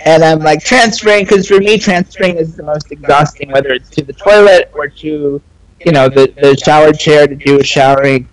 and 0.00 0.22
I'm 0.22 0.40
like 0.40 0.62
transferring, 0.62 1.24
because 1.24 1.48
for 1.48 1.58
me 1.58 1.78
transferring 1.78 2.36
is 2.36 2.56
the 2.56 2.62
most 2.62 2.90
exhausting, 2.92 3.50
whether 3.50 3.70
it's 3.70 3.90
to 3.90 4.04
the 4.04 4.12
toilet 4.12 4.70
or 4.74 4.88
to 4.88 5.40
you 5.84 5.92
know 5.92 6.08
the 6.08 6.32
the 6.40 6.56
shower 6.56 6.92
chair 6.92 7.26
to 7.26 7.34
do 7.34 7.60
a 7.60 7.64
showering. 7.64 8.28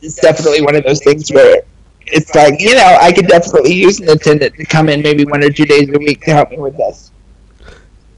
It's 0.00 0.16
definitely 0.16 0.62
one 0.62 0.74
of 0.74 0.84
those 0.84 1.02
things 1.02 1.30
where 1.30 1.62
it's 2.06 2.34
like 2.34 2.60
you 2.60 2.74
know 2.74 2.98
I 3.00 3.12
could 3.12 3.26
definitely 3.26 3.74
use 3.74 4.00
an 4.00 4.08
attendant 4.08 4.54
to 4.56 4.64
come 4.64 4.88
in 4.88 5.02
maybe 5.02 5.24
one 5.24 5.42
or 5.42 5.50
two 5.50 5.64
days 5.64 5.88
a 5.88 5.98
week 5.98 6.22
to 6.24 6.32
help 6.32 6.50
me 6.50 6.58
with 6.58 6.76
this. 6.76 7.10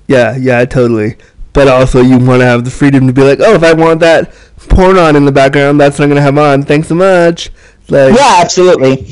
Yeah, 0.06 0.36
yeah, 0.36 0.64
totally. 0.64 1.16
But 1.52 1.68
also, 1.68 2.02
you 2.02 2.18
want 2.18 2.40
to 2.40 2.46
have 2.46 2.64
the 2.64 2.70
freedom 2.70 3.06
to 3.06 3.12
be 3.12 3.22
like, 3.22 3.38
oh, 3.40 3.54
if 3.54 3.62
I 3.62 3.72
want 3.72 4.00
that 4.00 4.34
porn 4.68 4.98
on 4.98 5.14
in 5.14 5.24
the 5.24 5.32
background, 5.32 5.80
that's 5.80 5.98
what 5.98 6.04
I'm 6.04 6.10
gonna 6.10 6.20
have 6.20 6.36
on. 6.36 6.62
Thanks 6.64 6.88
so 6.88 6.94
much. 6.94 7.50
Like, 7.88 8.16
Yeah, 8.16 8.40
absolutely. 8.40 9.06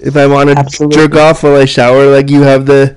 If 0.00 0.16
I 0.16 0.26
want 0.26 0.50
to 0.50 0.58
Absolutely. 0.58 0.96
jerk 0.96 1.14
off 1.16 1.42
while 1.42 1.56
I 1.56 1.64
shower, 1.64 2.06
like 2.10 2.30
you 2.30 2.42
have 2.42 2.66
the 2.66 2.96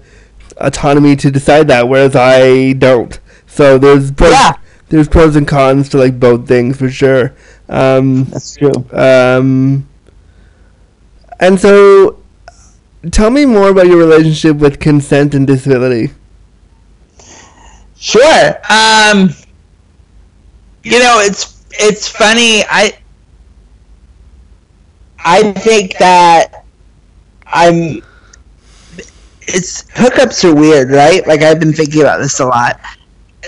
autonomy 0.57 1.15
to 1.17 1.31
decide 1.31 1.67
that, 1.67 1.87
whereas 1.87 2.15
I 2.15 2.73
don't. 2.73 3.19
So 3.47 3.77
there's 3.77 4.11
pros, 4.11 4.31
Yeah. 4.31 4.53
there's 4.89 5.07
pros 5.07 5.35
and 5.35 5.47
cons 5.47 5.89
to 5.89 5.97
like 5.97 6.19
both 6.19 6.47
things 6.47 6.77
for 6.77 6.89
sure. 6.89 7.33
Um, 7.69 8.25
That's 8.25 8.55
true. 8.55 8.71
um, 8.91 9.87
and 11.39 11.59
so, 11.59 12.19
tell 13.11 13.29
me 13.29 13.45
more 13.45 13.69
about 13.69 13.87
your 13.87 13.97
relationship 13.97 14.57
with 14.57 14.79
consent 14.79 15.33
and 15.33 15.45
disability. 15.47 16.11
Sure. 17.97 18.57
Um, 18.69 19.29
you 20.83 20.99
know, 20.99 21.19
it's 21.21 21.63
it's 21.71 22.07
funny. 22.07 22.63
I 22.69 22.97
I 25.19 25.53
think 25.53 25.97
that 25.99 26.62
I'm. 27.53 28.01
It's 29.45 29.83
hookups 29.83 30.43
are 30.45 30.55
weird, 30.55 30.89
right? 30.91 31.25
Like 31.27 31.41
I've 31.41 31.59
been 31.59 31.73
thinking 31.73 32.01
about 32.01 32.19
this 32.19 32.39
a 32.39 32.45
lot, 32.45 32.79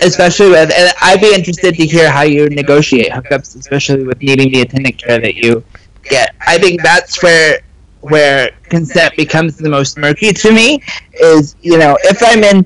especially 0.02 0.50
with. 0.50 0.72
And 0.74 0.94
I'd 1.02 1.22
be 1.22 1.34
interested 1.34 1.76
to 1.76 1.86
hear 1.86 2.12
how 2.12 2.24
you 2.24 2.50
negotiate 2.50 3.12
hookups, 3.12 3.58
especially 3.58 4.04
with 4.04 4.22
needing 4.22 4.52
the 4.52 4.62
attendant 4.62 4.98
care 4.98 5.20
that 5.20 5.36
you 5.36 5.64
get. 6.04 6.36
I 6.46 6.58
think 6.58 6.82
that's 6.84 7.22
where 7.24 7.62
where 8.02 8.52
consent 8.64 9.16
becomes 9.18 9.58
the 9.58 9.70
most 9.70 9.98
murky 9.98 10.34
to 10.34 10.52
me. 10.52 10.82
Is 11.14 11.56
you 11.62 11.78
know 11.78 11.98
if 12.04 12.22
I'm 12.24 12.44
in 12.44 12.66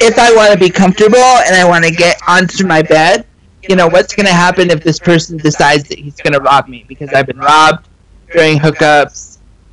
if 0.00 0.18
I 0.18 0.34
want 0.34 0.52
to 0.52 0.58
be 0.58 0.70
comfortable 0.70 1.18
and 1.18 1.54
I 1.56 1.66
want 1.68 1.84
to 1.84 1.90
get 1.90 2.20
onto 2.28 2.66
my 2.66 2.82
bed, 2.82 3.26
you 3.68 3.76
know, 3.76 3.88
what's 3.88 4.14
going 4.14 4.26
to 4.26 4.32
happen 4.32 4.70
if 4.70 4.82
this 4.82 4.98
person 4.98 5.36
decides 5.38 5.88
that 5.88 5.98
he's 5.98 6.16
going 6.16 6.32
to 6.32 6.40
rob 6.40 6.68
me? 6.68 6.84
Because 6.88 7.12
I've 7.12 7.26
been 7.26 7.38
robbed 7.38 7.88
during 8.32 8.58
hookups. 8.58 9.27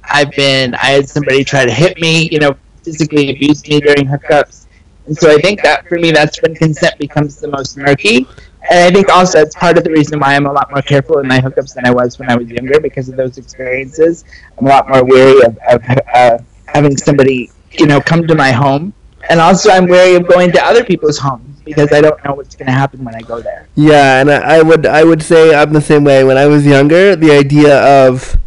I've 0.10 0.32
been, 0.32 0.76
I 0.76 0.88
had 0.88 1.10
somebody 1.10 1.44
try 1.44 1.66
to 1.66 1.72
hit 1.72 2.00
me, 2.00 2.30
you 2.32 2.40
know, 2.40 2.56
physically 2.84 3.32
abuse 3.32 3.68
me 3.68 3.80
during 3.80 4.08
hookups. 4.08 4.68
And 5.08 5.18
so 5.18 5.32
I 5.32 5.38
think 5.38 5.62
that 5.64 5.88
for 5.88 6.00
me, 6.00 6.12
that's 6.12 6.42
when 6.42 6.56
consent 6.56 6.98
becomes 6.98 7.40
the 7.40 7.48
most 7.48 7.78
murky. 7.78 8.28
And 8.70 8.80
I 8.80 8.92
think 8.92 9.10
also 9.10 9.40
it's 9.40 9.56
part 9.56 9.78
of 9.78 9.84
the 9.84 9.92
reason 9.92 10.20
why 10.20 10.36
I'm 10.36 10.48
a 10.48 10.52
lot 10.52 10.72
more 10.72 10.82
careful 10.82 11.20
in 11.20 11.28
my 11.28 11.40
hookups 11.40 11.76
than 11.76 11.86
I 11.86 11.92
was 11.92 12.18
when 12.18 12.30
I 12.30 12.36
was 12.36 12.50
younger 12.50 12.80
because 12.80 13.10
of 13.10 13.16
those 13.16 13.38
experiences. 13.38 14.26
I'm 14.58 14.66
a 14.66 14.70
lot 14.70 14.90
more 14.90 15.04
wary 15.04 15.44
of, 15.44 15.58
of 15.70 15.84
uh, 16.14 16.38
having 16.66 16.98
somebody, 16.98 17.52
you 17.72 17.86
know, 17.86 18.02
come 18.02 18.26
to 18.26 18.36
my 18.36 18.52
home. 18.52 18.94
And 19.30 19.40
also 19.40 19.70
I'm 19.70 19.88
wary 19.88 20.16
of 20.16 20.28
going 20.28 20.52
to 20.54 20.64
other 20.64 20.84
people's 20.84 21.18
homes 21.20 21.62
because 21.64 21.92
I 21.92 22.02
don't 22.02 22.24
know 22.24 22.34
what's 22.34 22.56
going 22.56 22.68
to 22.68 22.72
happen 22.72 23.04
when 23.04 23.16
I 23.16 23.22
go 23.22 23.42
there. 23.42 23.68
Yeah, 23.76 24.22
and 24.22 24.32
I, 24.32 24.58
I 24.58 24.62
would 24.62 24.86
I 24.86 25.04
would 25.04 25.22
say 25.22 25.54
I'm 25.54 25.74
the 25.74 25.82
same 25.82 26.04
way. 26.04 26.24
When 26.24 26.38
I 26.38 26.46
was 26.46 26.66
younger, 26.66 27.16
the 27.16 27.32
idea 27.32 28.08
of 28.08 28.38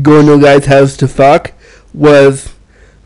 going 0.00 0.26
to 0.26 0.34
a 0.34 0.40
guy's 0.40 0.66
house 0.66 0.96
to 0.98 1.08
fuck 1.08 1.52
was 1.92 2.52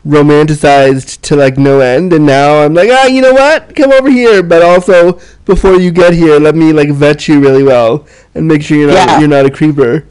romanticized 0.05 1.19
to 1.21 1.35
like 1.35 1.57
no 1.57 1.81
end 1.81 2.13
and 2.13 2.25
now 2.25 2.63
I'm 2.63 2.73
like, 2.73 2.89
ah, 2.91 3.07
you 3.07 3.21
know 3.21 3.33
what? 3.33 3.75
Come 3.75 3.91
over 3.91 4.09
here, 4.09 4.41
but 4.41 4.61
also 4.61 5.19
before 5.43 5.75
you 5.75 5.91
get 5.91 6.13
here, 6.13 6.39
let 6.39 6.55
me 6.55 6.71
like 6.71 6.89
vet 6.91 7.27
you 7.27 7.41
really 7.41 7.63
well 7.63 8.07
and 8.33 8.47
make 8.47 8.61
sure 8.61 8.77
you're 8.77 8.87
not 8.87 8.95
Yeah. 9.07 9.19
you're 9.19 9.27
not 9.27 9.45
a 9.45 9.51
creeper. 9.51 10.05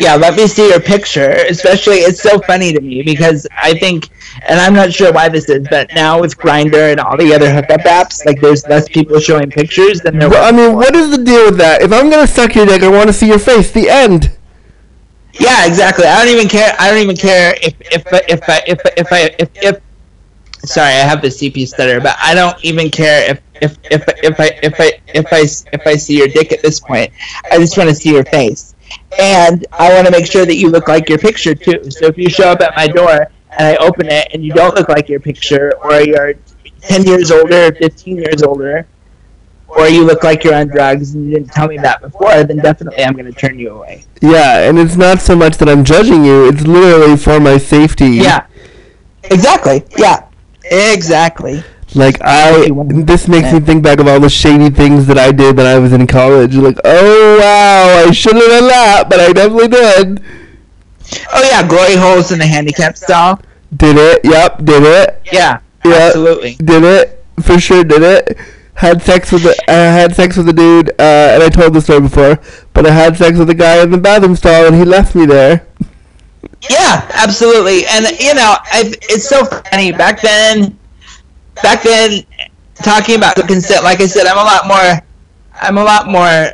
yeah, 0.00 0.16
let 0.16 0.34
me 0.34 0.48
see 0.48 0.68
your 0.68 0.80
picture. 0.80 1.30
Especially, 1.48 1.98
it's 1.98 2.20
so 2.20 2.40
funny 2.40 2.72
to 2.72 2.80
me 2.80 3.02
because 3.02 3.46
I 3.56 3.74
think, 3.78 4.08
and 4.48 4.58
I'm 4.58 4.74
not 4.74 4.92
sure 4.92 5.12
why 5.12 5.28
this 5.28 5.48
is, 5.48 5.66
but 5.70 5.88
now 5.94 6.20
with 6.20 6.36
Grindr 6.36 6.90
and 6.90 6.98
all 6.98 7.16
the 7.16 7.32
other 7.32 7.52
hookup 7.52 7.82
apps, 7.82 8.24
like 8.26 8.40
there's 8.40 8.66
less 8.66 8.88
people 8.88 9.20
showing 9.20 9.50
pictures 9.50 10.00
than 10.00 10.18
there. 10.18 10.28
Well, 10.28 10.42
I 10.44 10.50
mean, 10.50 10.70
before. 10.70 10.76
what 10.78 10.96
is 10.96 11.10
the 11.16 11.22
deal 11.22 11.44
with 11.44 11.58
that? 11.58 11.82
If 11.82 11.92
I'm 11.92 12.10
gonna 12.10 12.26
suck 12.26 12.56
your 12.56 12.66
dick, 12.66 12.82
I 12.82 12.88
want 12.88 13.06
to 13.06 13.12
see 13.12 13.28
your 13.28 13.38
face. 13.38 13.70
The 13.70 13.88
end. 13.88 14.32
Yeah, 15.40 15.66
exactly. 15.66 16.04
I 16.06 16.24
don't 16.24 16.34
even 16.34 16.48
care. 16.48 16.74
I 16.78 16.90
don't 16.90 17.00
even 17.02 17.16
care 17.16 17.54
if 17.62 17.74
if 17.80 18.04
if 18.28 18.48
I 18.48 18.62
if 18.66 18.80
if 18.96 19.12
I 19.12 19.34
if 19.38 19.50
if. 19.56 19.80
Sorry, 20.64 20.90
I 20.92 21.04
have 21.08 21.22
the 21.22 21.30
CP 21.30 21.66
stutter, 21.66 22.00
but 22.00 22.16
I 22.22 22.34
don't 22.34 22.56
even 22.64 22.90
care 22.90 23.30
if 23.30 23.40
if 23.62 23.78
if 23.90 24.04
if 24.22 24.40
I 24.40 24.50
if 24.62 24.80
I 24.80 24.92
if 25.14 25.26
I 25.32 25.40
if 25.72 25.86
I 25.86 25.96
see 25.96 26.18
your 26.18 26.28
dick 26.28 26.52
at 26.52 26.62
this 26.62 26.80
point. 26.80 27.12
I 27.50 27.58
just 27.58 27.76
want 27.76 27.88
to 27.90 27.94
see 27.94 28.12
your 28.14 28.24
face, 28.24 28.74
and 29.18 29.66
I 29.72 29.92
want 29.94 30.06
to 30.06 30.12
make 30.12 30.26
sure 30.26 30.46
that 30.46 30.56
you 30.56 30.70
look 30.70 30.88
like 30.88 31.08
your 31.08 31.18
picture 31.18 31.54
too. 31.54 31.90
So 31.90 32.06
if 32.06 32.18
you 32.18 32.28
show 32.30 32.50
up 32.50 32.60
at 32.60 32.74
my 32.76 32.86
door 32.88 33.28
and 33.58 33.68
I 33.68 33.76
open 33.76 34.08
it 34.08 34.28
and 34.34 34.44
you 34.44 34.52
don't 34.52 34.74
look 34.76 34.88
like 34.88 35.08
your 35.08 35.20
picture, 35.20 35.72
or 35.82 36.00
you're 36.00 36.34
ten 36.80 37.04
years 37.04 37.30
older, 37.30 37.72
fifteen 37.74 38.16
years 38.18 38.42
older, 38.42 38.86
or 39.76 39.88
you 39.88 40.04
look 40.04 40.22
like 40.22 40.44
you're 40.44 40.54
on 40.54 40.68
drugs 40.68 41.14
and 41.14 41.26
you 41.26 41.34
didn't 41.34 41.50
tell 41.50 41.68
me 41.68 41.76
that 41.78 42.00
before, 42.00 42.44
then 42.44 42.58
definitely 42.58 43.02
I'm 43.02 43.14
going 43.14 43.26
to 43.26 43.32
turn 43.32 43.58
you 43.58 43.70
away. 43.70 44.04
Yeah, 44.20 44.68
and 44.68 44.78
it's 44.78 44.96
not 44.96 45.20
so 45.20 45.34
much 45.34 45.56
that 45.58 45.68
I'm 45.68 45.84
judging 45.84 46.24
you; 46.24 46.48
it's 46.48 46.62
literally 46.62 47.16
for 47.16 47.40
my 47.40 47.58
safety. 47.58 48.10
Yeah. 48.10 48.46
Exactly. 49.24 49.84
Yeah. 49.96 50.26
Exactly. 50.64 51.62
Like 51.94 52.18
I, 52.22 52.70
this 52.86 53.28
makes 53.28 53.52
me 53.52 53.60
think 53.60 53.82
back 53.82 54.00
of 54.00 54.08
all 54.08 54.18
the 54.18 54.30
shady 54.30 54.70
things 54.70 55.06
that 55.06 55.18
I 55.18 55.30
did 55.30 55.56
when 55.56 55.66
I 55.66 55.78
was 55.78 55.92
in 55.92 56.06
college. 56.06 56.54
Like, 56.54 56.78
oh 56.84 57.38
wow, 57.38 58.08
I 58.08 58.10
shouldn't 58.12 58.42
have 58.42 58.60
done 58.60 58.68
that, 58.68 59.10
but 59.10 59.20
I 59.20 59.32
definitely 59.32 59.68
did. 59.68 60.22
Oh 61.34 61.42
yeah, 61.50 61.66
glory 61.66 61.96
holes 61.96 62.32
in 62.32 62.38
the 62.38 62.46
handicap 62.46 62.96
stall. 62.96 63.40
Did 63.76 63.96
it? 63.98 64.24
Yep, 64.24 64.64
did 64.64 64.82
it. 64.84 65.22
Yeah. 65.30 65.60
Yeah. 65.84 65.92
Absolutely. 65.92 66.54
Did 66.54 66.84
it? 66.84 67.24
For 67.42 67.58
sure, 67.58 67.84
did 67.84 68.02
it. 68.02 68.38
Had 68.74 69.02
sex 69.02 69.30
with 69.30 69.42
the, 69.42 69.70
I 69.70 69.74
had 69.74 70.14
sex 70.14 70.36
with 70.36 70.48
a 70.48 70.52
dude, 70.52 70.90
uh, 70.90 71.34
and 71.34 71.42
I 71.42 71.48
told 71.48 71.74
the 71.74 71.80
story 71.80 72.00
before, 72.00 72.40
but 72.72 72.86
I 72.86 72.90
had 72.90 73.16
sex 73.16 73.38
with 73.38 73.50
a 73.50 73.54
guy 73.54 73.82
in 73.82 73.90
the 73.90 73.98
bathroom 73.98 74.34
stall, 74.34 74.66
and 74.66 74.74
he 74.74 74.84
left 74.84 75.14
me 75.14 75.26
there. 75.26 75.66
Yeah, 76.70 77.08
absolutely. 77.14 77.86
And 77.86 78.06
you 78.18 78.34
know, 78.34 78.56
i 78.72 78.94
it's 79.02 79.28
so 79.28 79.44
funny. 79.44 79.92
Back 79.92 80.20
then, 80.20 80.78
back 81.62 81.82
then, 81.82 82.24
talking 82.74 83.16
about 83.16 83.36
the 83.36 83.42
consent, 83.42 83.84
like 83.84 84.00
I 84.00 84.06
said, 84.06 84.26
I'm 84.26 84.38
a 84.38 84.42
lot 84.42 84.66
more, 84.66 85.02
I'm 85.60 85.78
a 85.78 85.84
lot 85.84 86.08
more, 86.08 86.22
uh, 86.26 86.50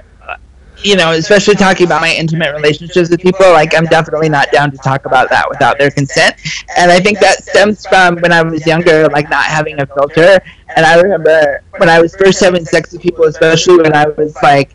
you 0.82 0.96
know, 0.96 1.12
especially 1.12 1.54
talking 1.54 1.86
about 1.86 2.00
my 2.00 2.12
intimate 2.12 2.54
relationships 2.54 3.10
with 3.10 3.20
people. 3.20 3.46
Like 3.50 3.76
I'm 3.76 3.86
definitely 3.86 4.28
not 4.28 4.50
down 4.52 4.70
to 4.70 4.76
talk 4.78 5.06
about 5.06 5.28
that 5.30 5.48
without 5.48 5.78
their 5.78 5.90
consent. 5.90 6.36
And 6.76 6.90
I 6.90 7.00
think 7.00 7.18
that 7.20 7.42
stems 7.44 7.86
from 7.86 8.16
when 8.18 8.32
I 8.32 8.42
was 8.42 8.66
younger, 8.66 9.08
like 9.08 9.28
not 9.30 9.44
having 9.44 9.80
a 9.80 9.86
filter. 9.86 10.40
And 10.76 10.86
I 10.86 11.00
remember 11.00 11.62
when 11.78 11.88
I 11.88 12.00
was 12.00 12.14
first 12.16 12.40
having 12.40 12.64
sex 12.64 12.92
with 12.92 13.02
people, 13.02 13.24
especially 13.24 13.78
when 13.78 13.94
I 13.94 14.06
was 14.06 14.36
like, 14.42 14.74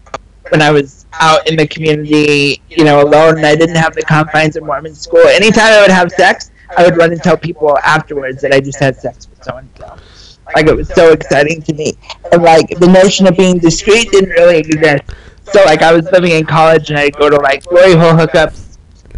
when 0.50 0.62
I 0.62 0.72
was 0.72 1.06
out 1.14 1.48
in 1.50 1.56
the 1.56 1.68
community, 1.68 2.62
you 2.70 2.84
know, 2.84 3.02
alone, 3.02 3.38
and 3.38 3.46
I 3.46 3.56
didn't 3.56 3.76
have 3.76 3.96
the 3.96 4.02
confines 4.02 4.56
of 4.56 4.64
Mormon 4.64 4.94
school. 4.94 5.26
Anytime 5.28 5.74
I 5.74 5.82
would 5.82 5.92
have 5.92 6.12
sex, 6.12 6.52
I 6.78 6.84
would 6.84 6.98
run 6.98 7.12
and 7.12 7.22
tell 7.22 7.38
people 7.38 7.78
afterwards 7.80 8.42
that 8.42 8.52
I 8.52 8.60
just 8.60 8.80
had 8.80 8.96
sex 8.98 9.30
with 9.30 9.44
someone. 9.44 9.70
Like 10.56 10.68
it 10.68 10.76
was 10.76 10.90
so 10.90 11.14
exciting 11.14 11.62
to 11.64 11.74
me, 11.74 11.94
and 12.32 12.44
like 12.44 12.68
the 12.80 12.88
notion 12.88 13.26
of 13.28 13.38
being 13.38 13.58
discreet 13.58 14.12
didn't 14.12 14.32
really 14.32 14.58
exist. 14.58 15.04
So 15.52 15.64
like 15.66 15.82
I 15.82 15.94
was 15.94 16.06
living 16.12 16.32
in 16.32 16.46
college, 16.46 16.90
and 16.90 16.98
I'd 16.98 17.16
go 17.16 17.30
to 17.30 17.38
like 17.38 17.66
glory 17.66 17.94
hole 17.94 18.14
hookups, 18.14 18.78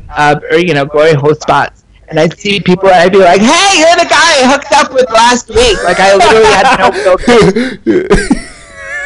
uh, 0.10 0.40
or 0.52 0.58
you 0.58 0.74
know, 0.74 0.86
glory 0.86 1.14
hole 1.14 1.36
spots. 1.36 1.84
And 2.08 2.20
I'd 2.20 2.38
see 2.38 2.60
people, 2.60 2.90
and 2.90 2.98
I'd 2.98 3.12
be 3.12 3.20
like, 3.20 3.42
"Hey, 3.42 3.80
you're 3.80 3.96
the 3.96 4.10
guy 4.10 4.44
I 4.44 4.52
hooked 4.52 4.72
up 4.72 4.94
with 4.94 5.10
last 5.12 5.50
week." 5.50 5.84
Like 5.84 6.00
I 6.00 6.16
literally 6.16 6.46
had 6.46 7.06
no 7.06 7.18
filter 8.06 8.46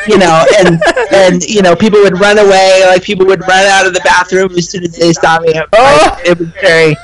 you 0.07 0.17
know, 0.17 0.45
and 0.57 0.81
and 1.11 1.43
you 1.43 1.61
know, 1.61 1.75
people 1.75 1.99
would 2.01 2.19
run 2.19 2.37
away, 2.39 2.83
like 2.85 3.03
people 3.03 3.25
would 3.27 3.41
run 3.41 3.65
out 3.67 3.85
of 3.85 3.93
the 3.93 4.01
bathroom 4.01 4.51
as 4.57 4.69
soon 4.69 4.83
as 4.83 4.95
they 4.95 5.13
saw 5.13 5.39
me. 5.39 5.53
Like, 5.53 6.25
it 6.25 6.39
was 6.39 6.49
very, 6.61 6.95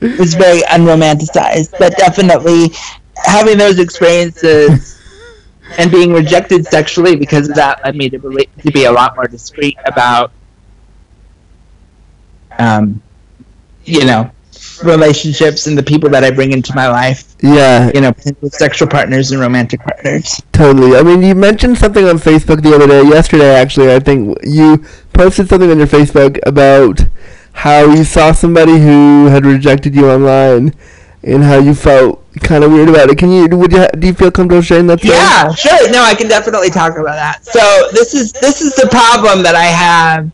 it 0.00 0.18
was 0.18 0.34
very 0.34 0.60
unromanticized, 0.62 1.74
but 1.78 1.96
definitely 1.96 2.70
having 3.16 3.58
those 3.58 3.78
experiences 3.78 5.02
and 5.78 5.90
being 5.90 6.12
rejected 6.12 6.66
sexually 6.66 7.16
because 7.16 7.48
of 7.48 7.56
that 7.56 7.84
led 7.84 7.96
me 7.96 8.08
to 8.10 8.18
believe, 8.18 8.54
to 8.58 8.70
be 8.70 8.84
a 8.84 8.92
lot 8.92 9.16
more 9.16 9.26
discreet 9.26 9.76
about, 9.86 10.32
um, 12.58 13.02
you 13.84 14.04
know, 14.04 14.30
relationships 14.82 15.66
and 15.66 15.76
the 15.76 15.82
people 15.82 16.08
that 16.10 16.24
I 16.24 16.30
bring 16.30 16.52
into 16.52 16.74
my 16.74 16.88
life. 16.88 17.34
Yeah, 17.42 17.90
You 17.94 18.00
know, 18.00 18.12
potential 18.12 18.50
sexual 18.50 18.88
partners 18.88 19.30
and 19.32 19.40
romantic 19.40 19.80
partners. 19.80 20.40
Totally. 20.52 20.96
I 20.96 21.02
mean, 21.02 21.22
you 21.22 21.34
mentioned 21.34 21.78
something 21.78 22.04
on 22.06 22.16
Facebook 22.18 22.62
the 22.62 22.74
other 22.74 22.86
day, 22.86 23.02
yesterday 23.02 23.54
actually. 23.54 23.92
I 23.92 24.00
think 24.00 24.38
you 24.42 24.84
posted 25.12 25.48
something 25.48 25.70
on 25.70 25.78
your 25.78 25.86
Facebook 25.86 26.38
about 26.46 27.00
how 27.52 27.84
you 27.92 28.04
saw 28.04 28.32
somebody 28.32 28.78
who 28.78 29.26
had 29.26 29.46
rejected 29.46 29.94
you 29.94 30.10
online 30.10 30.74
and 31.22 31.44
how 31.44 31.58
you 31.58 31.74
felt 31.74 32.23
kind 32.42 32.64
of 32.64 32.72
weird 32.72 32.88
about 32.88 33.10
it. 33.10 33.18
Can 33.18 33.30
you 33.30 33.48
would 33.56 33.72
you 33.72 33.86
do 33.98 34.08
you 34.08 34.14
feel 34.14 34.30
comfortable 34.30 34.62
sharing 34.62 34.86
that? 34.88 35.04
Yeah, 35.04 35.52
sure. 35.54 35.90
No, 35.90 36.02
I 36.02 36.14
can 36.14 36.28
definitely 36.28 36.70
talk 36.70 36.98
about 36.98 37.14
that. 37.14 37.44
So 37.44 37.88
this 37.92 38.14
is 38.14 38.32
this 38.32 38.60
is 38.60 38.74
the 38.74 38.88
problem 38.88 39.42
that 39.42 39.54
I 39.54 39.64
have 39.64 40.30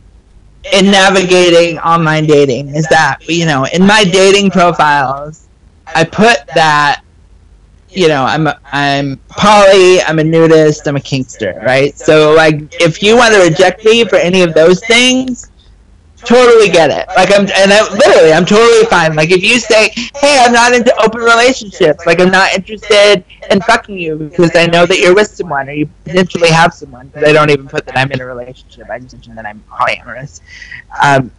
in 0.73 0.91
navigating 0.91 1.79
online 1.79 2.27
dating 2.27 2.75
is 2.75 2.87
that 2.89 3.19
you 3.27 3.47
know 3.47 3.67
in 3.73 3.87
my 3.87 4.05
dating 4.05 4.51
profiles 4.51 5.49
I 5.87 6.05
put 6.05 6.47
that 6.55 7.03
you 7.89 8.09
know 8.09 8.25
I'm 8.25 8.49
I'm 8.73 9.17
poly, 9.29 10.01
I'm 10.03 10.19
a 10.19 10.25
nudist, 10.25 10.87
I'm 10.87 10.97
a 10.97 11.01
kinkster, 11.01 11.63
right? 11.65 11.97
So 11.97 12.35
like 12.35 12.75
if 12.81 13.03
you 13.03 13.17
want 13.17 13.35
to 13.35 13.41
reject 13.43 13.85
me 13.85 14.05
for 14.05 14.17
any 14.17 14.43
of 14.43 14.55
those 14.55 14.85
things, 14.87 15.50
totally 16.25 16.69
get 16.69 16.91
it. 16.91 17.07
Like 17.09 17.31
I'm, 17.33 17.43
and 17.43 17.73
I, 17.73 17.93
literally, 17.93 18.33
I'm 18.33 18.45
totally 18.45 18.85
fine. 18.87 19.15
Like 19.15 19.31
if 19.31 19.43
you 19.43 19.59
say, 19.59 19.91
"Hey, 20.17 20.43
I'm 20.45 20.53
not 20.53 20.73
into 20.73 20.95
open 21.03 21.21
relationships. 21.21 22.07
Like 22.07 22.21
I'm 22.21 22.31
not 22.31 22.55
interested 22.55 23.25
in 23.51 23.61
fucking 23.63 23.99
you 23.99 24.17
because 24.17 24.55
I 24.55 24.67
know 24.67 24.87
that 24.87 24.99
you're 24.99 25.15
with 25.15 25.29
someone 25.29 25.69
or 25.69 25.73
you 25.73 25.89
potentially 26.05 26.51
have 26.51 26.73
someone." 26.75 27.09
Because 27.09 27.29
I 27.29 27.33
don't 27.33 27.51
even 27.51 27.69
put 27.69 27.87
that 27.87 27.97
I'm 27.97 28.11
in 28.13 28.21
a 28.21 28.27
relationship. 28.27 28.89
I 28.91 28.99
just 28.99 29.15
mention 29.15 29.35
that 29.35 29.47
I'm 29.47 29.63
polyamorous. 29.71 30.41
Um, 31.03 31.31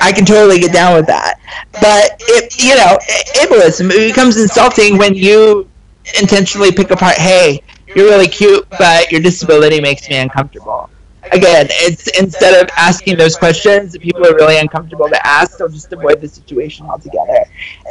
I 0.00 0.12
can 0.12 0.24
totally 0.24 0.58
get 0.58 0.72
down 0.72 0.94
with 0.96 1.06
that. 1.06 1.38
But 1.72 2.16
it, 2.20 2.62
you 2.62 2.76
know, 2.76 2.98
it. 3.02 3.50
It 3.50 4.08
becomes 4.08 4.36
insulting 4.36 4.98
when 4.98 5.14
you 5.14 5.68
intentionally 6.20 6.72
pick 6.72 6.90
apart. 6.90 7.16
Hey, 7.16 7.62
you're 7.94 8.06
really 8.06 8.28
cute, 8.28 8.68
but 8.70 9.10
your 9.12 9.20
disability 9.20 9.80
makes 9.80 10.08
me 10.08 10.16
uncomfortable 10.16 10.90
again, 11.32 11.66
it's 11.70 12.06
instead 12.18 12.62
of 12.62 12.68
asking 12.76 13.16
those 13.16 13.36
questions 13.36 13.92
that 13.92 14.02
people 14.02 14.26
are 14.26 14.34
really 14.34 14.58
uncomfortable 14.58 15.08
to 15.08 15.26
ask, 15.26 15.58
they'll 15.58 15.68
just 15.68 15.92
avoid 15.92 16.20
the 16.20 16.28
situation 16.28 16.86
altogether. 16.86 17.44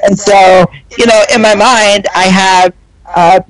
And 0.03 0.17
so, 0.17 0.65
you 0.97 1.05
know, 1.05 1.23
in 1.33 1.41
my 1.41 1.55
mind, 1.55 2.07
I 2.15 2.25
have 2.25 2.73
uh, 3.05 3.41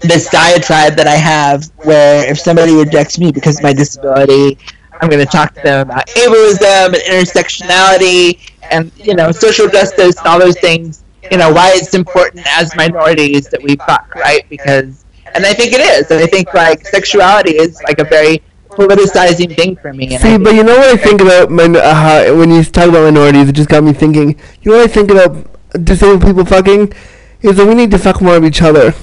this 0.00 0.28
diatribe 0.28 0.94
that 0.94 1.06
I 1.06 1.16
have 1.16 1.64
where 1.84 2.30
if 2.30 2.38
somebody 2.38 2.74
rejects 2.74 3.18
me 3.18 3.32
because 3.32 3.58
of 3.58 3.62
my 3.62 3.72
disability, 3.72 4.58
I'm 5.00 5.08
going 5.08 5.24
to 5.24 5.30
talk 5.30 5.54
to 5.54 5.62
them 5.62 5.88
about 5.88 6.06
ableism 6.08 6.86
and 6.86 6.94
intersectionality 6.94 8.50
and, 8.70 8.92
you 8.96 9.14
know, 9.14 9.32
social 9.32 9.68
justice 9.68 10.18
and 10.18 10.26
all 10.26 10.38
those 10.38 10.58
things, 10.58 11.04
you 11.30 11.38
know, 11.38 11.52
why 11.52 11.72
it's 11.74 11.94
important 11.94 12.46
as 12.46 12.74
minorities 12.76 13.48
that 13.48 13.62
we 13.62 13.76
fuck, 13.76 14.14
right? 14.14 14.48
Because 14.48 15.05
and 15.34 15.44
I 15.44 15.52
think 15.52 15.72
it 15.72 15.80
is. 15.80 16.10
And 16.10 16.20
I 16.20 16.26
think 16.26 16.52
like 16.54 16.86
sexuality 16.86 17.52
is 17.56 17.82
like 17.82 17.98
a 17.98 18.04
very 18.04 18.42
politicizing 18.70 19.54
thing 19.56 19.76
for 19.76 19.92
me. 19.92 20.16
See, 20.18 20.38
but 20.38 20.54
you 20.54 20.62
know 20.64 20.76
what 20.76 20.88
I 20.88 20.96
think 20.96 21.20
about 21.20 21.50
min- 21.50 21.76
uh, 21.76 22.26
when 22.34 22.50
you 22.50 22.62
talk 22.64 22.88
about 22.88 23.04
minorities, 23.04 23.48
it 23.48 23.52
just 23.54 23.68
got 23.68 23.82
me 23.84 23.92
thinking. 23.92 24.38
You 24.62 24.72
know 24.72 24.78
what 24.78 24.90
I 24.90 24.92
think 24.92 25.10
about 25.10 25.46
disabled 25.84 26.22
people 26.22 26.44
fucking 26.44 26.92
is 27.42 27.56
that 27.56 27.66
we 27.66 27.74
need 27.74 27.90
to 27.90 27.98
fuck 27.98 28.20
more 28.20 28.36
of 28.36 28.44
each 28.44 28.62
other. 28.62 28.94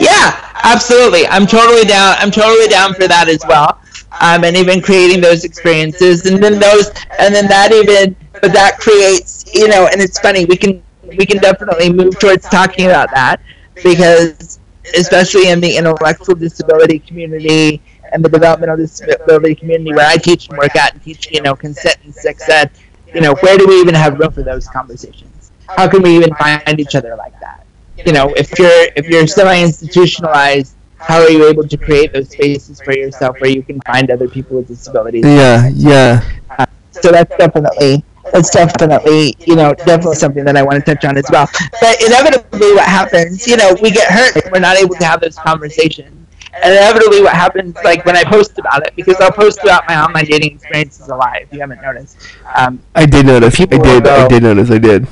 yeah, 0.00 0.50
absolutely. 0.64 1.26
I'm 1.28 1.46
totally 1.46 1.84
down. 1.84 2.16
I'm 2.18 2.30
totally 2.30 2.68
down 2.68 2.94
for 2.94 3.06
that 3.08 3.28
as 3.28 3.42
well. 3.46 3.80
Um, 4.20 4.44
and 4.44 4.56
even 4.56 4.80
creating 4.80 5.20
those 5.20 5.44
experiences, 5.44 6.24
and 6.26 6.42
then 6.42 6.58
those, 6.60 6.90
and 7.18 7.34
then 7.34 7.48
that 7.48 7.72
even, 7.72 8.14
but 8.40 8.52
that 8.52 8.78
creates, 8.78 9.44
you 9.52 9.66
know, 9.68 9.88
and 9.90 10.00
it's 10.00 10.20
funny. 10.20 10.44
We 10.44 10.56
can 10.56 10.82
we 11.02 11.26
can 11.26 11.38
definitely 11.38 11.92
move 11.92 12.18
towards 12.18 12.48
talking 12.48 12.86
about 12.86 13.10
that 13.12 13.40
because, 13.82 14.60
especially 14.96 15.48
in 15.48 15.60
the 15.60 15.76
intellectual 15.76 16.34
disability 16.34 16.98
community 16.98 17.80
and 18.12 18.24
the 18.24 18.28
developmental 18.28 18.76
disability 18.76 19.54
community 19.54 19.92
where 19.94 20.06
I 20.06 20.16
teach 20.16 20.48
and 20.48 20.58
work 20.58 20.76
at 20.76 20.92
and 20.94 21.02
teach, 21.02 21.30
you 21.30 21.42
know, 21.42 21.54
consent 21.54 21.96
and 22.04 22.14
sex 22.14 22.48
ed, 22.48 22.70
you 23.14 23.20
know, 23.20 23.34
where 23.40 23.56
do 23.56 23.66
we 23.66 23.80
even 23.80 23.94
have 23.94 24.18
room 24.18 24.32
for 24.32 24.42
those 24.42 24.66
conversations? 24.68 25.52
How 25.68 25.88
can 25.88 26.02
we 26.02 26.16
even 26.16 26.34
find 26.34 26.78
each 26.78 26.94
other 26.94 27.16
like 27.16 27.38
that? 27.40 27.66
You 28.04 28.12
know, 28.12 28.32
if 28.36 28.58
you're 28.58 28.88
if 28.96 29.06
you're 29.06 29.26
semi-institutionalized, 29.26 30.74
how 30.98 31.20
are 31.20 31.30
you 31.30 31.48
able 31.48 31.66
to 31.66 31.76
create 31.76 32.12
those 32.12 32.30
spaces 32.30 32.80
for 32.80 32.92
yourself 32.92 33.40
where 33.40 33.50
you 33.50 33.62
can 33.62 33.80
find 33.82 34.10
other 34.10 34.28
people 34.28 34.56
with 34.56 34.68
disabilities? 34.68 35.24
Yeah, 35.24 35.68
yeah. 35.72 36.28
Uh, 36.58 36.66
so 36.90 37.10
that's 37.10 37.34
definitely 37.36 38.04
that's 38.34 38.50
definitely 38.50 39.36
you 39.46 39.56
know 39.56 39.74
definitely 39.74 40.16
something 40.16 40.44
that 40.44 40.56
I 40.56 40.62
want 40.62 40.84
to 40.84 40.94
touch 40.94 41.04
on 41.04 41.16
as 41.16 41.26
well. 41.30 41.48
But 41.80 42.02
inevitably, 42.02 42.74
what 42.74 42.86
happens, 42.86 43.46
you 43.46 43.56
know, 43.56 43.76
we 43.82 43.90
get 43.90 44.10
hurt. 44.10 44.50
We're 44.52 44.60
not 44.60 44.76
able 44.76 44.96
to 44.96 45.04
have 45.04 45.20
those 45.20 45.36
conversations 45.38 46.26
and 46.62 46.72
inevitably 46.72 47.22
what 47.22 47.34
happens 47.34 47.76
like 47.84 48.04
when 48.04 48.16
I 48.16 48.24
post 48.24 48.58
about 48.58 48.86
it 48.86 48.94
because 48.96 49.16
I'll 49.20 49.32
post 49.32 49.60
about 49.62 49.84
my 49.88 50.02
online 50.02 50.26
dating 50.26 50.54
experiences 50.54 51.08
a 51.08 51.16
lot 51.16 51.40
if 51.42 51.52
you 51.52 51.60
haven't 51.60 51.82
noticed. 51.82 52.18
Um, 52.56 52.80
I 52.94 53.06
did 53.06 53.26
notice. 53.26 53.60
I 53.60 53.64
did. 53.66 54.04
Go, 54.04 54.24
I 54.24 54.28
did 54.28 54.42
notice. 54.42 54.70
I 54.70 54.78
did. 54.78 55.06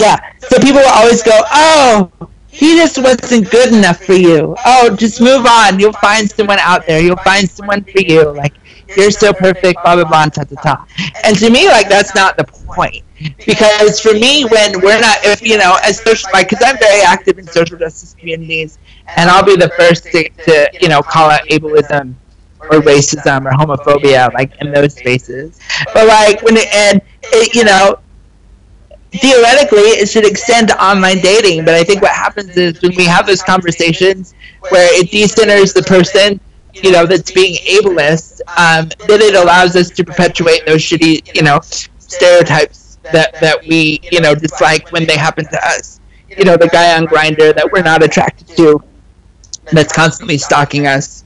Yeah. 0.00 0.18
So 0.38 0.58
people 0.58 0.80
will 0.80 0.88
always 0.92 1.22
go, 1.22 1.40
"Oh, 1.52 2.10
he 2.48 2.76
just 2.76 2.98
wasn't 2.98 3.50
good 3.50 3.72
enough 3.72 4.02
for 4.04 4.14
you. 4.14 4.56
Oh, 4.64 4.94
just 4.96 5.20
move 5.20 5.46
on. 5.46 5.78
You'll 5.78 5.92
find 5.92 6.30
someone 6.30 6.58
out 6.60 6.86
there. 6.86 7.00
You'll 7.00 7.16
find 7.18 7.48
someone 7.48 7.84
for 7.84 8.00
you. 8.00 8.30
Like 8.32 8.54
you're 8.96 9.10
still 9.10 9.32
perfect. 9.34 9.82
Blah 9.82 9.96
blah 9.96 10.04
blah. 10.04 10.26
Ta." 10.26 10.84
And 11.24 11.36
to 11.38 11.50
me, 11.50 11.66
like 11.68 11.88
that's 11.88 12.14
not 12.14 12.36
the 12.36 12.44
point. 12.44 13.02
Because 13.46 14.00
for 14.00 14.12
me, 14.12 14.44
when 14.44 14.80
we're 14.80 15.00
not, 15.00 15.18
if 15.24 15.40
you 15.42 15.56
know, 15.56 15.78
as 15.82 16.02
social, 16.02 16.28
like, 16.32 16.48
because 16.48 16.62
I'm 16.66 16.76
very 16.78 17.02
active 17.02 17.38
in 17.38 17.46
social 17.46 17.78
justice 17.78 18.14
communities, 18.18 18.78
and 19.16 19.30
I'll 19.30 19.44
be 19.44 19.56
the 19.56 19.70
first 19.76 20.04
to, 20.12 20.28
to 20.44 20.68
you 20.80 20.88
know 20.88 21.02
call 21.02 21.30
out 21.30 21.40
ableism 21.50 22.14
or 22.70 22.80
racism 22.80 23.44
or 23.46 23.50
homophobia 23.52 24.32
like 24.34 24.52
in 24.60 24.72
those 24.72 24.94
spaces 24.94 25.58
but 25.94 26.06
like 26.06 26.42
when 26.42 26.56
it 26.56 26.66
and 26.74 27.00
it, 27.24 27.54
you 27.54 27.64
know 27.64 27.96
theoretically 29.12 29.96
it 30.00 30.08
should 30.08 30.26
extend 30.26 30.68
to 30.68 30.84
online 30.84 31.20
dating 31.20 31.64
but 31.64 31.74
i 31.74 31.82
think 31.82 32.02
what 32.02 32.12
happens 32.12 32.56
is 32.56 32.80
when 32.82 32.92
we 32.96 33.04
have 33.04 33.26
those 33.26 33.42
conversations 33.42 34.34
where 34.70 34.88
it 35.00 35.10
decenters 35.10 35.72
the 35.72 35.82
person 35.82 36.40
you 36.82 36.92
know 36.92 37.06
that's 37.06 37.30
being 37.30 37.54
ableist 37.66 38.40
um, 38.58 38.88
then 39.06 39.20
it 39.20 39.34
allows 39.34 39.76
us 39.76 39.90
to 39.90 40.04
perpetuate 40.04 40.64
those 40.66 40.80
shitty 40.80 41.34
you 41.34 41.42
know 41.42 41.60
stereotypes 41.98 42.98
that 43.12 43.38
that 43.40 43.60
we 43.66 44.00
you 44.10 44.20
know 44.20 44.34
dislike 44.34 44.90
when 44.92 45.06
they 45.06 45.16
happen 45.16 45.44
to 45.46 45.66
us 45.66 46.00
you 46.28 46.44
know 46.44 46.56
the 46.56 46.68
guy 46.68 46.96
on 46.96 47.06
Grindr 47.06 47.54
that 47.54 47.70
we're 47.72 47.82
not 47.82 48.02
attracted 48.02 48.48
to 48.56 48.82
that's 49.72 49.92
constantly 49.92 50.38
stalking 50.38 50.86
us, 50.86 51.24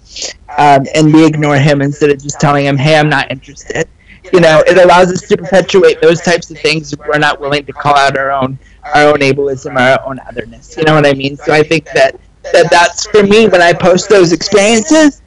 um, 0.56 0.86
and 0.94 1.12
we 1.12 1.26
ignore 1.26 1.56
him 1.56 1.82
instead 1.82 2.10
of 2.10 2.22
just 2.22 2.40
telling 2.40 2.64
him, 2.64 2.76
"Hey, 2.76 2.96
I'm 2.96 3.08
not 3.08 3.30
interested." 3.30 3.88
You 4.32 4.40
know, 4.40 4.62
it 4.66 4.78
allows 4.78 5.10
us 5.10 5.22
to 5.28 5.36
perpetuate 5.36 6.00
those 6.00 6.20
types 6.20 6.50
of 6.50 6.58
things 6.58 6.94
we're 6.96 7.18
not 7.18 7.40
willing 7.40 7.64
to 7.66 7.72
call 7.72 7.96
out 7.96 8.16
our 8.16 8.30
own 8.30 8.58
our 8.94 9.08
own 9.08 9.18
ableism, 9.18 9.78
our 9.78 10.06
own 10.06 10.20
otherness. 10.20 10.76
You 10.76 10.84
know 10.84 10.94
what 10.94 11.06
I 11.06 11.12
mean? 11.12 11.36
So 11.36 11.52
I 11.52 11.62
think 11.62 11.86
that 11.92 12.18
that 12.52 12.70
that's 12.70 13.06
for 13.06 13.22
me 13.22 13.48
when 13.48 13.62
I 13.62 13.72
post 13.72 14.08
those 14.08 14.32
experiences. 14.32 15.22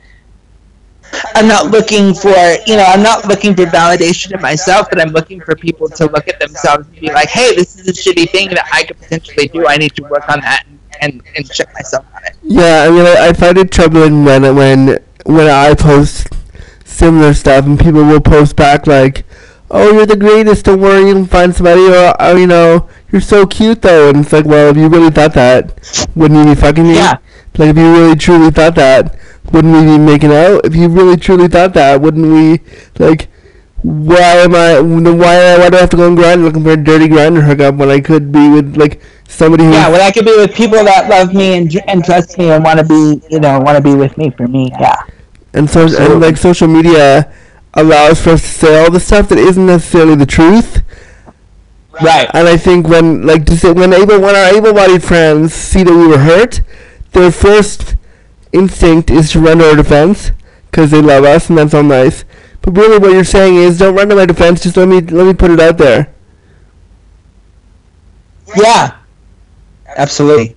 I'm 1.35 1.47
not 1.47 1.67
looking 1.67 2.13
for, 2.13 2.35
you 2.65 2.75
know, 2.75 2.85
I'm 2.85 3.03
not 3.03 3.27
looking 3.27 3.55
for 3.55 3.65
validation 3.65 4.33
in 4.33 4.41
myself, 4.41 4.87
but 4.89 4.99
I'm 4.99 5.11
looking 5.11 5.41
for 5.41 5.55
people 5.55 5.87
to 5.89 6.05
look 6.07 6.27
at 6.27 6.39
themselves 6.39 6.87
and 6.87 6.99
be 6.99 7.11
like, 7.11 7.29
hey, 7.29 7.55
this 7.55 7.77
is 7.77 7.87
a 7.87 7.93
shitty 7.93 8.29
thing 8.29 8.49
that 8.49 8.67
I 8.71 8.83
could 8.83 8.97
potentially 8.97 9.47
do. 9.47 9.67
I 9.67 9.77
need 9.77 9.95
to 9.95 10.03
work 10.03 10.29
on 10.29 10.41
that 10.41 10.65
and 10.67 10.79
and, 11.01 11.21
and 11.35 11.49
check 11.51 11.73
myself 11.73 12.05
on 12.15 12.23
it. 12.25 12.35
Yeah, 12.43 12.85
I 12.87 12.89
mean, 12.89 13.05
I, 13.05 13.33
find 13.33 13.57
it 13.57 13.71
troubling 13.71 14.23
when 14.23 14.55
when 14.55 14.99
when 15.25 15.47
I 15.47 15.73
post 15.75 16.27
similar 16.85 17.33
stuff 17.33 17.65
and 17.65 17.79
people 17.79 18.03
will 18.03 18.21
post 18.21 18.55
back 18.55 18.87
like, 18.87 19.25
"Oh, 19.69 19.91
you're 19.91 20.05
the 20.05 20.15
greatest. 20.15 20.65
Don't 20.65 20.79
worry, 20.79 21.07
you 21.07 21.13
can 21.13 21.25
find 21.25 21.53
somebody." 21.53 21.87
Or, 21.87 22.15
oh, 22.19 22.35
you 22.35 22.47
know, 22.47 22.89
you're 23.11 23.21
so 23.21 23.45
cute 23.45 23.81
though. 23.81 24.09
And 24.09 24.19
it's 24.19 24.33
like, 24.33 24.45
well, 24.45 24.69
if 24.69 24.77
you 24.77 24.87
really 24.87 25.11
thought 25.11 25.33
that, 25.33 26.09
wouldn't 26.15 26.47
you 26.47 26.55
be 26.55 26.59
fucking 26.59 26.83
me? 26.83 26.95
Yeah. 26.95 27.17
Like, 27.57 27.69
if 27.69 27.77
you 27.77 27.91
really 27.91 28.15
truly 28.15 28.51
thought 28.51 28.75
that, 28.75 29.17
wouldn't 29.51 29.73
we 29.73 29.81
be 29.83 29.97
making 29.97 30.31
out? 30.31 30.65
If 30.65 30.75
you 30.75 30.87
really 30.87 31.17
truly 31.17 31.47
thought 31.47 31.73
that, 31.73 32.01
wouldn't 32.01 32.25
we 32.25 32.61
like? 32.97 33.29
Why 33.83 34.17
am 34.17 34.55
I? 34.55 34.79
Why? 34.79 35.57
Why 35.57 35.69
do 35.69 35.77
I 35.77 35.81
have 35.81 35.89
to 35.89 35.97
go 35.97 36.07
and 36.07 36.15
grind 36.15 36.43
looking 36.43 36.63
for 36.63 36.71
a 36.71 36.77
dirty 36.77 37.07
Grindr 37.07 37.43
hookup 37.43 37.75
when 37.75 37.89
I 37.89 37.99
could 37.99 38.31
be 38.31 38.49
with 38.49 38.77
like 38.77 39.01
somebody 39.33 39.63
who 39.63 39.71
yeah 39.71 39.89
well 39.89 40.01
i 40.01 40.11
could 40.11 40.25
be 40.25 40.35
with 40.35 40.53
people 40.53 40.83
that 40.83 41.09
love 41.09 41.33
me 41.33 41.57
and, 41.57 41.75
and 41.87 42.05
trust 42.05 42.37
me 42.37 42.51
and 42.51 42.63
want 42.63 42.79
to 42.79 42.85
be 42.85 43.21
you 43.29 43.39
know 43.39 43.59
want 43.59 43.75
to 43.75 43.81
be 43.81 43.95
with 43.95 44.17
me 44.17 44.29
for 44.29 44.47
me 44.47 44.71
yeah 44.79 45.01
and 45.53 45.69
so 45.69 45.85
and 45.85 46.21
like 46.21 46.37
social 46.37 46.67
media 46.67 47.31
allows 47.73 48.21
for 48.21 48.31
us 48.31 48.41
to 48.41 48.47
say 48.47 48.83
all 48.83 48.91
the 48.91 48.99
stuff 48.99 49.29
that 49.29 49.39
isn't 49.39 49.65
necessarily 49.65 50.15
the 50.15 50.25
truth 50.25 50.81
right 52.01 52.29
and 52.33 52.47
i 52.47 52.55
think 52.55 52.87
when 52.87 53.25
like 53.25 53.45
to 53.45 53.57
say 53.57 53.71
when 53.71 53.91
able 53.93 54.19
when 54.19 54.35
our 54.35 54.53
able-bodied 54.55 55.03
friends 55.03 55.53
see 55.53 55.83
that 55.83 55.93
we 55.93 56.07
were 56.07 56.19
hurt 56.19 56.61
their 57.13 57.31
first 57.31 57.95
instinct 58.51 59.09
is 59.09 59.31
to 59.31 59.39
run 59.39 59.57
to 59.57 59.69
our 59.69 59.75
defense 59.75 60.31
because 60.65 60.91
they 60.91 61.01
love 61.01 61.23
us 61.23 61.49
and 61.49 61.57
that's 61.57 61.73
all 61.73 61.83
nice 61.83 62.25
but 62.61 62.75
really 62.77 62.97
what 62.97 63.11
you're 63.11 63.23
saying 63.23 63.55
is 63.55 63.79
don't 63.79 63.95
run 63.95 64.09
to 64.09 64.15
my 64.15 64.25
defense 64.25 64.61
just 64.61 64.77
let 64.77 64.87
me 64.87 65.01
let 65.01 65.25
me 65.25 65.33
put 65.33 65.51
it 65.51 65.59
out 65.59 65.77
there 65.77 66.13
yeah 68.57 68.97
absolutely. 69.97 70.55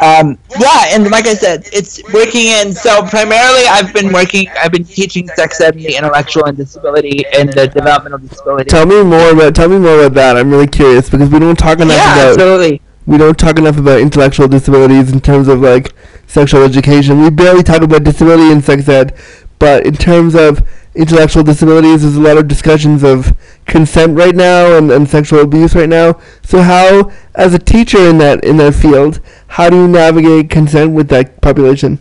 Um, 0.00 0.38
yeah, 0.58 0.86
and 0.88 1.10
like 1.10 1.26
I 1.26 1.34
said, 1.34 1.68
it's 1.70 2.02
working 2.14 2.46
in. 2.46 2.72
So 2.72 3.02
primarily, 3.02 3.66
I've 3.68 3.92
been 3.92 4.10
working. 4.10 4.48
I've 4.58 4.72
been 4.72 4.84
teaching 4.84 5.28
sex 5.28 5.60
ed 5.60 5.74
the 5.74 5.96
intellectual 5.96 6.46
and 6.46 6.56
disability 6.56 7.24
and 7.26 7.52
the 7.52 7.68
developmental 7.68 8.18
disability. 8.18 8.70
Tell 8.70 8.86
me 8.86 9.02
more 9.02 9.32
about. 9.32 9.54
Tell 9.54 9.68
me 9.68 9.78
more 9.78 10.00
about 10.00 10.14
that. 10.14 10.36
I'm 10.38 10.50
really 10.50 10.66
curious 10.66 11.10
because 11.10 11.28
we 11.28 11.38
don't 11.38 11.58
talk 11.58 11.80
enough 11.80 11.96
yeah, 11.96 12.14
about. 12.14 12.28
absolutely. 12.30 12.80
We 13.06 13.18
don't 13.18 13.38
talk 13.38 13.58
enough 13.58 13.78
about 13.78 14.00
intellectual 14.00 14.48
disabilities 14.48 15.12
in 15.12 15.20
terms 15.20 15.48
of 15.48 15.60
like 15.60 15.92
sexual 16.26 16.62
education. 16.62 17.20
We 17.20 17.30
barely 17.30 17.62
talk 17.62 17.82
about 17.82 18.04
disability 18.04 18.52
in 18.52 18.62
sex 18.62 18.88
ed, 18.88 19.16
but 19.58 19.84
in 19.86 19.94
terms 19.94 20.34
of 20.34 20.66
intellectual 20.94 21.42
disabilities, 21.42 22.02
there's 22.02 22.16
a 22.16 22.20
lot 22.20 22.38
of 22.38 22.48
discussions 22.48 23.02
of 23.02 23.36
consent 23.66 24.16
right 24.16 24.34
now 24.34 24.76
and, 24.76 24.90
and 24.90 25.08
sexual 25.08 25.40
abuse 25.40 25.74
right 25.74 25.88
now. 25.88 26.20
So 26.42 26.62
how, 26.62 27.10
as 27.34 27.54
a 27.54 27.58
teacher 27.58 27.98
in 27.98 28.18
that 28.18 28.44
in 28.44 28.56
that 28.58 28.74
field, 28.74 29.20
how 29.48 29.70
do 29.70 29.76
you 29.76 29.88
navigate 29.88 30.50
consent 30.50 30.92
with 30.92 31.08
that 31.08 31.40
population? 31.40 31.98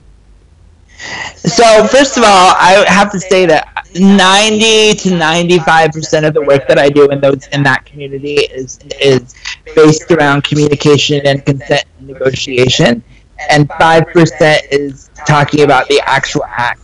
So 1.36 1.88
first 1.88 2.18
of 2.18 2.24
all, 2.24 2.54
I 2.58 2.86
have 2.88 3.12
to 3.12 3.20
say 3.20 3.46
that 3.48 3.88
90 3.96 4.94
to 4.96 5.16
95 5.18 5.92
percent 5.92 6.26
of 6.26 6.34
the 6.34 6.42
work 6.42 6.68
that 6.68 6.78
I 6.78 6.90
do 6.90 7.10
in 7.10 7.20
those 7.20 7.48
in 7.48 7.64
that 7.64 7.86
community 7.86 8.36
is 8.36 8.80
is 9.02 9.34
based 9.76 10.12
around 10.12 10.44
communication 10.44 11.26
and 11.26 11.44
consent 11.46 11.86
and 11.98 12.08
negotiation, 12.08 13.04
and 13.50 13.70
five 13.80 14.08
percent 14.08 14.64
is 14.72 15.10
talking 15.26 15.62
about 15.62 15.88
the 15.88 16.02
actual 16.06 16.44
act 16.46 16.82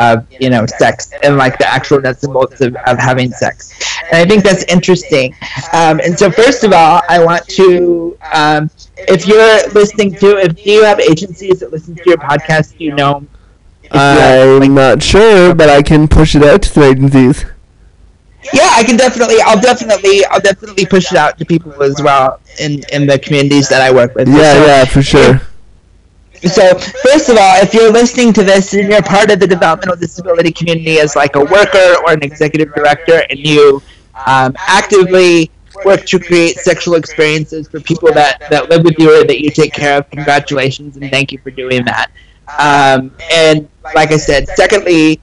of 0.00 0.26
you 0.30 0.50
know 0.50 0.66
sex 0.66 1.10
and 1.22 1.36
like 1.36 1.58
the 1.58 1.66
actual 1.66 2.00
nuts 2.00 2.24
and 2.24 2.32
bolts 2.32 2.60
of, 2.60 2.76
of 2.86 2.98
having 2.98 3.30
sex. 3.30 3.72
And 4.10 4.16
i 4.16 4.24
think 4.24 4.44
that's 4.44 4.64
interesting. 4.64 5.34
Um, 5.72 6.00
and 6.00 6.18
so 6.18 6.30
first 6.30 6.64
of 6.64 6.72
all 6.72 7.02
i 7.08 7.22
want 7.22 7.46
to 7.48 8.18
um, 8.32 8.70
if 8.96 9.26
you're 9.26 9.72
listening 9.72 10.14
to 10.16 10.38
if 10.38 10.56
do 10.56 10.70
you 10.70 10.84
have 10.84 11.00
agencies 11.00 11.60
that 11.60 11.72
listen 11.72 11.94
to 11.94 12.02
your 12.06 12.16
podcast 12.16 12.76
do 12.78 12.84
you 12.84 12.94
know 12.94 13.26
i'm 13.90 14.60
like, 14.60 14.70
not 14.70 15.02
sure 15.02 15.54
but 15.54 15.68
i 15.68 15.82
can 15.82 16.08
push 16.08 16.34
it 16.34 16.42
out 16.42 16.62
to 16.62 16.68
some 16.68 16.82
agencies. 16.82 17.44
Yeah 18.52 18.68
i 18.72 18.84
can 18.84 18.96
definitely 18.96 19.36
i'll 19.44 19.60
definitely 19.60 20.24
i'll 20.26 20.40
definitely 20.40 20.86
push 20.86 21.10
it 21.12 21.18
out 21.18 21.38
to 21.38 21.44
people 21.44 21.82
as 21.82 22.00
well 22.02 22.40
in 22.60 22.82
in 22.92 23.06
the 23.06 23.18
communities 23.18 23.68
that 23.68 23.80
i 23.80 23.92
work 23.92 24.14
with. 24.14 24.28
Yeah 24.28 24.52
so, 24.52 24.66
yeah 24.66 24.84
for 24.84 25.02
sure 25.02 25.40
so, 26.46 26.78
first 26.78 27.28
of 27.28 27.36
all, 27.36 27.62
if 27.62 27.72
you're 27.74 27.92
listening 27.92 28.32
to 28.34 28.42
this 28.42 28.74
and 28.74 28.88
you're 28.88 29.02
part 29.02 29.30
of 29.30 29.40
the 29.40 29.46
developmental 29.46 29.96
disability 29.96 30.52
community 30.52 30.98
as 30.98 31.16
like 31.16 31.36
a 31.36 31.44
worker 31.44 31.94
or 32.06 32.12
an 32.12 32.22
executive 32.22 32.74
director, 32.74 33.24
and 33.30 33.38
you 33.38 33.82
um, 34.26 34.54
actively 34.58 35.50
work 35.84 36.04
to 36.06 36.18
create 36.18 36.56
sexual 36.56 36.94
experiences 36.94 37.68
for 37.68 37.80
people 37.80 38.12
that, 38.12 38.48
that 38.50 38.68
live 38.70 38.84
with 38.84 38.98
you 38.98 39.20
or 39.20 39.24
that 39.24 39.40
you 39.40 39.50
take 39.50 39.72
care 39.72 39.98
of, 39.98 40.10
congratulations 40.10 40.96
and 40.96 41.10
thank 41.10 41.32
you 41.32 41.38
for 41.38 41.50
doing 41.50 41.84
that. 41.84 42.10
Um, 42.58 43.12
and 43.32 43.68
like 43.94 44.12
I 44.12 44.16
said, 44.16 44.46
secondly, 44.48 45.20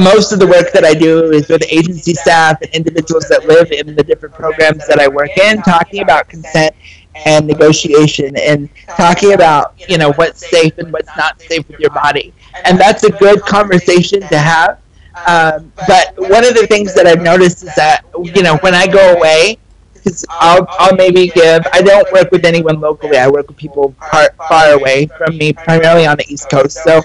most 0.00 0.32
of 0.32 0.38
the 0.38 0.46
work 0.46 0.72
that 0.72 0.84
I 0.84 0.94
do 0.94 1.30
is 1.30 1.48
with 1.48 1.62
agency 1.70 2.14
staff 2.14 2.60
and 2.62 2.70
individuals 2.74 3.28
that 3.28 3.46
live 3.46 3.70
in 3.70 3.94
the 3.94 4.02
different 4.02 4.34
programs 4.34 4.86
that 4.88 4.98
I 4.98 5.06
work 5.06 5.36
in, 5.36 5.62
talking 5.62 6.02
about 6.02 6.28
consent 6.28 6.74
and 7.14 7.46
negotiation 7.46 8.36
and 8.36 8.68
talking 8.96 9.32
about 9.32 9.74
you 9.88 9.98
know 9.98 10.12
what's 10.14 10.48
safe 10.48 10.76
and 10.78 10.92
what's 10.92 11.14
not 11.16 11.40
safe 11.40 11.66
with 11.68 11.78
your 11.78 11.90
body. 11.90 12.34
And 12.64 12.78
that's 12.78 13.04
a 13.04 13.10
good 13.10 13.40
conversation 13.42 14.20
to 14.20 14.38
have. 14.38 14.80
Um, 15.26 15.72
but 15.86 16.14
one 16.16 16.44
of 16.44 16.54
the 16.54 16.66
things 16.66 16.92
that 16.94 17.06
i've 17.06 17.22
noticed 17.22 17.62
is 17.62 17.72
that 17.76 18.04
you 18.20 18.42
know 18.42 18.56
when 18.58 18.74
i 18.74 18.84
go 18.86 19.12
away 19.14 19.58
because 19.92 20.24
I'll, 20.28 20.66
I'll 20.70 20.96
maybe 20.96 21.28
give 21.28 21.64
i 21.72 21.80
don't 21.80 22.10
work 22.12 22.30
with 22.32 22.44
anyone 22.44 22.80
locally. 22.80 23.16
I 23.16 23.28
work 23.28 23.48
with 23.48 23.56
people 23.56 23.94
far, 24.10 24.30
far 24.48 24.72
away 24.72 25.06
from 25.16 25.38
me 25.38 25.52
primarily 25.52 26.06
on 26.06 26.16
the 26.16 26.24
east 26.28 26.50
coast. 26.50 26.82
So 26.82 27.00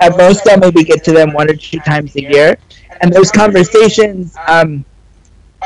at 0.00 0.16
most 0.16 0.48
i'll 0.48 0.58
maybe 0.58 0.84
get 0.84 1.04
to 1.04 1.12
them 1.12 1.32
one 1.32 1.48
or 1.50 1.54
two 1.54 1.78
times 1.80 2.16
a 2.16 2.22
year. 2.22 2.58
And 3.00 3.12
those 3.12 3.30
conversations 3.30 4.36
um, 4.48 4.84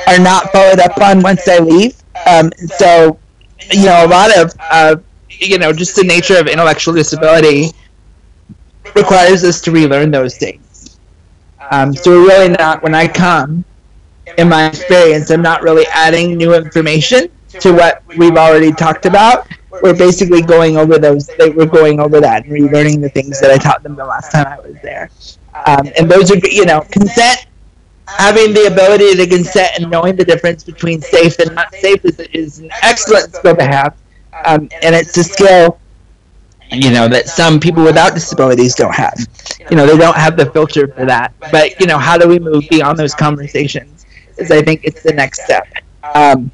are 0.06 0.18
not 0.18 0.52
followed 0.52 0.78
up 0.78 0.96
on 0.98 1.22
once 1.22 1.48
i 1.48 1.58
leave. 1.58 1.96
Um, 2.26 2.50
so 2.76 3.18
you 3.72 3.84
know, 3.84 4.04
a 4.04 4.08
lot 4.08 4.36
of, 4.36 4.52
uh, 4.70 4.96
you 5.30 5.58
know, 5.58 5.72
just 5.72 5.96
the 5.96 6.04
nature 6.04 6.38
of 6.38 6.46
intellectual 6.46 6.94
disability 6.94 7.70
requires 8.94 9.44
us 9.44 9.60
to 9.62 9.70
relearn 9.70 10.10
those 10.10 10.36
things. 10.36 10.98
Um, 11.70 11.94
so 11.94 12.10
we're 12.10 12.26
really 12.26 12.48
not, 12.48 12.82
when 12.82 12.94
I 12.94 13.06
come, 13.06 13.64
in 14.36 14.48
my 14.48 14.66
experience, 14.66 15.30
I'm 15.30 15.42
not 15.42 15.62
really 15.62 15.86
adding 15.92 16.36
new 16.36 16.54
information 16.54 17.28
to 17.48 17.72
what 17.72 18.02
we've 18.16 18.36
already 18.36 18.72
talked 18.72 19.06
about. 19.06 19.48
We're 19.82 19.96
basically 19.96 20.42
going 20.42 20.76
over 20.76 20.98
those, 20.98 21.30
we're 21.38 21.66
going 21.66 22.00
over 22.00 22.20
that 22.20 22.44
and 22.44 22.52
relearning 22.52 23.00
the 23.00 23.08
things 23.08 23.40
that 23.40 23.50
I 23.50 23.58
taught 23.58 23.82
them 23.82 23.96
the 23.96 24.04
last 24.04 24.32
time 24.32 24.46
I 24.46 24.60
was 24.60 24.76
there. 24.82 25.10
Um, 25.66 25.88
and 25.98 26.10
those 26.10 26.30
are, 26.30 26.38
you 26.48 26.64
know, 26.64 26.80
consent 26.90 27.46
having 28.16 28.54
the 28.54 28.66
ability 28.66 29.14
to 29.14 29.26
consent 29.26 29.72
and 29.78 29.90
knowing 29.90 30.16
the 30.16 30.24
difference 30.24 30.64
between 30.64 31.00
safe 31.00 31.38
and 31.38 31.54
not 31.54 31.72
safe 31.74 32.04
is, 32.04 32.18
is 32.32 32.58
an 32.58 32.70
excellent 32.82 33.34
skill 33.34 33.54
to 33.56 33.64
have. 33.64 33.96
Um, 34.46 34.68
and 34.82 34.94
it's 34.94 35.16
a 35.16 35.24
skill, 35.24 35.78
you 36.70 36.90
know, 36.90 37.08
that 37.08 37.28
some 37.28 37.60
people 37.60 37.84
without 37.84 38.14
disabilities 38.14 38.74
don't 38.74 38.94
have. 38.94 39.14
You 39.70 39.76
know, 39.76 39.86
they 39.86 39.96
don't 39.96 40.16
have 40.16 40.36
the 40.36 40.46
filter 40.46 40.88
for 40.88 41.04
that. 41.04 41.34
But, 41.52 41.78
you 41.80 41.86
know, 41.86 41.98
how 41.98 42.16
do 42.16 42.28
we 42.28 42.38
move 42.38 42.64
beyond 42.70 42.98
those 42.98 43.14
conversations 43.14 44.06
is 44.38 44.50
I 44.50 44.62
think 44.62 44.82
it's 44.84 45.02
the 45.02 45.12
next 45.12 45.44
step. 45.44 45.66
Um, 46.14 46.50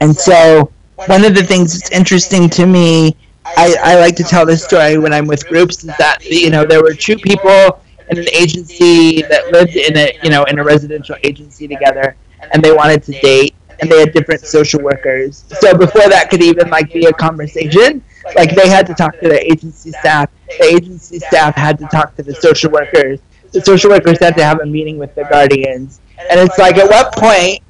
and 0.00 0.14
so 0.14 0.70
one 1.06 1.24
of 1.24 1.34
the 1.34 1.42
things 1.42 1.78
that's 1.78 1.90
interesting 1.90 2.50
to 2.50 2.66
me, 2.66 3.16
I, 3.44 3.76
I 3.82 3.94
like 3.98 4.16
to 4.16 4.24
tell 4.24 4.44
this 4.44 4.64
story 4.64 4.98
when 4.98 5.12
I'm 5.12 5.26
with 5.26 5.46
groups, 5.48 5.84
is 5.84 5.96
that, 5.96 6.24
you 6.24 6.50
know, 6.50 6.66
there 6.66 6.82
were 6.82 6.92
two 6.94 7.16
people 7.16 7.80
in 8.10 8.18
an 8.18 8.28
agency 8.34 9.22
that 9.22 9.50
lived 9.52 9.76
in 9.76 9.96
a 9.96 10.18
you 10.22 10.30
know 10.30 10.44
in 10.44 10.58
a 10.58 10.64
residential 10.64 11.16
agency 11.24 11.68
together, 11.68 12.16
and 12.52 12.62
they 12.62 12.72
wanted 12.72 13.02
to 13.04 13.12
date, 13.20 13.54
and 13.80 13.90
they 13.90 14.00
had 14.00 14.12
different 14.12 14.40
social 14.42 14.82
workers. 14.82 15.44
So 15.60 15.76
before 15.76 16.08
that 16.08 16.30
could 16.30 16.42
even 16.42 16.70
like 16.70 16.92
be 16.92 17.06
a 17.06 17.12
conversation, 17.12 18.02
like 18.34 18.54
they 18.54 18.68
had 18.68 18.86
to 18.86 18.94
talk 18.94 19.18
to 19.20 19.28
the 19.28 19.40
agency 19.50 19.90
staff. 19.92 20.30
The 20.58 20.64
agency 20.64 21.18
staff 21.18 21.54
had 21.54 21.78
to 21.78 21.86
talk 21.86 22.16
to 22.16 22.22
the 22.22 22.34
social 22.34 22.70
workers. 22.70 23.20
The 23.52 23.60
social 23.60 23.90
workers 23.90 24.18
had 24.18 24.36
to 24.36 24.44
have 24.44 24.60
a 24.60 24.66
meeting 24.66 24.98
with 24.98 25.14
the 25.14 25.24
guardians, 25.24 26.00
and 26.30 26.40
it's 26.40 26.58
like 26.58 26.76
at 26.76 26.88
what 26.88 27.12
point 27.14 27.62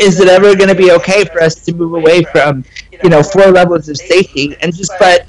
is 0.00 0.20
it 0.20 0.28
ever 0.28 0.54
going 0.56 0.68
to 0.68 0.74
be 0.74 0.90
okay 0.92 1.24
for 1.24 1.40
us 1.40 1.54
to 1.54 1.72
move 1.72 1.94
away 1.94 2.24
from 2.24 2.64
you 3.02 3.08
know 3.08 3.22
four 3.22 3.46
levels 3.50 3.88
of 3.88 3.96
safety 3.96 4.56
and 4.60 4.74
just 4.74 4.92
put 4.98 5.22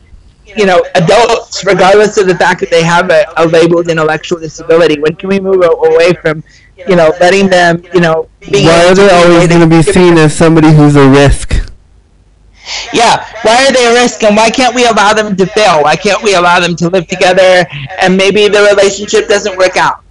you 0.58 0.66
know, 0.66 0.84
adults, 0.96 1.64
regardless 1.66 2.18
of 2.18 2.28
the 2.28 2.36
fact 2.36 2.60
that 2.62 2.70
they 2.70 2.84
have 2.84 3.10
a, 3.10 3.26
a 3.38 3.46
labeled 3.46 3.90
intellectual 3.90 4.40
disability, 4.40 5.00
when 5.00 5.16
can 5.16 5.30
we 5.30 5.40
move 5.40 5.64
away 5.64 6.14
from, 6.14 6.44
you 6.76 6.96
know, 6.96 7.14
letting 7.20 7.48
them, 7.48 7.84
you 7.94 8.02
know, 8.02 8.28
why 8.50 8.88
are 8.88 8.96
they 8.96 9.10
always 9.10 9.48
going 9.48 9.62
to 9.62 9.68
be 9.68 9.82
seen 9.82 10.18
as 10.18 10.36
somebody 10.36 10.72
who's 10.72 10.96
a 10.96 11.08
risk? 11.08 11.54
Yeah, 12.92 13.26
why 13.44 13.66
are 13.66 13.72
they 13.72 13.86
a 13.86 13.94
risk, 13.94 14.24
and 14.24 14.36
why 14.36 14.50
can't 14.50 14.76
we 14.76 14.86
allow 14.86 15.14
them 15.14 15.36
to 15.38 15.46
fail? 15.46 15.84
Why 15.84 15.96
can't 15.96 16.22
we 16.22 16.36
allow 16.36 16.60
them 16.60 16.76
to 16.78 16.90
live 16.90 17.08
together, 17.08 17.66
and 18.02 18.18
maybe 18.18 18.48
the 18.50 18.62
relationship 18.64 19.30
doesn't 19.30 19.58
work 19.58 19.78
out 19.78 20.04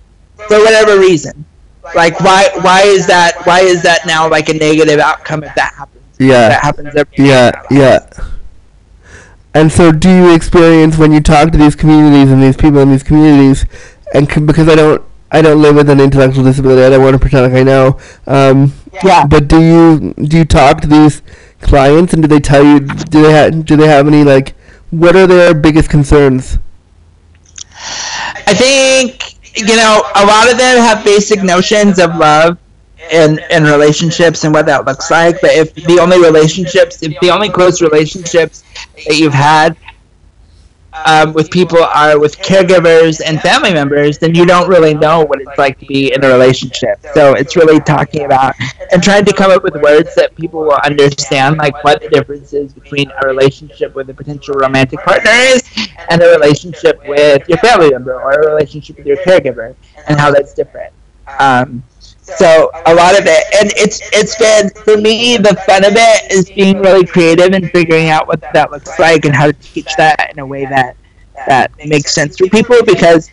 for 0.48 0.58
whatever 0.58 0.98
reason? 0.98 1.44
Like, 1.94 2.18
why 2.20 2.48
why 2.62 2.82
is 2.82 3.06
that 3.08 3.44
why 3.44 3.60
is 3.60 3.82
that 3.82 4.06
now 4.06 4.28
like 4.28 4.48
a 4.48 4.54
negative 4.54 5.00
outcome 5.00 5.44
if 5.44 5.54
that 5.54 5.74
happens? 5.74 6.02
Yeah, 6.18 6.48
that 6.48 6.62
happens 6.62 6.96
every 6.96 7.26
yeah, 7.26 7.62
yeah. 7.70 8.08
And 9.56 9.72
so, 9.72 9.90
do 9.90 10.10
you 10.10 10.34
experience 10.34 10.98
when 10.98 11.12
you 11.12 11.20
talk 11.22 11.50
to 11.50 11.56
these 11.56 11.74
communities 11.74 12.30
and 12.30 12.42
these 12.42 12.58
people 12.58 12.80
in 12.80 12.90
these 12.90 13.02
communities, 13.02 13.64
and 14.12 14.30
c- 14.30 14.40
because 14.40 14.68
I 14.68 14.74
don't, 14.74 15.02
I 15.32 15.40
don't 15.40 15.62
live 15.62 15.76
with 15.76 15.88
an 15.88 15.98
intellectual 15.98 16.44
disability, 16.44 16.82
I 16.82 16.90
don't 16.90 17.02
want 17.02 17.14
to 17.14 17.18
pretend 17.18 17.50
like 17.50 17.58
I 17.58 17.62
know. 17.62 17.98
Um, 18.26 18.74
yeah. 19.02 19.26
But 19.26 19.48
do 19.48 19.58
you 19.58 20.12
do 20.28 20.36
you 20.36 20.44
talk 20.44 20.82
to 20.82 20.86
these 20.86 21.22
clients, 21.62 22.12
and 22.12 22.20
do 22.20 22.28
they 22.28 22.38
tell 22.38 22.62
you? 22.62 22.80
Do 22.80 23.22
they 23.22 23.32
have 23.32 23.64
do 23.64 23.76
they 23.76 23.86
have 23.88 24.06
any 24.06 24.24
like? 24.24 24.54
What 24.90 25.16
are 25.16 25.26
their 25.26 25.54
biggest 25.54 25.88
concerns? 25.88 26.58
I 28.46 28.52
think 28.52 29.36
you 29.56 29.74
know 29.74 30.02
a 30.16 30.26
lot 30.26 30.52
of 30.52 30.58
them 30.58 30.76
have 30.80 31.02
basic 31.02 31.42
notions 31.42 31.98
of 31.98 32.14
love 32.16 32.58
in 33.10 33.38
in 33.50 33.64
relationships 33.64 34.44
and 34.44 34.52
what 34.52 34.66
that 34.66 34.84
looks 34.84 35.10
like. 35.10 35.40
But 35.40 35.50
if 35.52 35.74
the 35.74 35.98
only 36.00 36.20
relationships, 36.20 37.02
if 37.02 37.18
the 37.20 37.30
only 37.30 37.50
close 37.50 37.80
relationships 37.82 38.62
that 39.06 39.16
you've 39.16 39.34
had 39.34 39.76
um, 41.06 41.32
with 41.32 41.50
people 41.50 41.82
are 41.82 42.18
with 42.18 42.38
caregivers 42.38 43.20
and 43.24 43.40
family 43.40 43.72
members, 43.72 44.18
then 44.18 44.34
you 44.34 44.46
don't 44.46 44.68
really 44.68 44.94
know 44.94 45.24
what 45.24 45.40
it's 45.40 45.56
like 45.58 45.78
to 45.78 45.86
be 45.86 46.12
in 46.12 46.24
a 46.24 46.28
relationship. 46.28 46.98
So 47.14 47.34
it's 47.34 47.56
really 47.56 47.80
talking 47.80 48.24
about 48.24 48.54
and 48.90 49.02
trying 49.02 49.24
to 49.26 49.32
come 49.32 49.50
up 49.50 49.62
with 49.62 49.74
words 49.76 50.14
that 50.16 50.34
people 50.36 50.60
will 50.60 50.78
understand, 50.84 51.58
like 51.58 51.82
what 51.84 52.00
the 52.00 52.08
difference 52.08 52.52
is 52.52 52.72
between 52.72 53.10
a 53.22 53.26
relationship 53.26 53.94
with 53.94 54.08
a 54.10 54.14
potential 54.14 54.54
romantic 54.54 55.02
partner 55.02 55.30
is 55.32 55.62
and 56.10 56.22
a 56.22 56.30
relationship 56.30 56.98
with 57.06 57.42
your 57.48 57.58
family 57.58 57.90
member 57.90 58.14
or 58.14 58.32
a 58.32 58.46
relationship 58.54 58.96
with 58.96 59.06
your 59.06 59.18
caregiver, 59.18 59.74
and 60.08 60.18
how 60.18 60.30
that's 60.30 60.54
different. 60.54 60.92
Um, 61.38 61.84
so 62.34 62.70
a 62.86 62.94
lot 62.94 63.18
of 63.18 63.24
it, 63.26 63.44
and 63.60 63.72
it's 63.76 64.00
it's 64.12 64.36
been 64.36 64.70
for 64.84 64.96
me 65.00 65.36
the 65.36 65.54
fun 65.66 65.84
of 65.84 65.92
it 65.96 66.32
is 66.32 66.50
being 66.50 66.78
really 66.80 67.06
creative 67.06 67.52
and 67.52 67.70
figuring 67.70 68.08
out 68.08 68.26
what 68.26 68.40
that 68.52 68.70
looks 68.70 68.98
like 68.98 69.24
and 69.24 69.34
how 69.34 69.46
to 69.46 69.52
teach 69.54 69.94
that 69.96 70.30
in 70.32 70.38
a 70.40 70.46
way 70.46 70.64
that 70.66 70.96
that 71.46 71.70
makes 71.86 72.14
sense 72.14 72.36
for 72.36 72.48
people 72.48 72.76
because 72.84 73.30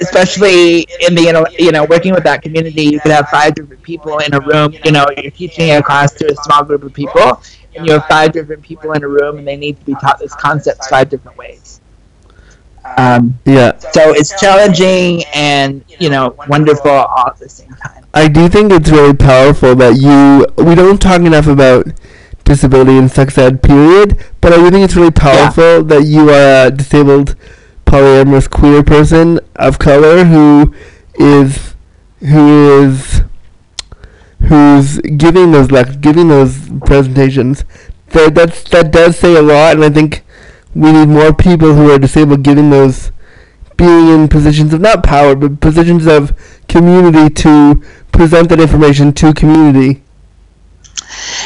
especially 0.00 0.80
in 1.00 1.14
the 1.14 1.48
you 1.58 1.72
know 1.72 1.84
working 1.88 2.12
with 2.12 2.24
that 2.24 2.42
community 2.42 2.82
you 2.84 3.00
could 3.00 3.12
have 3.12 3.28
five 3.28 3.54
different 3.54 3.82
people 3.82 4.18
in 4.18 4.34
a 4.34 4.40
room 4.40 4.72
you 4.84 4.90
know 4.92 5.06
you're 5.16 5.30
teaching 5.30 5.70
a 5.70 5.82
class 5.82 6.12
to 6.12 6.26
a 6.30 6.34
small 6.44 6.64
group 6.64 6.82
of 6.82 6.92
people 6.92 7.40
and 7.74 7.86
you 7.86 7.92
have 7.92 8.04
five 8.06 8.32
different 8.32 8.62
people 8.62 8.92
in 8.92 9.02
a 9.04 9.08
room 9.08 9.38
and 9.38 9.46
they 9.46 9.56
need 9.56 9.78
to 9.78 9.84
be 9.84 9.94
taught 9.96 10.18
this 10.18 10.34
concept 10.34 10.84
five 10.86 11.08
different 11.08 11.36
ways 11.36 11.80
um, 12.96 13.38
yeah 13.44 13.76
so 13.78 14.12
it's 14.12 14.38
challenging 14.40 15.22
and 15.34 15.84
you 15.98 16.10
know 16.10 16.34
wonderful 16.48 16.90
all 16.90 17.28
at 17.28 17.38
the 17.38 17.48
same 17.48 17.68
time 17.68 18.06
I 18.16 18.28
do 18.28 18.48
think 18.48 18.72
it's 18.72 18.88
really 18.88 19.12
powerful 19.12 19.74
that 19.74 19.96
you. 19.96 20.46
We 20.64 20.74
don't 20.74 20.98
talk 20.98 21.20
enough 21.20 21.46
about 21.46 21.86
disability 22.44 22.96
and 22.96 23.10
sex 23.10 23.36
ed, 23.36 23.62
period. 23.62 24.18
But 24.40 24.54
I 24.54 24.56
do 24.56 24.70
think 24.70 24.84
it's 24.84 24.96
really 24.96 25.10
powerful 25.10 25.62
yeah. 25.62 25.82
that 25.82 26.04
you 26.04 26.30
are 26.30 26.68
a 26.68 26.70
disabled, 26.70 27.36
polyamorous 27.84 28.48
queer 28.48 28.82
person 28.82 29.38
of 29.56 29.78
color 29.78 30.24
who 30.24 30.74
is 31.16 31.74
who 32.20 32.84
is 32.84 33.20
who's 34.48 34.98
giving 35.18 35.52
those 35.52 35.70
like 35.70 36.00
giving 36.00 36.28
those 36.28 36.70
presentations. 36.86 37.64
That 38.12 38.34
that's 38.34 38.62
that 38.70 38.92
does 38.92 39.18
say 39.18 39.34
a 39.36 39.42
lot, 39.42 39.74
and 39.74 39.84
I 39.84 39.90
think 39.90 40.24
we 40.76 40.92
need 40.92 41.08
more 41.08 41.32
people 41.32 41.72
who 41.72 41.90
are 41.90 41.98
disabled 41.98 42.42
giving 42.42 42.68
those 42.68 43.10
being 43.78 44.08
in 44.08 44.28
positions 44.28 44.74
of 44.74 44.80
not 44.80 45.02
power, 45.02 45.34
but 45.34 45.60
positions 45.60 46.06
of 46.06 46.32
community 46.68 47.32
to 47.32 47.82
present 48.12 48.50
that 48.50 48.60
information 48.60 49.12
to 49.14 49.32
community. 49.32 50.02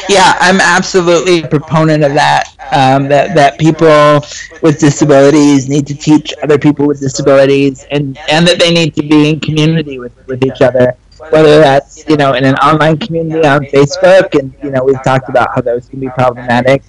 Yeah, 0.09 0.35
I'm 0.39 0.59
absolutely 0.59 1.43
a 1.43 1.47
proponent 1.47 2.03
of 2.03 2.13
that. 2.13 2.49
Um, 2.73 3.07
that 3.09 3.35
that 3.35 3.57
people 3.59 4.21
with 4.61 4.79
disabilities 4.79 5.69
need 5.69 5.87
to 5.87 5.95
teach 5.95 6.33
other 6.43 6.57
people 6.57 6.85
with 6.87 6.99
disabilities, 6.99 7.85
and 7.91 8.17
and 8.29 8.45
that 8.47 8.59
they 8.59 8.73
need 8.73 8.95
to 8.95 9.01
be 9.01 9.29
in 9.29 9.39
community 9.39 9.97
with 9.97 10.13
with 10.27 10.43
each 10.43 10.61
other. 10.61 10.95
Whether 11.29 11.59
that's 11.59 12.07
you 12.09 12.17
know 12.17 12.33
in 12.33 12.43
an 12.43 12.55
online 12.55 12.97
community 12.97 13.47
on 13.47 13.61
Facebook, 13.65 14.37
and 14.37 14.53
you 14.63 14.71
know 14.71 14.83
we've 14.83 15.03
talked 15.03 15.29
about 15.29 15.55
how 15.55 15.61
those 15.61 15.87
can 15.87 15.99
be 15.99 16.09
problematic, 16.09 16.83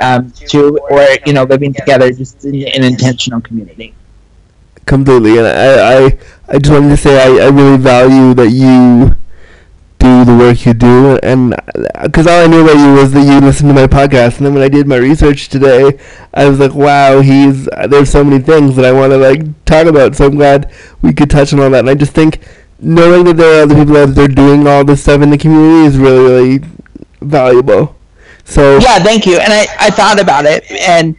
um, 0.00 0.30
to 0.30 0.78
or 0.90 1.06
you 1.26 1.32
know 1.32 1.44
living 1.44 1.72
together 1.72 2.12
just 2.12 2.44
in 2.44 2.54
an 2.54 2.84
intentional 2.84 3.40
community 3.40 3.94
completely. 4.88 5.38
And 5.38 5.46
I, 5.46 6.06
I, 6.06 6.18
I 6.48 6.58
just 6.58 6.72
wanted 6.72 6.88
to 6.88 6.96
say 6.96 7.22
I, 7.22 7.46
I 7.46 7.48
really 7.50 7.76
value 7.76 8.34
that 8.34 8.50
you 8.50 9.14
do 9.98 10.24
the 10.24 10.36
work 10.36 10.64
you 10.64 10.74
do, 10.74 11.18
and 11.22 11.54
because 12.02 12.26
all 12.26 12.44
I 12.44 12.46
knew 12.46 12.62
about 12.62 12.78
you 12.78 12.94
was 12.94 13.12
that 13.12 13.26
you 13.26 13.40
listened 13.40 13.68
to 13.68 13.74
my 13.74 13.86
podcast, 13.86 14.38
and 14.38 14.46
then 14.46 14.54
when 14.54 14.62
I 14.62 14.68
did 14.68 14.86
my 14.86 14.96
research 14.96 15.48
today, 15.48 15.98
I 16.32 16.48
was 16.48 16.60
like, 16.60 16.74
wow, 16.74 17.20
he's 17.20 17.68
there's 17.88 18.10
so 18.10 18.24
many 18.24 18.42
things 18.42 18.76
that 18.76 18.84
I 18.84 18.92
want 18.92 19.12
to 19.12 19.18
like 19.18 19.64
talk 19.64 19.86
about. 19.86 20.14
So 20.14 20.26
I'm 20.26 20.36
glad 20.36 20.72
we 21.02 21.12
could 21.12 21.30
touch 21.30 21.52
on 21.52 21.60
all 21.60 21.70
that, 21.70 21.80
and 21.80 21.90
I 21.90 21.94
just 21.94 22.12
think 22.12 22.40
knowing 22.78 23.24
that 23.24 23.36
there 23.36 23.58
are 23.58 23.62
other 23.62 23.74
people 23.74 23.96
out 23.96 24.14
there 24.14 24.28
doing 24.28 24.66
all 24.66 24.84
this 24.84 25.02
stuff 25.02 25.20
in 25.20 25.30
the 25.30 25.38
community 25.38 25.86
is 25.86 25.98
really, 25.98 26.58
really 26.58 26.68
valuable. 27.20 27.97
So 28.48 28.78
Yeah, 28.78 28.98
thank 28.98 29.26
you. 29.26 29.38
And 29.38 29.52
I, 29.52 29.66
I 29.78 29.90
thought 29.90 30.18
about 30.20 30.46
it, 30.46 30.64
and 30.70 31.14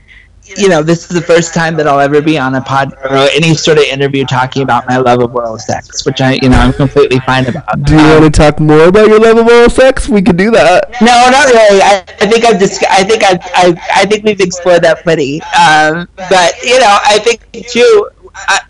you 0.58 0.68
know, 0.68 0.82
this 0.82 1.04
is 1.04 1.10
the 1.10 1.22
first 1.22 1.54
time 1.54 1.76
that 1.76 1.88
I'll 1.88 2.00
ever 2.00 2.22
be 2.22 2.38
on 2.40 2.56
a 2.56 2.62
pod 2.62 2.94
or 3.04 3.30
any 3.36 3.54
sort 3.54 3.78
of 3.78 3.84
interview 3.84 4.26
talking 4.26 4.64
about 4.64 4.88
my 4.88 4.98
love 4.98 5.22
of 5.22 5.36
oral 5.36 5.60
sex, 5.60 6.06
which 6.06 6.22
I, 6.22 6.40
you 6.42 6.50
know, 6.50 6.58
I'm 6.58 6.74
completely 6.74 7.20
fine 7.20 7.46
about. 7.46 7.84
do 7.84 7.94
you 7.94 8.00
Um, 8.00 8.22
want 8.22 8.34
to 8.34 8.42
talk 8.42 8.60
more 8.60 8.88
about 8.88 9.08
your 9.08 9.20
love 9.20 9.38
of 9.38 9.48
oral 9.48 9.70
sex? 9.70 10.10
We 10.10 10.24
could 10.24 10.38
do 10.38 10.50
that. 10.52 10.90
No, 11.02 11.30
not 11.30 11.46
really. 11.54 11.82
I, 11.84 12.04
I 12.20 12.26
think 12.28 12.46
I've 12.46 12.60
just, 12.60 12.84
I 12.90 13.04
think 13.04 13.24
I've, 13.24 13.40
I, 13.54 13.80
I 13.96 14.06
think 14.06 14.24
we've 14.26 14.42
explored 14.42 14.82
that 14.82 15.04
plenty. 15.04 15.40
Um, 15.44 16.10
but 16.18 16.54
you 16.64 16.80
know, 16.80 16.98
I 17.06 17.20
think 17.20 17.42
too, 17.68 18.10
I, 18.34 18.62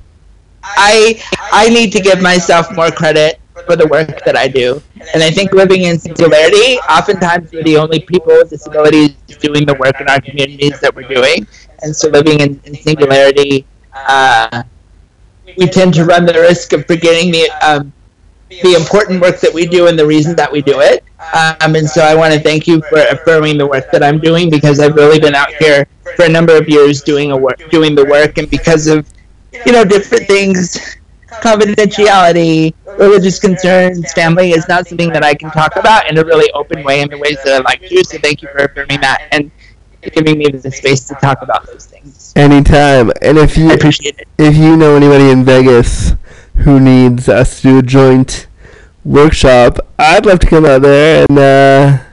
I, 0.63 1.23
I 1.51 1.69
need 1.69 1.91
to 1.93 2.01
give 2.01 2.21
myself 2.21 2.67
more 2.75 2.91
credit 2.91 3.38
for 3.65 3.75
the 3.75 3.87
work 3.87 4.23
that 4.25 4.35
I 4.35 4.47
do. 4.47 4.81
And 5.13 5.23
I 5.23 5.31
think 5.31 5.53
living 5.53 5.83
in 5.83 5.99
singularity, 5.99 6.77
oftentimes 6.89 7.51
we're 7.51 7.63
the 7.63 7.77
only 7.77 7.99
people 7.99 8.33
with 8.33 8.49
disabilities 8.49 9.15
doing 9.39 9.65
the 9.65 9.75
work 9.75 9.99
in 10.01 10.09
our 10.09 10.21
communities 10.21 10.79
that 10.81 10.93
we're 10.93 11.07
doing. 11.07 11.47
And 11.81 11.95
so 11.95 12.09
living 12.09 12.39
in, 12.39 12.59
in 12.65 12.75
singularity, 12.75 13.65
uh, 13.93 14.63
we 15.57 15.67
tend 15.67 15.93
to 15.95 16.05
run 16.05 16.25
the 16.25 16.33
risk 16.33 16.73
of 16.73 16.85
forgetting 16.85 17.31
the 17.31 17.49
um, 17.61 17.91
the 18.49 18.73
important 18.73 19.21
work 19.21 19.39
that 19.39 19.53
we 19.53 19.67
do 19.67 19.87
and 19.87 19.97
the 19.97 20.05
reason 20.05 20.35
that 20.35 20.51
we 20.51 20.61
do 20.61 20.79
it. 20.79 21.03
Um, 21.33 21.75
and 21.75 21.87
so 21.87 22.01
I 22.01 22.15
want 22.15 22.33
to 22.33 22.39
thank 22.39 22.65
you 22.65 22.81
for 22.89 22.99
affirming 23.11 23.57
the 23.57 23.67
work 23.67 23.91
that 23.91 24.01
I'm 24.01 24.19
doing 24.19 24.49
because 24.49 24.79
I've 24.79 24.95
really 24.95 25.19
been 25.19 25.35
out 25.35 25.53
here 25.53 25.87
for 26.15 26.25
a 26.25 26.29
number 26.29 26.57
of 26.57 26.67
years 26.67 27.01
doing 27.01 27.31
a 27.31 27.37
work, 27.37 27.61
doing 27.69 27.93
the 27.93 28.05
work, 28.05 28.37
and 28.37 28.49
because 28.49 28.87
of 28.87 29.07
you 29.65 29.71
know 29.71 29.85
different 29.85 30.25
things, 30.25 30.97
confidentiality, 31.41 32.73
religious 32.97 33.39
concerns, 33.39 34.11
family 34.13 34.51
is 34.51 34.67
not 34.67 34.87
something 34.87 35.09
that 35.09 35.23
I 35.23 35.33
can 35.33 35.51
talk 35.51 35.75
about 35.75 36.09
in 36.09 36.17
a 36.17 36.23
really 36.23 36.51
open 36.53 36.83
way 36.83 37.01
in 37.01 37.09
the 37.09 37.17
ways 37.17 37.37
that 37.43 37.53
I 37.53 37.57
like 37.59 37.81
to. 37.87 38.03
So 38.03 38.17
thank 38.17 38.41
you 38.41 38.49
for 38.49 38.65
affirming 38.65 39.01
that 39.01 39.27
and 39.31 39.51
giving 40.01 40.37
me 40.37 40.49
the 40.49 40.71
space 40.71 41.07
to 41.07 41.15
talk 41.15 41.41
about 41.41 41.65
those 41.67 41.85
things. 41.85 42.33
Anytime. 42.35 43.11
And 43.21 43.37
if 43.37 43.57
you 43.57 43.69
I 43.69 43.73
appreciate 43.73 44.19
it. 44.19 44.27
if 44.37 44.55
you 44.55 44.75
know 44.75 44.95
anybody 44.95 45.29
in 45.29 45.43
Vegas 45.43 46.13
who 46.57 46.79
needs 46.79 47.29
us 47.29 47.61
to 47.61 47.67
do 47.67 47.79
a 47.79 47.81
joint 47.81 48.47
workshop, 49.03 49.79
I'd 49.97 50.25
love 50.25 50.39
to 50.39 50.47
come 50.47 50.65
out 50.65 50.81
there 50.81 51.25
and 51.29 51.39
uh, 51.39 52.03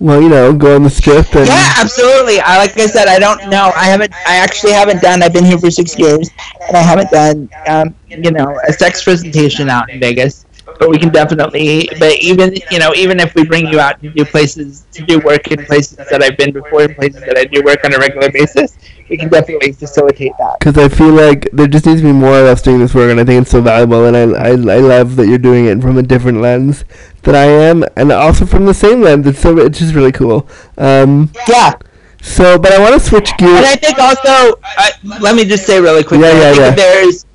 well, 0.00 0.20
you 0.22 0.28
know, 0.28 0.52
go 0.52 0.76
on 0.76 0.82
the 0.82 0.90
strip 0.90 1.34
and 1.36 1.46
Yeah, 1.46 1.74
absolutely. 1.78 2.40
I 2.40 2.58
like 2.58 2.76
I 2.78 2.86
said, 2.86 3.06
I 3.08 3.18
don't 3.18 3.48
know. 3.50 3.72
I 3.76 3.84
haven't. 3.84 4.12
I 4.26 4.36
actually 4.36 4.72
haven't 4.72 5.02
done. 5.02 5.22
I've 5.22 5.32
been 5.32 5.44
here 5.44 5.58
for 5.58 5.70
six 5.70 5.98
years, 5.98 6.30
and 6.66 6.76
I 6.76 6.80
haven't 6.80 7.10
done, 7.10 7.50
um, 7.68 7.94
you 8.08 8.30
know, 8.32 8.58
a 8.66 8.72
sex 8.72 9.04
presentation 9.04 9.68
out 9.68 9.90
in 9.90 10.00
Vegas. 10.00 10.46
But 10.80 10.88
we 10.88 10.98
can 10.98 11.10
definitely. 11.10 11.88
But 11.98 12.14
even 12.20 12.54
you 12.70 12.78
know, 12.78 12.92
even 12.96 13.20
if 13.20 13.34
we 13.34 13.44
bring 13.44 13.66
you 13.68 13.78
out 13.78 14.00
to 14.02 14.10
do 14.10 14.24
places 14.24 14.86
to 14.92 15.04
do 15.04 15.20
work 15.20 15.46
in 15.48 15.64
places 15.66 15.98
that 15.98 16.22
I've 16.22 16.36
been 16.38 16.52
before, 16.52 16.82
in 16.82 16.94
places 16.94 17.20
that 17.20 17.36
I 17.36 17.44
do 17.44 17.62
work 17.62 17.84
on 17.84 17.92
a 17.94 17.98
regular 17.98 18.32
basis, 18.32 18.78
we 19.10 19.18
can 19.18 19.28
definitely 19.28 19.72
facilitate 19.72 20.32
that. 20.38 20.58
because 20.58 20.78
I 20.78 20.88
feel 20.88 21.12
like 21.12 21.50
there 21.52 21.66
just 21.68 21.84
needs 21.84 22.00
to 22.00 22.06
be 22.06 22.12
more 22.12 22.40
of 22.40 22.46
us 22.46 22.62
doing 22.62 22.78
this 22.80 22.94
work, 22.94 23.10
and 23.10 23.20
I 23.20 23.24
think 23.24 23.42
it's 23.42 23.50
so 23.50 23.60
valuable. 23.60 24.06
And 24.06 24.16
I, 24.16 24.22
I, 24.22 24.48
I 24.52 24.78
love 24.80 25.16
that 25.16 25.26
you're 25.28 25.38
doing 25.38 25.66
it 25.66 25.82
from 25.82 25.98
a 25.98 26.02
different 26.02 26.40
lens 26.40 26.84
that 27.22 27.34
I 27.34 27.44
am, 27.44 27.84
and 27.96 28.10
also 28.10 28.46
from 28.46 28.64
the 28.64 28.74
same 28.74 29.02
lens. 29.02 29.26
It's 29.26 29.38
so 29.38 29.58
it's 29.58 29.78
just 29.78 29.94
really 29.94 30.12
cool. 30.12 30.48
Um, 30.78 31.30
Yeah, 31.46 31.74
so, 32.22 32.58
but 32.58 32.72
I 32.72 32.78
want 32.80 32.94
to 32.94 33.00
switch 33.00 33.36
gears. 33.36 33.52
and. 33.58 33.66
I 33.66 33.76
think 33.76 33.98
also, 33.98 34.58
I, 34.64 34.92
let 35.20 35.34
me 35.34 35.44
just 35.44 35.66
say 35.66 35.78
really 35.80 36.04
quickly. 36.04 36.26
Yeah, 36.28 36.40
yeah, 36.40 36.48
I 36.48 36.52
think 36.52 36.58
yeah. 36.60 36.74
there's, 36.74 37.26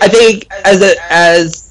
I 0.00 0.08
think 0.08 0.46
as 0.64 0.82
a 0.82 0.94
as 1.12 1.63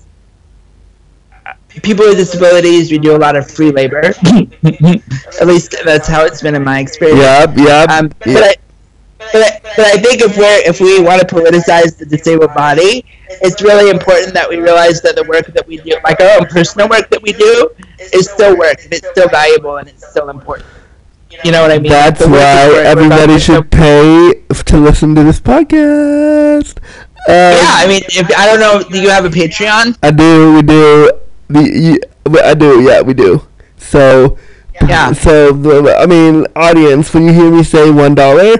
people 1.81 2.05
with 2.05 2.17
disabilities, 2.17 2.91
we 2.91 2.97
do 2.99 3.15
a 3.15 3.17
lot 3.19 3.35
of 3.35 3.49
free 3.49 3.71
labor. 3.71 4.03
At 5.41 5.47
least 5.47 5.75
that's 5.83 6.07
how 6.07 6.25
it's 6.25 6.41
been 6.41 6.55
in 6.55 6.63
my 6.63 6.79
experience. 6.79 7.19
Yep, 7.21 7.57
yep. 7.57 7.89
Um, 7.89 8.11
yeah. 8.25 8.33
but 8.33 8.43
I, 8.43 8.55
but 9.31 9.41
I, 9.41 9.59
but 9.75 9.85
I 9.85 9.97
think 9.97 10.21
if 10.21 10.37
we're 10.37 10.61
if 10.65 10.79
we 10.79 11.01
want 11.01 11.21
to 11.21 11.27
politicize 11.27 11.97
the 11.97 12.05
disabled 12.05 12.53
body, 12.53 13.05
it's 13.41 13.61
really 13.61 13.89
important 13.89 14.33
that 14.33 14.47
we 14.47 14.57
realize 14.57 15.01
that 15.01 15.15
the 15.15 15.23
work 15.23 15.47
that 15.47 15.65
we 15.67 15.77
do, 15.77 15.95
like 16.03 16.19
our 16.19 16.39
own 16.39 16.45
personal 16.47 16.87
work 16.89 17.09
that 17.09 17.21
we 17.21 17.31
do, 17.33 17.69
is 18.13 18.29
still 18.29 18.57
work 18.57 18.83
and 18.83 18.93
it's 18.93 19.07
still 19.09 19.29
valuable 19.29 19.77
and 19.77 19.87
it's 19.87 20.07
still 20.07 20.29
important. 20.29 20.67
You 21.43 21.51
know 21.51 21.61
what 21.61 21.71
I 21.71 21.79
mean? 21.79 21.91
That's 21.91 22.19
The 22.19 22.29
work 22.29 22.35
is 22.37 22.73
why 22.73 22.83
everybody 22.83 23.39
should 23.39 23.71
pay 23.71 24.43
f- 24.51 24.63
to 24.65 24.77
listen 24.77 25.15
to 25.15 25.23
this 25.23 25.39
podcast. 25.39 26.77
Um, 26.77 27.57
Yeah, 27.57 27.71
I 27.81 27.85
mean, 27.87 28.03
if 28.07 28.29
I 28.37 28.45
don't 28.45 28.59
know, 28.59 28.87
do 28.87 29.01
you 29.01 29.09
have 29.09 29.25
a 29.25 29.29
Patreon? 29.29 29.97
I 30.03 30.11
do. 30.11 30.53
We 30.55 30.61
do. 30.61 31.11
The 31.49 31.61
you, 31.61 31.99
I 32.41 32.53
do. 32.53 32.81
Yeah, 32.81 33.01
we 33.01 33.13
do. 33.13 33.45
So. 33.77 34.37
Yeah. 34.81 35.13
So 35.13 35.53
the, 35.53 35.95
I 35.95 36.07
mean, 36.07 36.47
audience, 36.55 37.13
when 37.13 37.23
you 37.23 37.31
hear 37.31 37.51
me 37.51 37.63
say 37.63 37.91
one 37.91 38.15
dollar, 38.15 38.55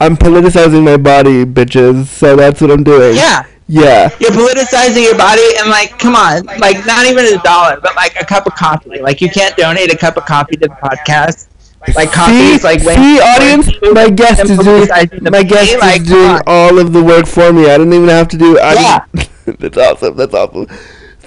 I'm 0.00 0.16
politicizing 0.16 0.82
my 0.82 0.96
body, 0.96 1.44
bitches. 1.44 2.06
So 2.06 2.36
that's 2.36 2.60
what 2.60 2.70
I'm 2.70 2.82
doing. 2.82 3.16
Yeah. 3.16 3.44
Yeah. 3.68 4.08
You're 4.18 4.30
politicizing 4.30 5.04
your 5.04 5.16
body, 5.16 5.44
and 5.58 5.68
like, 5.68 5.98
come 5.98 6.16
on, 6.16 6.46
like, 6.58 6.86
not 6.86 7.04
even 7.06 7.26
a 7.26 7.42
dollar, 7.42 7.78
but 7.80 7.94
like 7.96 8.18
a 8.18 8.24
cup 8.24 8.46
of 8.46 8.54
coffee. 8.54 9.00
Like, 9.00 9.20
you 9.20 9.30
can't 9.30 9.54
donate 9.56 9.92
a 9.92 9.96
cup 9.96 10.16
of 10.16 10.24
coffee 10.24 10.56
to 10.56 10.68
the 10.68 10.74
podcast. 10.74 11.48
Like, 11.94 12.10
coffee 12.10 12.32
See, 12.32 12.54
is 12.54 12.64
like 12.64 12.80
see, 12.80 13.20
audience, 13.20 13.70
my 13.92 14.08
guest 14.08 14.44
is 14.44 14.58
doing 14.58 14.88
my 15.30 15.42
guest 15.42 15.74
body, 15.74 15.76
like, 15.76 16.00
is 16.00 16.08
doing 16.08 16.40
all 16.46 16.78
of 16.78 16.92
the 16.92 17.02
work 17.04 17.26
for 17.26 17.52
me. 17.52 17.64
I 17.64 17.78
didn't 17.78 17.92
even 17.92 18.08
have 18.08 18.28
to 18.28 18.38
do. 18.38 18.58
I 18.58 18.72
Yeah. 18.74 19.24
that's 19.58 19.76
awesome. 19.76 20.16
That's 20.16 20.34
awesome. 20.34 20.66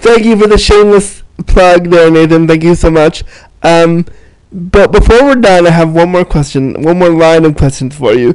Thank 0.02 0.24
you 0.24 0.36
for 0.36 0.48
the 0.48 0.58
shameless 0.58 1.22
plug 1.46 1.88
there, 1.90 2.10
Nathan. 2.10 2.46
Thank 2.48 2.64
you 2.64 2.74
so 2.74 2.90
much. 2.90 3.22
Um, 3.62 4.04
but 4.50 4.90
before 4.90 5.22
we're 5.24 5.36
done, 5.36 5.66
I 5.66 5.70
have 5.70 5.94
one 5.94 6.10
more 6.10 6.24
question, 6.24 6.82
one 6.82 6.98
more 6.98 7.08
line 7.10 7.44
of 7.44 7.56
questions 7.56 7.94
for 7.96 8.12
you. 8.12 8.30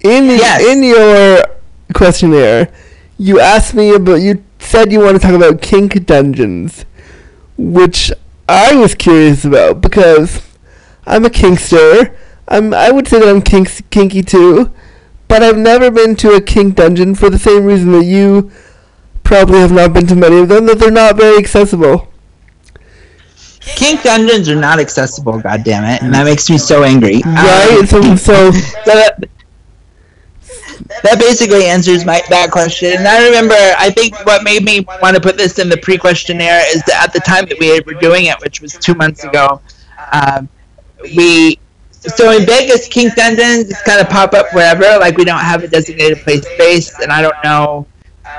In 0.00 0.24
Yes. 0.26 0.62
in 0.62 0.82
your 0.82 1.42
questionnaire, 1.92 2.68
you 3.18 3.38
asked 3.38 3.74
me 3.74 3.94
about. 3.94 4.16
You 4.22 4.42
said 4.58 4.90
you 4.92 5.00
want 5.00 5.20
to 5.20 5.26
talk 5.26 5.34
about 5.34 5.60
kink 5.60 6.06
dungeons, 6.06 6.86
which 7.58 8.10
I 8.48 8.74
was 8.74 8.94
curious 8.94 9.44
about 9.44 9.82
because 9.82 10.40
I'm 11.06 11.26
a 11.26 11.28
kinkster. 11.30 12.14
I'm. 12.48 12.72
I 12.72 12.90
would 12.90 13.06
say 13.06 13.20
that 13.20 13.28
I'm 13.28 13.42
kinks, 13.42 13.82
kinky 13.90 14.22
too, 14.22 14.72
but 15.28 15.42
I've 15.42 15.58
never 15.58 15.90
been 15.90 16.16
to 16.16 16.32
a 16.32 16.40
kink 16.40 16.76
dungeon 16.76 17.14
for 17.14 17.28
the 17.28 17.38
same 17.38 17.66
reason 17.66 17.92
that 17.92 18.04
you 18.04 18.50
probably 19.30 19.60
have 19.60 19.70
not 19.70 19.92
been 19.92 20.08
to 20.08 20.16
many 20.16 20.38
of 20.38 20.48
them. 20.48 20.66
That 20.66 20.80
they're 20.80 20.90
not 20.90 21.16
very 21.16 21.38
accessible. 21.38 22.08
Kink 23.60 24.02
dungeons 24.02 24.48
are 24.48 24.56
not 24.56 24.80
accessible, 24.80 25.38
God 25.38 25.62
damn 25.64 25.84
it, 25.84 26.02
and 26.02 26.12
that 26.12 26.24
makes 26.24 26.50
me 26.50 26.58
so 26.58 26.82
angry. 26.82 27.22
Right? 27.24 27.78
Um, 27.80 27.86
so 27.86 28.16
so 28.16 28.50
so 28.50 28.92
that, 28.94 29.28
that 31.04 31.18
basically 31.20 31.66
answers 31.66 32.04
my 32.04 32.20
that 32.28 32.50
question. 32.50 32.94
And 32.98 33.06
I 33.06 33.24
remember, 33.24 33.54
I 33.54 33.90
think 33.90 34.18
what 34.26 34.42
made 34.42 34.64
me 34.64 34.84
want 35.00 35.14
to 35.14 35.22
put 35.22 35.36
this 35.36 35.60
in 35.60 35.68
the 35.68 35.76
pre-questionnaire 35.76 36.62
is 36.74 36.82
that 36.84 37.04
at 37.04 37.12
the 37.12 37.20
time 37.20 37.46
that 37.46 37.58
we 37.60 37.80
were 37.80 38.00
doing 38.00 38.24
it, 38.26 38.40
which 38.40 38.60
was 38.60 38.72
two 38.72 38.94
months 38.94 39.22
ago, 39.22 39.60
um, 40.12 40.48
we 41.02 41.60
so 41.90 42.32
in 42.32 42.46
Vegas, 42.46 42.88
Kink 42.88 43.14
Dungeons 43.14 43.68
just 43.68 43.84
kind 43.84 44.00
of 44.00 44.08
pop 44.08 44.32
up 44.32 44.52
wherever. 44.54 44.98
Like 44.98 45.16
we 45.16 45.24
don't 45.24 45.38
have 45.38 45.62
a 45.62 45.68
designated 45.68 46.18
place 46.18 46.44
space, 46.54 46.98
and 47.00 47.12
I 47.12 47.22
don't 47.22 47.36
know. 47.44 47.86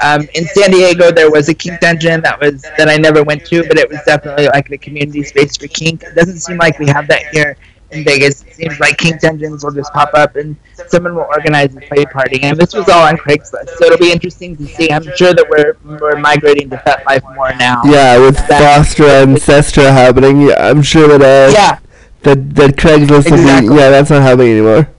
Um, 0.03 0.27
in 0.35 0.45
San 0.47 0.71
Diego, 0.71 1.11
there 1.11 1.29
was 1.29 1.49
a 1.49 1.53
kink 1.53 1.79
dungeon 1.79 2.21
that 2.21 2.39
was 2.39 2.61
that 2.77 2.89
I 2.89 2.97
never 2.97 3.23
went 3.23 3.45
to, 3.47 3.63
but 3.67 3.77
it 3.77 3.89
was 3.89 3.99
definitely 4.05 4.47
like 4.47 4.67
the 4.67 4.77
community 4.77 5.23
space 5.23 5.55
for 5.57 5.67
kink. 5.67 6.03
It 6.03 6.15
doesn't 6.15 6.39
seem 6.39 6.57
like 6.57 6.79
we 6.79 6.87
have 6.87 7.07
that 7.07 7.23
here 7.31 7.55
in 7.91 8.03
Vegas. 8.03 8.41
It 8.43 8.53
seems 8.55 8.79
like 8.79 8.97
kink 8.97 9.19
dungeons 9.21 9.63
will 9.63 9.71
just 9.73 9.91
pop 9.93 10.11
up 10.13 10.35
and 10.37 10.55
someone 10.87 11.13
will 11.13 11.27
organize 11.29 11.75
a 11.75 11.81
play 11.81 12.05
party. 12.05 12.41
And 12.41 12.57
this 12.57 12.73
was 12.73 12.87
all 12.89 13.03
on 13.05 13.17
Craigslist, 13.17 13.69
so 13.77 13.85
it'll 13.85 13.97
be 13.97 14.11
interesting 14.11 14.55
to 14.57 14.65
see. 14.65 14.89
I'm 14.91 15.03
sure 15.15 15.33
that 15.33 15.45
we're 15.49 15.77
we're 15.99 16.17
migrating 16.19 16.69
to 16.71 16.81
that 16.85 17.03
FetLife 17.05 17.35
more 17.35 17.53
now. 17.57 17.81
yeah, 17.85 18.17
with 18.17 18.37
FOSTA 18.37 19.23
and 19.23 19.37
SESTA 19.37 19.91
happening, 19.91 20.41
yeah, 20.47 20.55
I'm 20.69 20.81
sure 20.81 21.07
that 21.17 21.21
uh, 21.21 21.51
Yeah. 21.53 21.79
that 22.23 22.55
that 22.55 22.71
Craigslist 22.77 23.29
will 23.29 23.39
Exactly. 23.39 23.69
be. 23.69 23.75
Yeah, 23.75 23.89
that's 23.89 24.09
not 24.09 24.21
happening 24.23 24.51
anymore. 24.53 24.89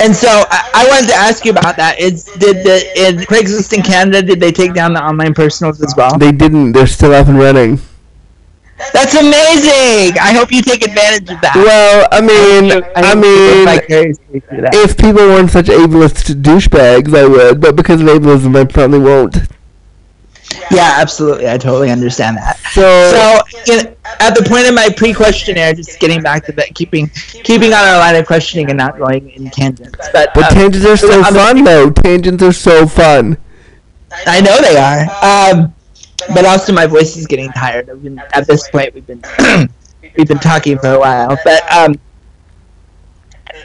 And 0.00 0.14
so 0.14 0.28
I, 0.28 0.70
I 0.74 0.88
wanted 0.88 1.08
to 1.08 1.14
ask 1.14 1.44
you 1.44 1.52
about 1.52 1.76
that. 1.76 1.98
Is 1.98 2.24
did 2.38 2.64
the 2.64 2.84
in 2.96 3.16
Craigslist 3.18 3.72
in 3.72 3.82
Canada 3.82 4.22
did 4.22 4.40
they 4.40 4.52
take 4.52 4.74
down 4.74 4.92
the 4.92 5.02
online 5.02 5.34
personals 5.34 5.82
as 5.82 5.94
well? 5.96 6.18
They 6.18 6.32
didn't. 6.32 6.72
They're 6.72 6.86
still 6.86 7.14
up 7.14 7.28
and 7.28 7.38
running. 7.38 7.80
That's 8.92 9.14
amazing. 9.14 10.18
I 10.18 10.34
hope 10.36 10.52
you 10.52 10.60
take 10.60 10.84
advantage 10.84 11.30
of 11.30 11.40
that. 11.40 11.54
Well, 11.56 12.06
I 12.12 12.20
mean, 12.20 12.72
I 12.94 13.06
hope 13.06 13.24
you 13.24 13.30
mean, 13.30 13.64
vicariously 13.64 14.42
if 14.50 14.98
people 14.98 15.22
weren't 15.22 15.50
such 15.50 15.66
ableist 15.66 16.42
douchebags, 16.42 17.16
I 17.16 17.26
would. 17.26 17.60
But 17.60 17.74
because 17.74 18.02
of 18.02 18.06
ableism, 18.06 18.54
I 18.54 18.64
probably 18.64 18.98
won't. 18.98 19.36
Yeah, 20.70 20.96
absolutely. 20.98 21.48
I 21.48 21.58
totally 21.58 21.90
understand 21.90 22.36
that. 22.36 22.58
So, 22.72 22.82
So, 23.10 23.72
you 23.72 23.82
know, 23.82 23.96
at 24.20 24.34
the 24.34 24.42
point 24.42 24.66
of 24.66 24.74
my 24.74 24.88
pre-questionnaire, 24.96 25.74
just 25.74 25.98
getting 26.00 26.22
back 26.22 26.44
to 26.46 26.52
that, 26.52 26.74
keeping 26.74 27.08
keeping 27.08 27.72
on 27.72 27.84
our 27.84 27.98
line 27.98 28.16
of 28.16 28.26
questioning 28.26 28.68
and 28.70 28.78
not 28.78 28.98
going 28.98 29.30
in 29.30 29.50
tangents. 29.50 30.08
But, 30.12 30.32
but 30.34 30.44
um, 30.44 30.58
tangents 30.58 30.86
are 30.86 30.96
so 30.96 31.22
fun, 31.24 31.64
though. 31.64 31.90
Tangents 31.90 32.42
are 32.42 32.52
so 32.52 32.86
fun. 32.86 33.36
I 34.26 34.40
know 34.40 34.60
they 34.60 34.76
are. 34.76 35.52
Um, 35.52 35.74
but 36.34 36.44
also 36.44 36.72
my 36.72 36.86
voice 36.86 37.16
is 37.16 37.26
getting 37.26 37.50
tired. 37.52 37.90
I've 37.90 38.02
been, 38.02 38.18
at 38.32 38.46
this 38.46 38.68
point, 38.70 38.94
we've 38.94 39.06
been 39.06 39.22
we've 40.16 40.28
been 40.28 40.38
talking 40.38 40.78
for 40.78 40.94
a 40.94 40.98
while, 40.98 41.36
but 41.44 41.72
um, 41.72 41.94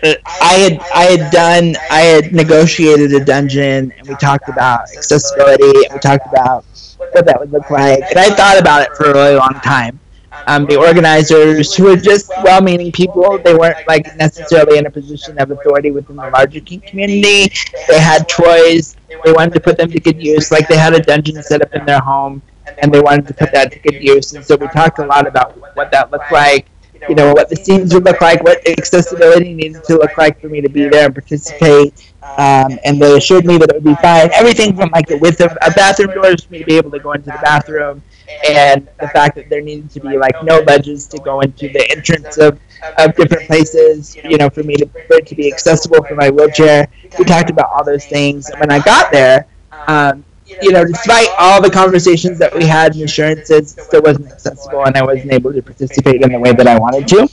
I 0.03 0.53
had 0.53 0.79
I 0.93 1.03
had 1.03 1.31
done 1.31 1.75
I 1.89 1.99
had 2.01 2.33
negotiated 2.33 3.13
a 3.13 3.23
dungeon, 3.23 3.91
and 3.97 4.07
we 4.07 4.15
talked 4.15 4.49
about 4.49 4.81
accessibility, 4.95 5.85
and 5.85 5.93
we 5.93 5.99
talked 5.99 6.27
about 6.27 6.65
what 7.13 7.25
that 7.25 7.39
would 7.39 7.51
look 7.51 7.69
like, 7.69 8.01
and 8.09 8.17
I 8.19 8.29
thought 8.29 8.59
about 8.59 8.81
it 8.83 8.95
for 8.95 9.11
a 9.11 9.13
really 9.13 9.35
long 9.35 9.59
time. 9.63 9.99
Um, 10.47 10.65
the 10.65 10.77
organizers, 10.77 11.75
who 11.75 11.83
were 11.85 11.97
just 11.97 12.31
well-meaning 12.43 12.91
people, 12.93 13.37
they 13.37 13.53
weren't 13.53 13.85
like 13.87 14.15
necessarily 14.15 14.77
in 14.77 14.85
a 14.85 14.89
position 14.89 15.37
of 15.39 15.51
authority 15.51 15.91
within 15.91 16.15
the 16.15 16.29
larger 16.29 16.61
community. 16.61 17.53
They 17.87 17.99
had 17.99 18.27
toys. 18.27 18.95
They 19.23 19.31
wanted 19.33 19.53
to 19.55 19.59
put 19.59 19.77
them 19.77 19.91
to 19.91 19.99
good 19.99 20.21
use. 20.21 20.51
Like 20.51 20.67
they 20.67 20.77
had 20.77 20.93
a 20.93 21.01
dungeon 21.01 21.43
set 21.43 21.61
up 21.61 21.73
in 21.73 21.85
their 21.85 21.99
home, 21.99 22.41
and 22.81 22.91
they 22.91 23.01
wanted 23.01 23.27
to 23.27 23.33
put 23.33 23.51
that 23.51 23.71
to 23.73 23.79
good 23.79 24.01
use. 24.01 24.33
And 24.33 24.43
so 24.43 24.55
we 24.55 24.67
talked 24.69 24.99
a 24.99 25.05
lot 25.05 25.27
about 25.27 25.57
what 25.75 25.91
that 25.91 26.11
looked 26.11 26.31
like 26.31 26.70
you 27.07 27.15
know, 27.15 27.33
what 27.33 27.49
the 27.49 27.55
scenes 27.55 27.93
would 27.93 28.05
look 28.05 28.21
like, 28.21 28.43
what 28.43 28.67
accessibility 28.67 29.53
needed 29.53 29.83
to 29.85 29.93
look 29.95 30.17
like 30.17 30.39
for 30.39 30.49
me 30.49 30.61
to 30.61 30.69
be 30.69 30.87
there 30.87 31.05
and 31.05 31.13
participate. 31.13 31.93
Um, 32.37 32.79
and 32.83 33.01
they 33.01 33.17
assured 33.17 33.45
me 33.45 33.57
that 33.57 33.69
it 33.69 33.75
would 33.75 33.83
be 33.83 33.95
fine. 33.95 34.29
Everything 34.33 34.75
from 34.75 34.89
like 34.91 35.07
the 35.07 35.17
width 35.17 35.41
of 35.41 35.51
a 35.61 35.71
bathroom 35.71 36.11
doors 36.13 36.43
for 36.43 36.51
me 36.53 36.59
to 36.59 36.65
be 36.65 36.77
able 36.77 36.91
to 36.91 36.99
go 36.99 37.13
into 37.13 37.31
the 37.31 37.39
bathroom, 37.39 38.03
and 38.47 38.87
the 38.99 39.07
fact 39.09 39.35
that 39.35 39.49
there 39.49 39.61
needed 39.61 39.89
to 39.91 39.99
be 39.99 40.17
like 40.17 40.33
no 40.41 40.59
ledges 40.67 41.07
to 41.07 41.19
go 41.19 41.41
into 41.41 41.69
the 41.69 41.85
entrance 41.91 42.37
of, 42.37 42.59
of 42.97 43.15
different 43.15 43.45
places. 43.47 44.15
You 44.23 44.37
know, 44.37 44.49
for 44.49 44.63
me 44.63 44.75
to 44.75 44.85
for 44.85 45.15
it 45.15 45.27
to 45.27 45.35
be 45.35 45.51
accessible 45.51 46.03
for 46.03 46.15
my 46.15 46.29
wheelchair. 46.29 46.87
We 47.17 47.25
talked 47.25 47.49
about 47.49 47.69
all 47.71 47.83
those 47.83 48.05
things. 48.05 48.49
And 48.49 48.59
when 48.59 48.71
I 48.71 48.79
got 48.79 49.11
there, 49.11 49.47
um, 49.87 50.23
you 50.61 50.71
know, 50.71 50.85
despite 50.85 51.27
all 51.37 51.61
the 51.61 51.69
conversations 51.69 52.37
that 52.39 52.53
we 52.53 52.65
had 52.65 52.93
and 52.95 53.03
assurances, 53.03 53.77
it 53.77 53.81
still 53.81 54.01
wasn't 54.01 54.31
accessible, 54.31 54.85
and 54.85 54.95
I 54.97 55.03
wasn't 55.03 55.33
able 55.33 55.53
to 55.53 55.61
participate 55.61 56.21
in 56.21 56.31
the 56.31 56.39
way 56.39 56.53
that 56.53 56.67
I 56.67 56.77
wanted 56.77 57.07
to. 57.09 57.29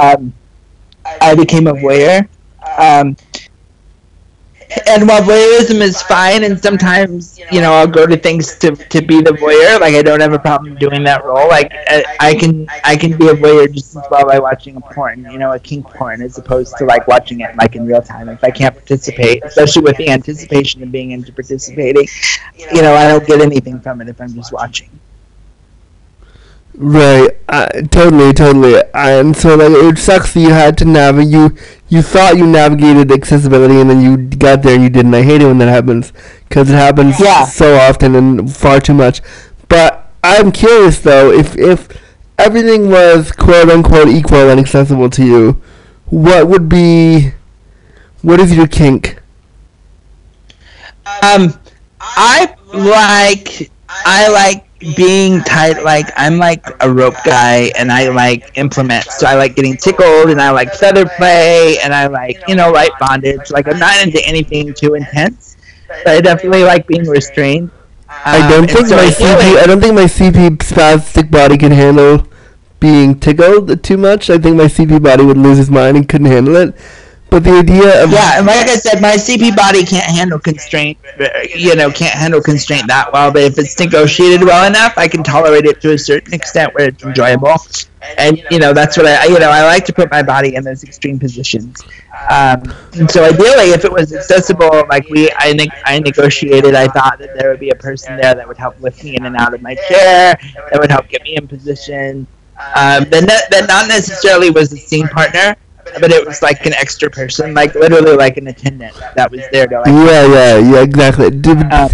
Um, 0.00 0.32
I 1.20 1.34
became 1.34 1.66
a 1.66 1.72
voyeur. 1.72 2.28
Um, 2.78 3.16
and 4.86 5.08
while 5.08 5.22
voyeurism 5.22 5.80
is 5.80 6.02
fine, 6.02 6.44
and 6.44 6.60
sometimes 6.60 7.38
you 7.50 7.60
know 7.60 7.72
I'll 7.72 7.86
go 7.86 8.06
to 8.06 8.16
things 8.16 8.56
to, 8.58 8.74
to 8.76 9.00
be 9.00 9.20
the 9.22 9.30
voyeur. 9.30 9.80
Like 9.80 9.94
I 9.94 10.02
don't 10.02 10.20
have 10.20 10.32
a 10.32 10.38
problem 10.38 10.76
doing 10.76 11.02
that 11.04 11.24
role. 11.24 11.48
Like 11.48 11.72
I, 11.72 12.04
I 12.20 12.34
can 12.34 12.66
I 12.84 12.96
can 12.96 13.16
be 13.16 13.28
a 13.28 13.34
voyeur 13.34 13.72
just 13.72 13.96
as 13.96 14.04
well 14.10 14.26
by 14.26 14.38
watching 14.38 14.76
a 14.76 14.80
porn, 14.80 15.26
you 15.30 15.38
know, 15.38 15.52
a 15.52 15.58
kink 15.58 15.86
porn, 15.86 16.22
as 16.22 16.38
opposed 16.38 16.76
to 16.78 16.84
like 16.84 17.06
watching 17.08 17.40
it 17.40 17.56
like 17.56 17.76
in 17.76 17.86
real 17.86 18.02
time. 18.02 18.28
If 18.28 18.44
I 18.44 18.50
can't 18.50 18.74
participate, 18.74 19.42
especially 19.44 19.82
with 19.82 19.96
the 19.96 20.10
anticipation 20.10 20.82
of 20.82 20.92
being 20.92 21.12
into 21.12 21.32
participating, 21.32 22.06
you 22.56 22.82
know, 22.82 22.94
I 22.94 23.08
don't 23.08 23.26
get 23.26 23.40
anything 23.40 23.80
from 23.80 24.00
it 24.00 24.08
if 24.08 24.20
I'm 24.20 24.34
just 24.34 24.52
watching. 24.52 24.90
Right, 26.80 27.30
uh, 27.48 27.66
totally, 27.90 28.32
totally. 28.32 28.80
And 28.94 29.36
so, 29.36 29.56
like, 29.56 29.70
it 29.72 29.98
sucks 29.98 30.32
that 30.34 30.40
you 30.40 30.50
had 30.50 30.78
to 30.78 30.84
navigate. 30.84 31.32
You 31.32 31.56
you 31.88 32.02
thought 32.02 32.36
you 32.36 32.46
navigated 32.46 33.10
accessibility, 33.10 33.80
and 33.80 33.90
then 33.90 34.00
you 34.00 34.16
got 34.16 34.62
there 34.62 34.74
and 34.74 34.84
you 34.84 34.88
didn't. 34.88 35.12
I 35.12 35.22
hate 35.22 35.42
it 35.42 35.46
when 35.46 35.58
that 35.58 35.68
happens 35.68 36.12
because 36.48 36.70
it 36.70 36.74
happens 36.74 37.18
Yeah. 37.18 37.46
so 37.46 37.74
often 37.76 38.14
and 38.14 38.54
far 38.54 38.78
too 38.78 38.94
much. 38.94 39.22
But 39.68 40.08
I'm 40.22 40.52
curious 40.52 41.00
though, 41.00 41.32
if 41.32 41.56
if 41.58 41.88
everything 42.38 42.90
was 42.90 43.32
quote 43.32 43.68
unquote 43.70 44.06
equal 44.08 44.48
and 44.48 44.60
accessible 44.60 45.10
to 45.10 45.24
you, 45.24 45.60
what 46.06 46.46
would 46.46 46.68
be 46.68 47.32
what 48.22 48.38
is 48.38 48.56
your 48.56 48.68
kink? 48.68 49.18
Um, 51.22 51.58
I 52.00 52.54
like 52.72 53.68
I 53.88 54.28
like 54.28 54.67
being 54.96 55.40
tight. 55.42 55.82
Like 55.82 56.06
I'm 56.16 56.38
like 56.38 56.64
a 56.80 56.90
rope 56.92 57.16
guy, 57.24 57.72
and 57.78 57.90
I 57.90 58.08
like 58.08 58.52
implements. 58.56 59.18
So 59.18 59.26
I 59.26 59.34
like 59.34 59.56
getting 59.56 59.76
tickled, 59.76 60.30
and 60.30 60.40
I 60.40 60.50
like 60.50 60.72
feather 60.74 61.06
play, 61.16 61.78
and 61.82 61.92
I 61.94 62.06
like 62.06 62.40
you 62.48 62.54
know 62.54 62.70
light 62.70 62.92
bondage. 63.00 63.50
Like 63.50 63.66
I'm 63.68 63.78
not 63.78 64.00
into 64.02 64.24
anything 64.26 64.74
too 64.74 64.94
intense, 64.94 65.56
but 65.88 66.08
I 66.08 66.20
definitely 66.20 66.64
like 66.64 66.86
being 66.86 67.06
restrained. 67.06 67.70
I 68.08 68.40
Um, 68.40 68.50
don't 68.50 68.70
think 68.70 68.86
so 68.86 68.96
my 68.96 69.02
I 69.02 69.10
CP. 69.10 69.54
like- 69.54 69.62
I 69.62 69.66
don't 69.66 69.80
think 69.80 69.94
my 69.94 70.06
CP 70.06 70.50
spastic 70.58 71.30
body 71.30 71.58
can 71.58 71.72
handle 71.72 72.26
being 72.80 73.18
tickled 73.18 73.82
too 73.82 73.96
much. 73.96 74.30
I 74.30 74.38
think 74.38 74.56
my 74.56 74.66
CP 74.68 74.98
body 75.02 75.24
would 75.24 75.36
lose 75.36 75.58
his 75.58 75.70
mind 75.70 75.96
and 75.96 76.08
couldn't 76.08 76.28
handle 76.28 76.56
it. 76.56 76.74
But 77.30 77.44
the 77.44 77.58
idea 77.58 78.02
of 78.02 78.10
Yeah, 78.10 78.38
and 78.38 78.46
like 78.46 78.68
I 78.68 78.76
said, 78.76 79.02
my 79.02 79.16
CP 79.16 79.54
body 79.54 79.84
can't 79.84 80.10
handle 80.10 80.38
constraint. 80.38 80.96
You 81.54 81.76
know, 81.76 81.90
can't 81.90 82.14
handle 82.14 82.40
constraint 82.40 82.86
that 82.88 83.12
well. 83.12 83.30
But 83.30 83.42
if 83.42 83.58
it's 83.58 83.78
negotiated 83.78 84.42
well 84.42 84.66
enough, 84.66 84.94
I 84.96 85.08
can 85.08 85.22
tolerate 85.22 85.66
it 85.66 85.80
to 85.82 85.92
a 85.92 85.98
certain 85.98 86.32
extent 86.32 86.74
where 86.74 86.88
it's 86.88 87.04
enjoyable. 87.04 87.56
And 88.16 88.42
you 88.50 88.58
know, 88.58 88.72
that's 88.72 88.96
what 88.96 89.06
I. 89.06 89.26
You 89.26 89.38
know, 89.38 89.50
I 89.50 89.62
like 89.64 89.84
to 89.86 89.92
put 89.92 90.10
my 90.10 90.22
body 90.22 90.54
in 90.54 90.64
those 90.64 90.84
extreme 90.84 91.18
positions. 91.18 91.82
Um, 92.30 92.62
and 92.94 93.10
so 93.10 93.24
ideally, 93.24 93.72
if 93.72 93.84
it 93.84 93.92
was 93.92 94.12
accessible, 94.14 94.86
like 94.88 95.08
we, 95.10 95.30
I, 95.36 95.52
ne- 95.52 95.68
I 95.84 95.98
negotiated. 96.00 96.74
I 96.74 96.88
thought 96.88 97.18
that 97.18 97.38
there 97.38 97.50
would 97.50 97.60
be 97.60 97.70
a 97.70 97.76
person 97.76 98.16
there 98.16 98.34
that 98.34 98.46
would 98.48 98.56
help 98.56 98.80
lift 98.80 99.04
me 99.04 99.16
in 99.16 99.24
and 99.26 99.36
out 99.36 99.54
of 99.54 99.62
my 99.62 99.74
chair, 99.74 100.38
that 100.70 100.80
would 100.80 100.90
help 100.90 101.08
get 101.08 101.22
me 101.22 101.36
in 101.36 101.46
position. 101.46 102.26
Um, 102.74 103.04
that, 103.10 103.46
that 103.50 103.66
not 103.68 103.86
necessarily 103.86 104.50
was 104.50 104.72
a 104.72 104.76
scene 104.76 105.06
partner, 105.08 105.54
but 106.00 106.10
it 106.10 106.26
was 106.26 106.42
like 106.42 106.64
an 106.66 106.74
extra 106.74 107.10
person, 107.10 107.54
like 107.54 107.74
literally 107.74 108.16
like 108.16 108.36
an 108.36 108.48
attendant 108.48 108.94
that 109.16 109.30
was 109.30 109.42
there 109.52 109.66
to 109.66 109.80
like. 109.80 109.86
yeah, 109.88 110.26
yeah, 110.26 110.58
yeah, 110.58 110.82
exactly. 110.82 111.30
Do, 111.30 111.52
Um, 111.70 111.90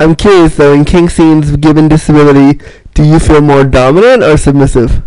I'm 0.00 0.16
curious 0.16 0.56
though. 0.56 0.72
In 0.72 0.84
kink 0.84 1.10
scenes, 1.10 1.56
given 1.56 1.88
disability, 1.88 2.60
do 2.94 3.04
you 3.04 3.18
feel 3.18 3.40
more 3.40 3.64
dominant 3.64 4.22
or 4.22 4.36
submissive? 4.36 5.02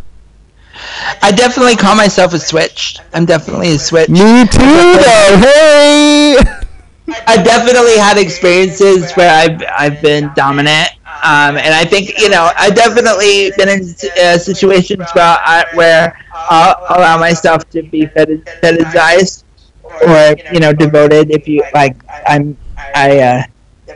I 1.21 1.31
definitely 1.31 1.75
call 1.75 1.95
myself 1.95 2.33
a 2.33 2.39
switch. 2.39 2.97
I'm 3.13 3.25
definitely 3.25 3.71
a 3.71 3.79
switch. 3.79 4.09
Me 4.09 4.45
too. 4.47 4.59
though. 4.59 5.37
Hey. 5.41 6.37
I 7.27 7.37
definitely 7.37 7.97
had 7.97 8.17
experiences 8.17 9.11
where 9.13 9.29
I've 9.31 9.61
I've 9.77 10.01
been 10.01 10.31
dominant, 10.35 10.89
um, 11.05 11.55
and 11.55 11.73
I 11.73 11.85
think 11.85 12.19
you 12.19 12.29
know 12.29 12.51
I 12.55 12.71
definitely 12.71 13.51
been 13.57 13.69
in 13.69 13.95
uh, 14.23 14.37
situations 14.39 15.05
where 15.13 15.37
I, 15.39 15.65
where 15.75 16.24
I'll 16.49 16.97
allow 16.97 17.17
myself 17.19 17.69
to 17.71 17.83
be 17.83 18.05
feti- 18.07 18.43
fetishized 18.61 19.43
or 19.83 20.35
you 20.53 20.59
know 20.59 20.73
devoted. 20.73 21.31
If 21.31 21.47
you 21.47 21.63
like, 21.73 21.97
I'm 22.27 22.57
I 22.93 23.19
uh, 23.19 23.43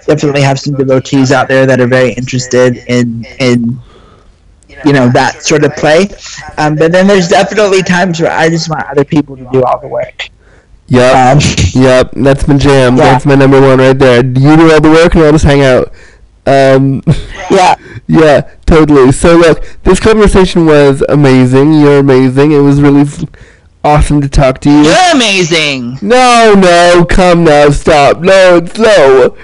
definitely 0.05 0.41
have 0.41 0.59
some 0.59 0.75
devotees 0.75 1.31
out 1.31 1.47
there 1.47 1.65
that 1.65 1.79
are 1.79 1.87
very 1.87 2.13
interested 2.13 2.77
in 2.87 3.25
in 3.39 3.79
you 4.85 4.93
know 4.93 5.09
that 5.09 5.43
sort 5.43 5.63
of 5.63 5.75
play. 5.75 6.09
Um, 6.57 6.75
but 6.75 6.91
then 6.91 7.07
there's 7.07 7.27
definitely 7.27 7.83
times 7.83 8.19
where 8.21 8.31
I 8.31 8.49
just 8.49 8.69
want 8.69 8.83
other 8.89 9.03
people 9.03 9.35
to 9.37 9.47
do 9.51 9.63
all 9.63 9.79
the 9.79 9.87
work. 9.87 10.29
Yep. 10.87 11.15
Um, 11.15 11.39
Yep. 11.73 12.11
That's 12.13 12.47
my 12.47 12.57
jam. 12.57 12.97
Yeah. 12.97 13.03
That's 13.03 13.25
my 13.25 13.35
number 13.35 13.61
one 13.61 13.77
right 13.77 13.97
there. 13.97 14.25
You 14.25 14.57
do 14.57 14.71
all 14.71 14.81
the 14.81 14.89
work, 14.89 15.13
and 15.15 15.23
I'll 15.23 15.31
just 15.31 15.45
hang 15.45 15.61
out. 15.61 15.93
Um. 16.49 17.01
yeah. 17.51 17.75
Yeah, 18.07 18.41
totally. 18.65 19.11
So 19.11 19.37
look, 19.37 19.63
this 19.83 19.99
conversation 19.99 20.65
was 20.65 21.03
amazing. 21.09 21.73
You're 21.73 21.99
amazing. 21.99 22.51
It 22.51 22.59
was 22.59 22.81
really 22.81 23.01
f- 23.01 23.23
awesome 23.83 24.19
to 24.21 24.27
talk 24.29 24.59
to 24.61 24.69
you. 24.71 24.81
You're 24.81 25.11
amazing. 25.13 25.99
No, 26.01 26.55
no, 26.57 27.05
come 27.07 27.43
now, 27.43 27.69
stop. 27.69 28.19
No, 28.21 28.57
it's 28.57 28.73
slow. 28.73 29.37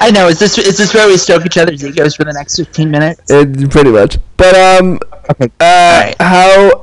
I 0.00 0.10
know. 0.10 0.26
Is 0.26 0.38
this 0.40 0.58
is 0.58 0.78
this 0.78 0.92
where 0.94 1.06
we 1.06 1.16
stoke 1.16 1.46
each 1.46 1.56
other's 1.58 1.84
egos 1.84 2.16
for 2.16 2.24
the 2.24 2.32
next 2.32 2.56
fifteen 2.56 2.90
minutes? 2.90 3.30
It, 3.30 3.70
pretty 3.70 3.90
much. 3.90 4.18
But 4.36 4.54
um, 4.56 4.98
Okay. 5.30 5.48
uh, 5.60 5.64
Alright. 5.64 6.16
how? 6.20 6.82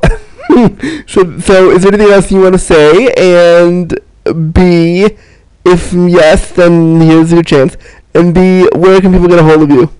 so, 1.08 1.38
so 1.40 1.72
is 1.72 1.84
there 1.84 1.94
anything 1.94 2.14
else 2.14 2.32
you 2.32 2.40
want 2.42 2.54
to 2.54 2.60
say? 2.60 3.12
And 3.18 4.00
B, 4.54 5.10
if 5.66 5.92
yes, 5.92 6.52
then 6.52 7.02
here's 7.02 7.34
your 7.34 7.44
chance. 7.44 7.76
And 8.14 8.34
B, 8.34 8.68
where 8.76 9.00
can 9.02 9.12
people 9.12 9.28
get 9.28 9.40
a 9.40 9.44
hold 9.44 9.64
of 9.64 9.70
you? 9.70 9.92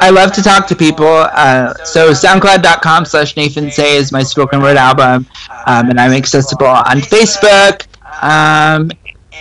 I 0.00 0.10
love 0.10 0.32
to 0.32 0.42
talk 0.42 0.66
to 0.68 0.76
people. 0.76 1.06
Uh, 1.06 1.74
so 1.84 2.10
SoundCloud.com 2.10 3.04
slash 3.04 3.36
Nathan 3.36 3.70
Say 3.70 3.96
is 3.96 4.10
my 4.10 4.22
spoken 4.22 4.60
word 4.60 4.76
album, 4.76 5.26
um, 5.66 5.90
and 5.90 6.00
I'm 6.00 6.12
accessible 6.12 6.66
on 6.66 6.98
Facebook. 6.98 7.86
Um, 8.22 8.90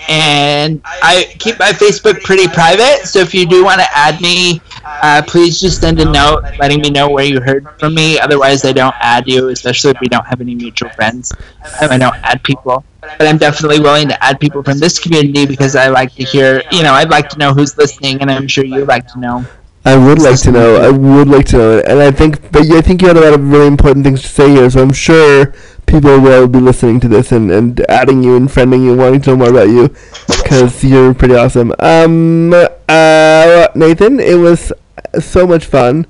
and 0.07 0.81
I 0.85 1.35
keep 1.39 1.57
my 1.57 1.71
Facebook 1.71 2.21
pretty 2.23 2.47
private. 2.47 3.07
So 3.07 3.19
if 3.19 3.33
you 3.33 3.47
do 3.47 3.63
want 3.63 3.79
to 3.79 3.87
add 3.97 4.21
me, 4.21 4.61
uh, 4.85 5.21
please 5.25 5.59
just 5.59 5.81
send 5.81 5.99
a 5.99 6.05
note 6.05 6.43
letting 6.59 6.81
me 6.81 6.89
know 6.89 7.09
where 7.09 7.25
you 7.25 7.41
heard 7.41 7.67
from 7.79 7.95
me. 7.95 8.19
Otherwise, 8.19 8.63
I 8.65 8.71
don't 8.71 8.95
add 8.99 9.27
you, 9.27 9.49
especially 9.49 9.91
if 9.91 9.99
we 9.99 10.07
don't 10.07 10.25
have 10.25 10.41
any 10.41 10.55
mutual 10.55 10.89
friends. 10.91 11.33
Um, 11.81 11.91
I 11.91 11.97
don't 11.97 12.15
add 12.23 12.43
people. 12.43 12.83
But 13.01 13.27
I'm 13.27 13.37
definitely 13.37 13.79
willing 13.79 14.07
to 14.09 14.23
add 14.23 14.39
people 14.39 14.63
from 14.63 14.79
this 14.79 14.97
community 14.99 15.45
because 15.45 15.75
I 15.75 15.89
like 15.89 16.13
to 16.15 16.23
hear, 16.23 16.63
you 16.71 16.83
know, 16.83 16.93
I'd 16.93 17.09
like 17.09 17.29
to 17.29 17.37
know 17.37 17.53
who's 17.53 17.77
listening, 17.77 18.21
and 18.21 18.31
I'm 18.31 18.47
sure 18.47 18.65
you'd 18.65 18.87
like 18.87 19.07
to 19.09 19.19
know. 19.19 19.45
I 19.85 19.95
would 19.95 20.19
like 20.19 20.39
to 20.41 20.51
know. 20.51 20.77
I 20.77 20.89
would 20.89 21.27
like 21.27 21.45
to 21.47 21.57
know 21.57 21.79
and 21.79 21.99
I 21.99 22.11
think, 22.11 22.51
but 22.51 22.69
I 22.71 22.81
think 22.81 23.01
you 23.01 23.07
had 23.07 23.17
a 23.17 23.21
lot 23.21 23.33
of 23.33 23.51
really 23.51 23.67
important 23.67 24.03
things 24.03 24.21
to 24.23 24.27
say 24.27 24.49
here. 24.49 24.69
So 24.69 24.81
I'm 24.81 24.93
sure 24.93 25.53
people 25.85 26.19
will 26.19 26.47
be 26.47 26.59
listening 26.59 26.99
to 27.01 27.07
this 27.07 27.31
and, 27.31 27.51
and 27.51 27.79
adding 27.87 28.23
you 28.23 28.35
and 28.35 28.49
friending 28.49 28.83
you, 28.83 28.91
and 28.91 28.99
wanting 28.99 29.21
to 29.21 29.29
know 29.31 29.37
more 29.37 29.49
about 29.49 29.69
you, 29.69 29.93
because 30.27 30.83
you're 30.83 31.13
pretty 31.13 31.35
awesome. 31.35 31.71
Um, 31.79 32.51
uh, 32.89 33.67
Nathan, 33.75 34.19
it 34.19 34.39
was 34.39 34.73
so 35.19 35.45
much 35.45 35.65
fun. 35.65 36.07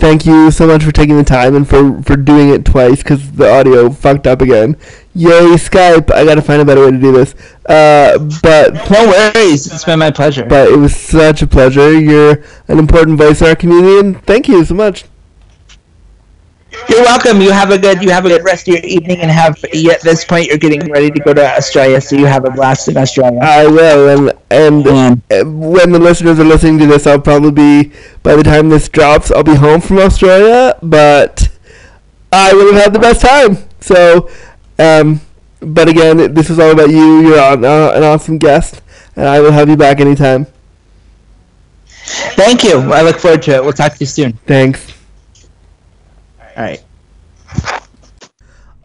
Thank 0.00 0.26
you 0.26 0.50
so 0.50 0.66
much 0.66 0.82
for 0.82 0.90
taking 0.92 1.16
the 1.16 1.24
time 1.24 1.54
and 1.54 1.68
for, 1.68 2.02
for 2.02 2.16
doing 2.16 2.48
it 2.48 2.64
twice 2.64 3.02
because 3.02 3.30
the 3.32 3.48
audio 3.50 3.90
fucked 3.90 4.26
up 4.26 4.40
again. 4.40 4.76
Yay, 5.14 5.54
Skype! 5.56 6.10
I 6.12 6.24
gotta 6.24 6.42
find 6.42 6.62
a 6.62 6.64
better 6.64 6.82
way 6.84 6.90
to 6.92 6.98
do 6.98 7.12
this. 7.12 7.34
Uh, 7.66 8.18
but 8.42 8.74
No 8.90 9.06
worries. 9.06 9.66
It's 9.72 9.84
been 9.84 9.98
my 9.98 10.10
pleasure. 10.10 10.44
but 10.46 10.68
it 10.68 10.76
was 10.78 10.94
such 10.96 11.42
a 11.42 11.46
pleasure. 11.46 11.98
You're 11.98 12.42
an 12.68 12.78
important 12.78 13.18
voice 13.18 13.40
in 13.40 13.48
our 13.48 13.56
community, 13.56 13.98
and 13.98 14.22
thank 14.24 14.48
you 14.48 14.64
so 14.64 14.74
much. 14.74 15.04
You're 16.88 17.02
welcome. 17.02 17.40
You 17.40 17.50
have 17.50 17.70
a 17.70 17.78
good 17.78 18.02
you 18.02 18.10
have 18.10 18.24
a 18.26 18.28
good 18.28 18.44
rest 18.44 18.68
of 18.68 18.74
your 18.74 18.84
evening 18.84 19.20
and 19.20 19.30
have 19.30 19.56
you- 19.72 19.90
at 19.90 20.02
this 20.02 20.24
point 20.24 20.46
you're 20.46 20.56
getting 20.58 20.90
ready 20.90 21.10
to 21.10 21.20
go 21.20 21.32
to 21.34 21.56
Australia, 21.56 22.00
so 22.00 22.16
you 22.16 22.26
have 22.26 22.44
a 22.44 22.50
blast 22.50 22.88
in 22.88 22.96
Australia. 22.96 23.40
I 23.42 23.66
will, 23.66 24.08
and 24.08 24.32
and 24.50 24.84
when 25.60 25.90
the 25.92 25.98
listeners 25.98 26.38
are 26.38 26.44
listening 26.44 26.78
to 26.78 26.86
this, 26.86 27.06
I'll 27.06 27.20
probably 27.20 27.50
be 27.50 27.92
by 28.22 28.36
the 28.36 28.42
time 28.42 28.68
this 28.68 28.88
drops, 28.88 29.30
I'll 29.30 29.42
be 29.42 29.54
home 29.56 29.80
from 29.80 29.98
Australia. 29.98 30.76
But 30.82 31.48
I 32.32 32.52
will 32.54 32.72
have 32.72 32.82
had 32.84 32.92
the 32.92 33.00
best 33.00 33.20
time. 33.20 33.58
So, 33.80 34.28
um, 34.78 35.20
but 35.60 35.88
again, 35.88 36.34
this 36.34 36.50
is 36.50 36.58
all 36.58 36.70
about 36.70 36.90
you. 36.90 37.20
You're 37.20 37.40
on, 37.40 37.64
uh, 37.64 37.92
an 37.96 38.04
awesome 38.04 38.38
guest, 38.38 38.80
and 39.16 39.26
I 39.26 39.40
will 39.40 39.52
have 39.52 39.68
you 39.68 39.76
back 39.76 40.00
anytime. 40.00 40.46
Thank 42.36 42.62
you. 42.64 42.92
I 42.92 43.02
look 43.02 43.18
forward 43.18 43.42
to 43.42 43.52
it. 43.56 43.62
We'll 43.64 43.72
talk 43.72 43.92
to 43.94 44.00
you 44.00 44.06
soon. 44.06 44.32
Thanks. 44.46 44.92
All 46.60 46.66
right. 46.66 46.84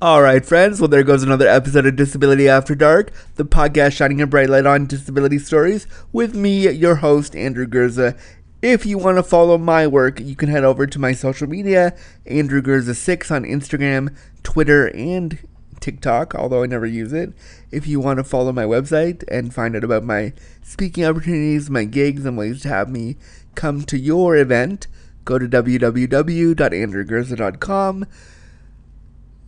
All 0.02 0.22
right, 0.22 0.46
friends. 0.46 0.80
Well, 0.80 0.88
there 0.88 1.04
goes 1.04 1.24
another 1.24 1.46
episode 1.46 1.86
of 1.86 1.98
Disability 1.98 2.48
After 2.48 2.74
Dark, 2.74 3.12
the 3.36 3.44
podcast 3.44 3.98
shining 3.98 4.22
a 4.22 4.28
bright 4.28 4.50
light 4.50 4.66
on 4.66 4.86
disability 4.86 5.40
stories 5.40 5.86
with 6.14 6.34
me, 6.34 6.70
your 6.70 6.96
host, 6.96 7.36
Andrew 7.36 7.68
Gurza. 7.68 8.18
If 8.62 8.86
you 8.86 8.98
want 8.98 9.18
to 9.18 9.24
follow 9.24 9.58
my 9.58 9.88
work, 9.88 10.22
you 10.22 10.38
can 10.38 10.48
head 10.48 10.64
over 10.64 10.88
to 10.88 11.00
my 11.00 11.12
social 11.12 11.50
media, 11.50 11.94
Andrew 12.26 12.62
Gurza6 12.62 13.30
on 13.30 13.44
Instagram, 13.44 14.16
Twitter, 14.42 14.88
and 14.96 15.38
TikTok, 15.82 16.34
although 16.34 16.64
I 16.64 16.68
never 16.68 16.86
use 16.86 17.12
it. 17.12 17.34
If 17.72 17.88
you 17.88 18.00
want 18.00 18.20
to 18.20 18.24
follow 18.24 18.54
my 18.54 18.64
website 18.64 19.26
and 19.28 19.54
find 19.54 19.76
out 19.76 19.84
about 19.84 20.06
my 20.06 20.32
speaking 20.64 21.04
opportunities, 21.04 21.70
my 21.70 21.84
gigs, 21.84 22.26
and 22.26 22.38
ways 22.38 22.62
to 22.62 22.70
have 22.70 22.90
me 22.90 23.18
come 23.54 23.82
to 23.82 23.98
your 23.98 24.38
event, 24.38 24.88
go 25.26 25.38
to 25.38 25.48
www.andrewgurza.com. 25.48 28.06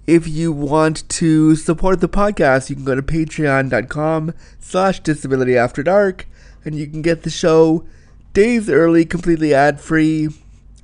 If 0.05 0.27
you 0.27 0.51
want 0.51 1.09
to 1.09 1.55
support 1.55 2.01
the 2.01 2.09
podcast, 2.09 2.69
you 2.69 2.75
can 2.75 2.85
go 2.85 2.95
to 2.95 3.01
patreon.com 3.01 4.33
slash 4.59 4.99
disability 5.01 5.57
after 5.57 5.83
dark 5.83 6.27
and 6.65 6.75
you 6.75 6.87
can 6.87 7.01
get 7.01 7.23
the 7.23 7.29
show 7.29 7.85
days 8.33 8.69
early, 8.69 9.05
completely 9.05 9.53
ad 9.53 9.79
free, 9.79 10.29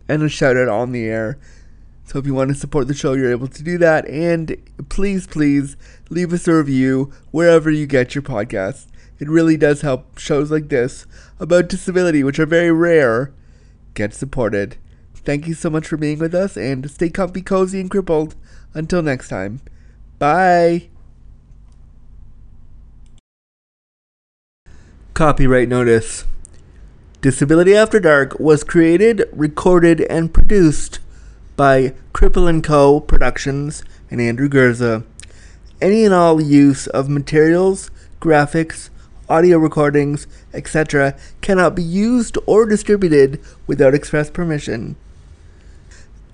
and 0.07 0.23
a 0.23 0.29
shout 0.29 0.57
out 0.57 0.67
on 0.67 0.91
the 0.91 1.05
air. 1.05 1.37
So 2.05 2.19
if 2.19 2.25
you 2.25 2.33
want 2.33 2.49
to 2.49 2.55
support 2.55 2.87
the 2.87 2.93
show, 2.93 3.13
you're 3.13 3.31
able 3.31 3.47
to 3.47 3.63
do 3.63 3.77
that. 3.77 4.05
And 4.07 4.57
please, 4.89 5.25
please 5.25 5.77
leave 6.09 6.33
us 6.33 6.47
a 6.47 6.55
review 6.55 7.13
wherever 7.31 7.71
you 7.71 7.87
get 7.87 8.13
your 8.13 8.21
podcasts. 8.21 8.87
It 9.19 9.29
really 9.29 9.55
does 9.55 9.81
help 9.81 10.17
shows 10.17 10.51
like 10.51 10.69
this 10.69 11.05
about 11.39 11.69
disability, 11.69 12.23
which 12.23 12.39
are 12.39 12.45
very 12.45 12.71
rare, 12.71 13.31
get 13.93 14.13
supported. 14.13 14.77
Thank 15.25 15.47
you 15.47 15.53
so 15.53 15.69
much 15.69 15.87
for 15.87 15.97
being 15.97 16.19
with 16.19 16.35
us 16.35 16.57
and 16.57 16.89
stay 16.91 17.09
comfy, 17.09 17.41
cozy, 17.41 17.79
and 17.79 17.89
crippled. 17.89 18.35
Until 18.73 19.01
next 19.01 19.29
time. 19.29 19.61
Bye. 20.19 20.89
Copyright 25.13 25.69
notice. 25.69 26.25
Disability 27.21 27.75
After 27.75 27.99
Dark 27.99 28.39
was 28.39 28.63
created, 28.63 29.29
recorded, 29.31 30.01
and 30.01 30.33
produced 30.33 30.99
by 31.55 31.93
Cripple 32.13 32.63
& 32.63 32.63
Co. 32.63 32.99
Productions 32.99 33.83
and 34.09 34.19
Andrew 34.19 34.49
Gurza. 34.49 35.05
Any 35.79 36.03
and 36.03 36.13
all 36.13 36.41
use 36.41 36.87
of 36.87 37.09
materials, 37.09 37.91
graphics, 38.19 38.89
audio 39.29 39.57
recordings, 39.57 40.27
etc. 40.53 41.15
cannot 41.41 41.75
be 41.75 41.83
used 41.83 42.37
or 42.45 42.65
distributed 42.65 43.39
without 43.67 43.93
express 43.93 44.29
permission. 44.29 44.95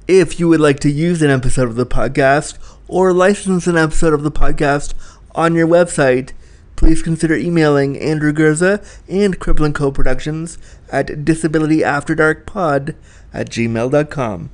If 0.10 0.40
you 0.40 0.48
would 0.48 0.60
like 0.60 0.80
to 0.80 0.90
use 0.90 1.22
an 1.22 1.30
episode 1.30 1.68
of 1.68 1.76
the 1.76 1.86
podcast 1.86 2.58
or 2.88 3.14
license 3.14 3.68
an 3.68 3.78
episode 3.78 4.12
of 4.12 4.24
the 4.24 4.32
podcast 4.32 4.96
on 5.36 5.54
your 5.54 5.68
website, 5.68 6.32
please 6.76 7.04
consider 7.04 7.36
emailing 7.36 7.96
Andrew 7.96 8.34
Gurza 8.34 8.84
and 9.08 9.40
Cripple 9.40 9.72
& 9.74 9.76
Co. 9.76 9.92
Productions 9.92 10.58
at 10.92 11.10
disabilityafterdarkpod 11.10 12.96
at 13.32 13.50
gmail.com. 13.52 14.50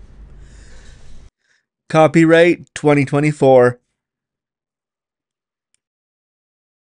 Copyright 1.87 2.75
2024 2.75 3.79